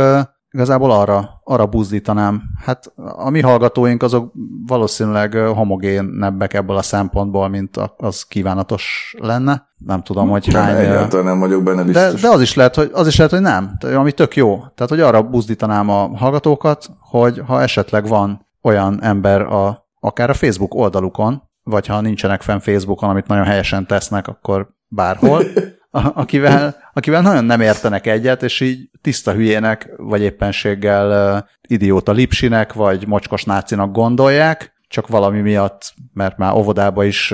igazából 0.52 0.92
arra, 0.92 1.42
arra 1.44 1.66
buzdítanám. 1.66 2.42
Hát 2.66 2.94
a 2.96 3.30
mi 3.30 3.42
hallgatóink 3.42 4.04
azok 4.04 4.34
valószínűleg 4.68 5.34
homogénebbek 5.34 6.54
ebből 6.54 6.78
a 6.78 6.82
szempontból, 6.82 7.48
mint 7.48 7.78
az 7.98 8.24
kívánatos 8.24 9.16
lenne. 9.20 9.68
Nem 9.78 10.04
tudom, 10.04 10.30
hogy 10.30 10.54
hány... 10.54 10.76
Egyáltalán 10.76 11.26
nem 11.26 11.40
vagyok 11.40 11.64
benne 11.64 11.84
biztos. 11.84 12.22
De, 12.22 12.28
de 12.28 12.34
az, 12.34 12.42
is 12.42 12.54
lehet, 12.54 12.76
hogy, 12.76 12.90
az 12.94 13.08
is 13.08 13.18
lehet, 13.18 13.32
hogy 13.32 13.42
nem. 13.42 13.78
Ami 13.96 14.12
tök 14.12 14.36
jó. 14.36 14.58
Tehát, 14.58 14.90
hogy 14.90 15.00
arra 15.00 15.22
buzdítanám 15.22 15.90
a 15.90 16.18
hallgatókat, 16.18 16.90
hogy 17.00 17.42
ha 17.46 17.62
esetleg 17.62 18.08
van 18.08 18.46
olyan 18.62 19.04
ember 19.04 19.42
a, 19.42 19.88
akár 20.00 20.30
a 20.30 20.34
Facebook 20.34 20.74
oldalukon, 20.74 21.44
vagy 21.64 21.88
ha 21.88 22.02
nincsenek 22.02 22.42
fenn 22.42 22.60
Facebookon, 22.60 23.10
amit 23.10 23.28
nagyon 23.28 23.46
helyesen 23.46 23.88
tesznek, 23.88 24.28
akkor 24.28 24.70
bárhol, 24.88 25.44
akivel, 25.92 26.76
akivel 26.98 27.22
nagyon 27.22 27.46
nem 27.46 27.62
értenek 27.62 28.08
egyet, 28.08 28.44
és 28.44 28.60
így 28.60 28.90
tiszta 29.02 29.34
hülyének, 29.34 29.90
vagy 29.98 30.22
éppenséggel 30.22 31.50
idióta 31.68 32.12
lipsinek, 32.12 32.74
vagy 32.74 33.08
mocskos 33.08 33.44
nácinak 33.44 33.92
gondolják, 33.92 34.74
csak 34.88 35.08
valami 35.08 35.40
miatt, 35.40 35.94
mert 36.14 36.38
már 36.38 36.54
óvodába 36.54 37.04
is 37.04 37.34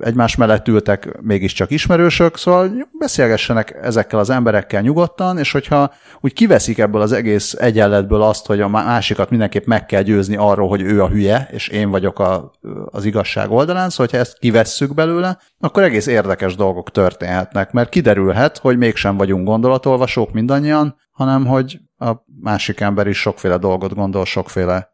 egymás 0.00 0.36
mellett 0.36 0.68
ültek, 0.68 1.20
mégiscsak 1.20 1.70
ismerősök, 1.70 2.36
szóval 2.36 2.70
beszélgessenek 2.98 3.78
ezekkel 3.82 4.18
az 4.18 4.30
emberekkel 4.30 4.80
nyugodtan, 4.80 5.38
és 5.38 5.52
hogyha 5.52 5.92
úgy 6.20 6.32
kiveszik 6.32 6.78
ebből 6.78 7.00
az 7.00 7.12
egész 7.12 7.52
egyenletből 7.52 8.22
azt, 8.22 8.46
hogy 8.46 8.60
a 8.60 8.68
másikat 8.68 9.30
mindenképp 9.30 9.64
meg 9.64 9.86
kell 9.86 10.02
győzni 10.02 10.36
arról, 10.36 10.68
hogy 10.68 10.82
ő 10.82 11.02
a 11.02 11.08
hülye, 11.08 11.48
és 11.50 11.68
én 11.68 11.90
vagyok 11.90 12.18
a, 12.18 12.50
az 12.84 13.04
igazság 13.04 13.50
oldalán, 13.50 13.90
szóval 13.90 14.06
ha 14.10 14.18
ezt 14.18 14.38
kivesszük 14.38 14.94
belőle, 14.94 15.38
akkor 15.60 15.82
egész 15.82 16.06
érdekes 16.06 16.54
dolgok 16.54 16.90
történhetnek, 16.90 17.72
mert 17.72 17.88
kiderülhet, 17.88 18.58
hogy 18.58 18.78
mégsem 18.78 19.16
vagyunk 19.16 19.46
gondolatolvasók 19.46 20.32
mindannyian, 20.32 20.96
hanem 21.10 21.46
hogy 21.46 21.80
a 21.98 22.12
másik 22.40 22.80
ember 22.80 23.06
is 23.06 23.18
sokféle 23.18 23.56
dolgot 23.56 23.94
gondol, 23.94 24.24
sokféle 24.24 24.88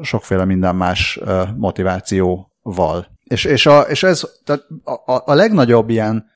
sokféle 0.00 0.44
minden 0.44 0.76
más 0.76 1.20
motivációval. 1.56 3.06
És, 3.24 3.44
és, 3.44 3.66
a, 3.66 3.80
és 3.80 4.02
ez 4.02 4.22
tehát 4.44 4.66
a, 5.04 5.12
a, 5.24 5.34
legnagyobb 5.34 5.90
ilyen, 5.90 6.30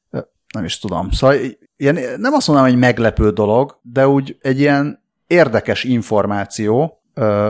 nem 0.54 0.64
is 0.64 0.78
tudom, 0.78 1.11
szóval 1.11 1.36
ilyen, 1.76 1.94
nem 1.94 2.32
azt 2.32 2.46
mondanám, 2.46 2.70
hogy 2.70 2.80
meglepő 2.80 3.30
dolog, 3.30 3.78
de 3.82 4.09
úgy 4.09 4.36
egy 4.40 4.61
ilyen 4.61 5.02
érdekes 5.26 5.84
információ 5.84 7.00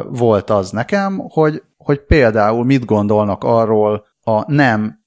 volt 0.09 0.51
az 0.51 0.71
nekem, 0.71 1.19
hogy, 1.29 1.63
hogy 1.77 2.01
például 2.01 2.65
mit 2.65 2.85
gondolnak 2.85 3.45
arról 3.45 4.07
a 4.23 4.53
nem 4.53 5.05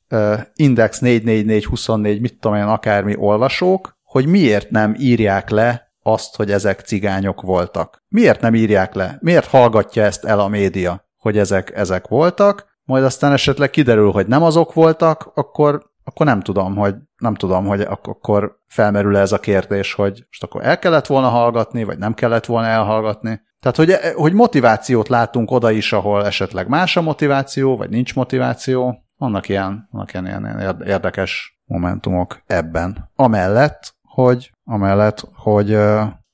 Index 0.56 1.00
44424, 1.00 2.22
mit 2.22 2.40
tudom 2.40 2.58
én, 2.58 2.64
akármi 2.64 3.16
olvasók, 3.18 3.98
hogy 4.04 4.26
miért 4.26 4.70
nem 4.70 4.96
írják 5.00 5.50
le 5.50 5.89
azt, 6.04 6.36
hogy 6.36 6.52
ezek 6.52 6.80
cigányok 6.80 7.42
voltak. 7.42 8.04
Miért 8.08 8.42
nem 8.42 8.56
írják 8.56 8.94
le? 8.94 9.18
Miért 9.20 9.46
hallgatja 9.46 10.04
ezt 10.04 10.26
el 10.26 10.40
a 10.40 10.48
média, 10.48 11.08
hogy 11.18 11.38
ezek, 11.38 11.72
ezek 11.76 12.08
voltak? 12.08 12.68
Majd 12.84 13.04
aztán 13.04 13.32
esetleg 13.32 13.70
kiderül, 13.70 14.12
hogy 14.12 14.28
nem 14.28 14.44
azok 14.44 14.74
voltak, 14.74 15.32
akkor, 15.34 15.92
akkor 16.04 16.26
nem 16.26 16.42
tudom, 16.42 16.76
hogy 16.76 16.96
nem 17.18 17.36
tudom, 17.36 17.66
hogy 17.66 17.82
akkor 17.82 18.60
felmerül 18.68 19.18
ez 19.18 19.32
a 19.32 19.40
kérdés, 19.40 19.94
hogy 19.94 20.26
most 20.28 20.44
akkor 20.44 20.66
el 20.66 20.80
kellett 20.80 21.06
volna 21.06 21.28
hallgatni, 21.28 21.84
vagy 21.84 21.98
nem 21.98 22.14
kellett 22.14 22.46
volna 22.46 22.68
elhallgatni. 22.68 23.42
Tehát, 23.60 23.78
hogy, 23.78 24.14
hogy 24.16 24.34
motivációt 24.34 25.08
látunk 25.08 25.52
oda 25.52 25.72
is, 25.72 25.94
ahol 25.94 26.26
esetleg 26.26 26.68
más 26.68 26.98
a 26.98 27.02
motiváció, 27.02 27.78
vagy 27.78 27.90
nincs 27.90 28.16
motiváció. 28.16 29.04
Vannak 29.18 29.50
ilyen, 29.50 29.88
vannak 29.92 30.14
ilyen, 30.14 30.26
ilyen 30.26 30.82
érdekes 30.86 31.60
momentumok 31.66 32.42
ebben. 32.48 33.10
Amellett, 33.16 33.96
hogy, 34.02 34.52
amellett, 34.70 35.28
hogy 35.36 35.78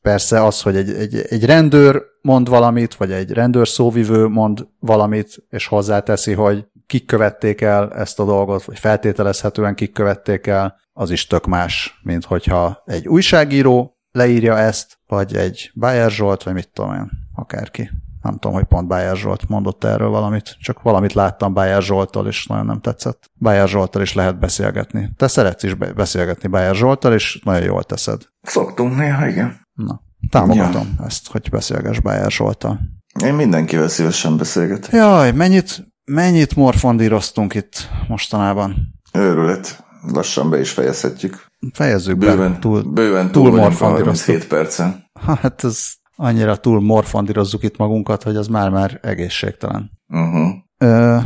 persze 0.01 0.43
az, 0.43 0.61
hogy 0.61 0.75
egy, 0.75 0.89
egy, 0.89 1.25
egy 1.29 1.45
rendőr 1.45 2.03
mond 2.21 2.49
valamit, 2.49 2.95
vagy 2.95 3.11
egy 3.11 3.31
rendőr 3.31 3.67
szóvivő 3.67 4.27
mond 4.27 4.67
valamit, 4.79 5.43
és 5.49 5.67
hozzáteszi, 5.67 6.33
hogy 6.33 6.65
kik 6.87 7.05
követték 7.05 7.61
el 7.61 7.93
ezt 7.93 8.19
a 8.19 8.25
dolgot, 8.25 8.63
vagy 8.63 8.79
feltételezhetően 8.79 9.75
kik 9.75 9.93
követték 9.93 10.47
el, 10.47 10.79
az 10.93 11.11
is 11.11 11.27
tök 11.27 11.45
más, 11.45 11.99
mint 12.03 12.25
hogyha 12.25 12.83
egy 12.85 13.07
újságíró 13.07 13.97
leírja 14.11 14.57
ezt, 14.57 14.97
vagy 15.07 15.35
egy 15.35 15.71
Bayer 15.75 16.11
Zsolt, 16.11 16.43
vagy 16.43 16.53
mit 16.53 16.69
tudom 16.73 16.93
én, 16.93 17.11
akárki. 17.35 17.89
Nem 18.25 18.33
tudom, 18.33 18.53
hogy 18.53 18.63
pont 18.63 18.87
Bájer 18.87 19.15
Zsolt 19.15 19.47
mondott 19.47 19.83
erről 19.83 20.09
valamit, 20.09 20.55
csak 20.59 20.81
valamit 20.81 21.13
láttam 21.13 21.53
Bájer 21.53 21.81
Zsoltól, 21.81 22.27
és 22.27 22.45
nagyon 22.45 22.65
nem 22.65 22.81
tetszett. 22.81 23.29
Bájer 23.33 23.67
Zsoltól 23.67 24.01
is 24.01 24.13
lehet 24.13 24.39
beszélgetni. 24.39 25.09
Te 25.17 25.27
szeretsz 25.27 25.63
is 25.63 25.73
beszélgetni 25.73 26.47
Bájer 26.47 26.75
Zsoltól, 26.75 27.13
és 27.13 27.41
nagyon 27.43 27.63
jól 27.63 27.83
teszed. 27.83 28.21
Szoktunk 28.41 28.95
néha, 28.95 29.27
igen. 29.27 29.61
Na, 29.73 30.01
támogatom 30.29 30.95
ja. 30.97 31.05
ezt, 31.05 31.31
hogy 31.31 31.49
beszélges 31.49 31.99
Bájer 31.99 32.31
Zsolttal. 32.31 32.79
Én 33.23 33.33
mindenkivel 33.33 33.87
szívesen 33.87 34.37
beszélgetek. 34.37 34.91
Jaj, 34.91 35.31
mennyit, 35.31 35.87
mennyit 36.05 36.55
morfondíroztunk 36.55 37.53
itt 37.53 37.89
mostanában? 38.07 38.75
Őrület. 39.13 39.85
Lassan 40.13 40.49
be 40.49 40.59
is 40.59 40.71
fejezhetjük. 40.71 41.45
Fejezzük 41.73 42.17
bőven, 42.17 42.51
be. 42.51 42.59
Túl, 42.59 42.83
bőven 42.83 43.31
túl, 43.31 43.49
túl 43.49 43.59
morfondíroztunk. 43.59 44.37
7 44.37 44.47
percen. 44.47 45.03
Hát 45.25 45.63
ez 45.63 45.93
annyira 46.15 46.55
túl 46.55 46.81
morfondírozzuk 46.81 47.63
itt 47.63 47.77
magunkat, 47.77 48.23
hogy 48.23 48.35
az 48.35 48.47
már-már 48.47 48.99
egészségtelen. 49.01 49.91
Uh-huh. 50.07 50.53
Ö, 50.77 51.17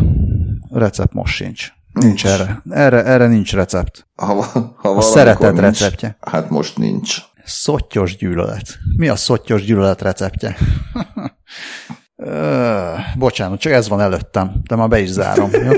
recept 0.72 1.14
most 1.14 1.36
sincs. 1.36 1.68
Nincs, 1.94 2.06
nincs 2.06 2.26
erre. 2.26 2.62
erre. 2.70 3.04
Erre 3.04 3.28
nincs 3.28 3.54
recept. 3.54 4.08
Ha, 4.16 4.46
ha 4.76 4.90
a 4.90 5.02
szeretet 5.02 5.52
nincs, 5.52 5.60
receptje. 5.64 6.18
Hát 6.22 6.50
most 6.50 6.78
nincs. 6.78 7.18
Szottyos 7.44 8.18
gyűlölet. 8.18 8.78
Mi 8.98 9.08
a 9.08 9.16
szottyos 9.16 9.64
gyűlölet 9.64 10.02
receptje? 10.02 10.58
Ö, 12.16 12.94
bocsánat, 13.18 13.60
csak 13.60 13.72
ez 13.72 13.88
van 13.88 14.02
előttem, 14.02 14.62
de 14.64 14.76
már 14.76 14.88
be 14.88 15.00
is 15.00 15.10
zárom. 15.10 15.50
Jó? 15.52 15.72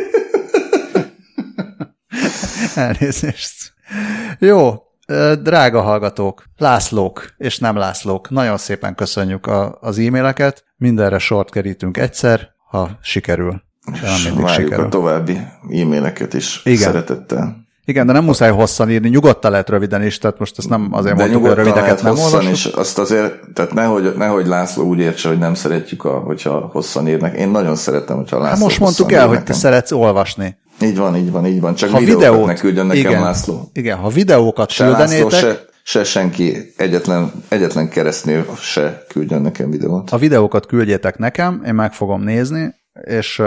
Elnézést. 2.84 3.74
Jó, 4.40 4.76
Drága 5.42 5.82
hallgatók, 5.82 6.44
Lászlók 6.58 7.34
és 7.38 7.60
nem 7.60 7.76
Lászlók, 7.76 8.30
nagyon 8.30 8.58
szépen 8.58 8.96
köszönjük 8.96 9.46
a, 9.48 9.78
az 9.82 10.00
e-maileket, 10.00 10.64
mindenre 10.78 11.18
sort 11.18 11.50
kerítünk 11.50 11.98
egyszer, 11.98 12.50
ha 12.70 12.90
sikerül. 13.02 13.62
És 13.94 14.00
várjuk 14.02 14.50
sikerül. 14.50 14.86
a 14.86 14.90
további 14.90 15.38
e-maileket 15.70 16.34
is 16.34 16.62
Igen. 16.64 16.82
szeretettel. 16.82 17.70
Igen, 17.86 18.06
de 18.06 18.14
nem 18.14 18.24
muszáj 18.24 18.52
hosszan 18.52 18.90
írni, 18.90 19.10
nyugodtan 19.10 19.52
lehet 19.52 19.70
röviden 19.70 20.04
is, 20.04 20.18
tehát 20.18 20.40
most 20.40 20.58
ezt 20.58 20.70
nem 20.70 20.88
azért 20.92 21.16
de 21.16 21.22
mondtuk, 21.22 21.46
hogy 21.46 21.56
rövideket 21.56 22.04
nem 22.04 22.16
hosszan 22.16 22.48
is, 22.48 22.66
azt 22.66 23.00
azért, 23.00 23.34
tehát 23.54 23.74
nehogy, 23.74 24.14
nehogy 24.18 24.46
László 24.46 24.84
úgy 24.84 25.00
értse, 25.00 25.28
hogy 25.28 25.38
nem 25.38 25.54
szeretjük, 25.54 26.04
a, 26.06 26.20
hogyha 26.20 26.70
hosszan 26.72 27.08
írnak. 27.08 27.38
Én 27.38 27.50
nagyon 27.50 27.76
szeretem, 27.76 28.16
hogyha 28.16 28.38
László 28.38 28.52
hát 28.52 28.64
Most 28.64 28.80
mondtuk 28.80 29.12
el, 29.12 29.28
hogy 29.28 29.44
te 29.44 29.54
szeretsz 29.54 29.92
olvasni. 29.92 30.58
Így 30.82 30.98
van, 30.98 31.16
így 31.16 31.32
van, 31.32 31.46
így 31.46 31.62
van. 31.62 31.76
Csak 31.76 31.90
ha 31.90 32.00
videókat 32.00 32.30
videót, 32.30 32.46
ne 32.46 32.54
küldjön 32.54 32.86
nekem 32.86 33.12
igen, 33.12 33.22
László. 33.22 33.70
Igen, 33.74 33.98
ha 33.98 34.10
videókat 34.10 34.70
se 34.70 34.86
küldenétek... 34.86 35.32
László, 35.32 35.50
se, 35.50 35.66
se 35.84 36.04
senki, 36.04 36.74
egyetlen, 36.78 37.32
egyetlen 37.48 37.90
keresztnél 37.90 38.46
se 38.56 39.04
küldjön 39.08 39.42
nekem 39.42 39.70
videót. 39.70 40.10
Ha 40.10 40.18
videókat 40.18 40.66
küldjétek 40.66 41.18
nekem, 41.18 41.64
én 41.66 41.74
meg 41.74 41.94
fogom 41.94 42.22
nézni, 42.22 42.76
és 43.02 43.42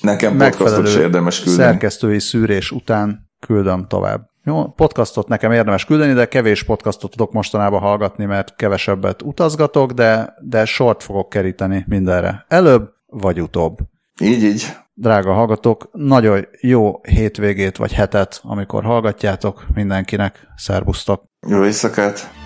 nekem 0.00 0.40
se 0.84 1.00
érdemes 1.00 1.42
küldeni. 1.42 1.68
szerkesztői 1.68 2.18
szűrés 2.18 2.70
után 2.70 3.30
küldöm 3.46 3.86
tovább. 3.88 4.26
Jó, 4.44 4.68
podcastot 4.68 5.28
nekem 5.28 5.52
érdemes 5.52 5.84
küldeni, 5.84 6.12
de 6.12 6.28
kevés 6.28 6.62
podcastot 6.62 7.10
tudok 7.10 7.32
mostanában 7.32 7.80
hallgatni, 7.80 8.24
mert 8.24 8.56
kevesebbet 8.56 9.22
utazgatok, 9.22 9.92
de, 9.92 10.34
de 10.40 10.64
sort 10.64 11.02
fogok 11.02 11.28
keríteni 11.28 11.84
mindenre. 11.88 12.44
Előbb 12.48 12.90
vagy 13.06 13.40
utóbb. 13.40 13.78
Így, 14.20 14.42
így 14.42 14.76
drága 14.98 15.32
hallgatók, 15.32 15.88
nagyon 15.92 16.46
jó 16.60 17.00
hétvégét 17.02 17.76
vagy 17.76 17.92
hetet, 17.92 18.40
amikor 18.42 18.84
hallgatjátok 18.84 19.64
mindenkinek. 19.74 20.46
Szerbusztok! 20.56 21.24
Jó 21.48 21.64
éjszakát! 21.64 22.37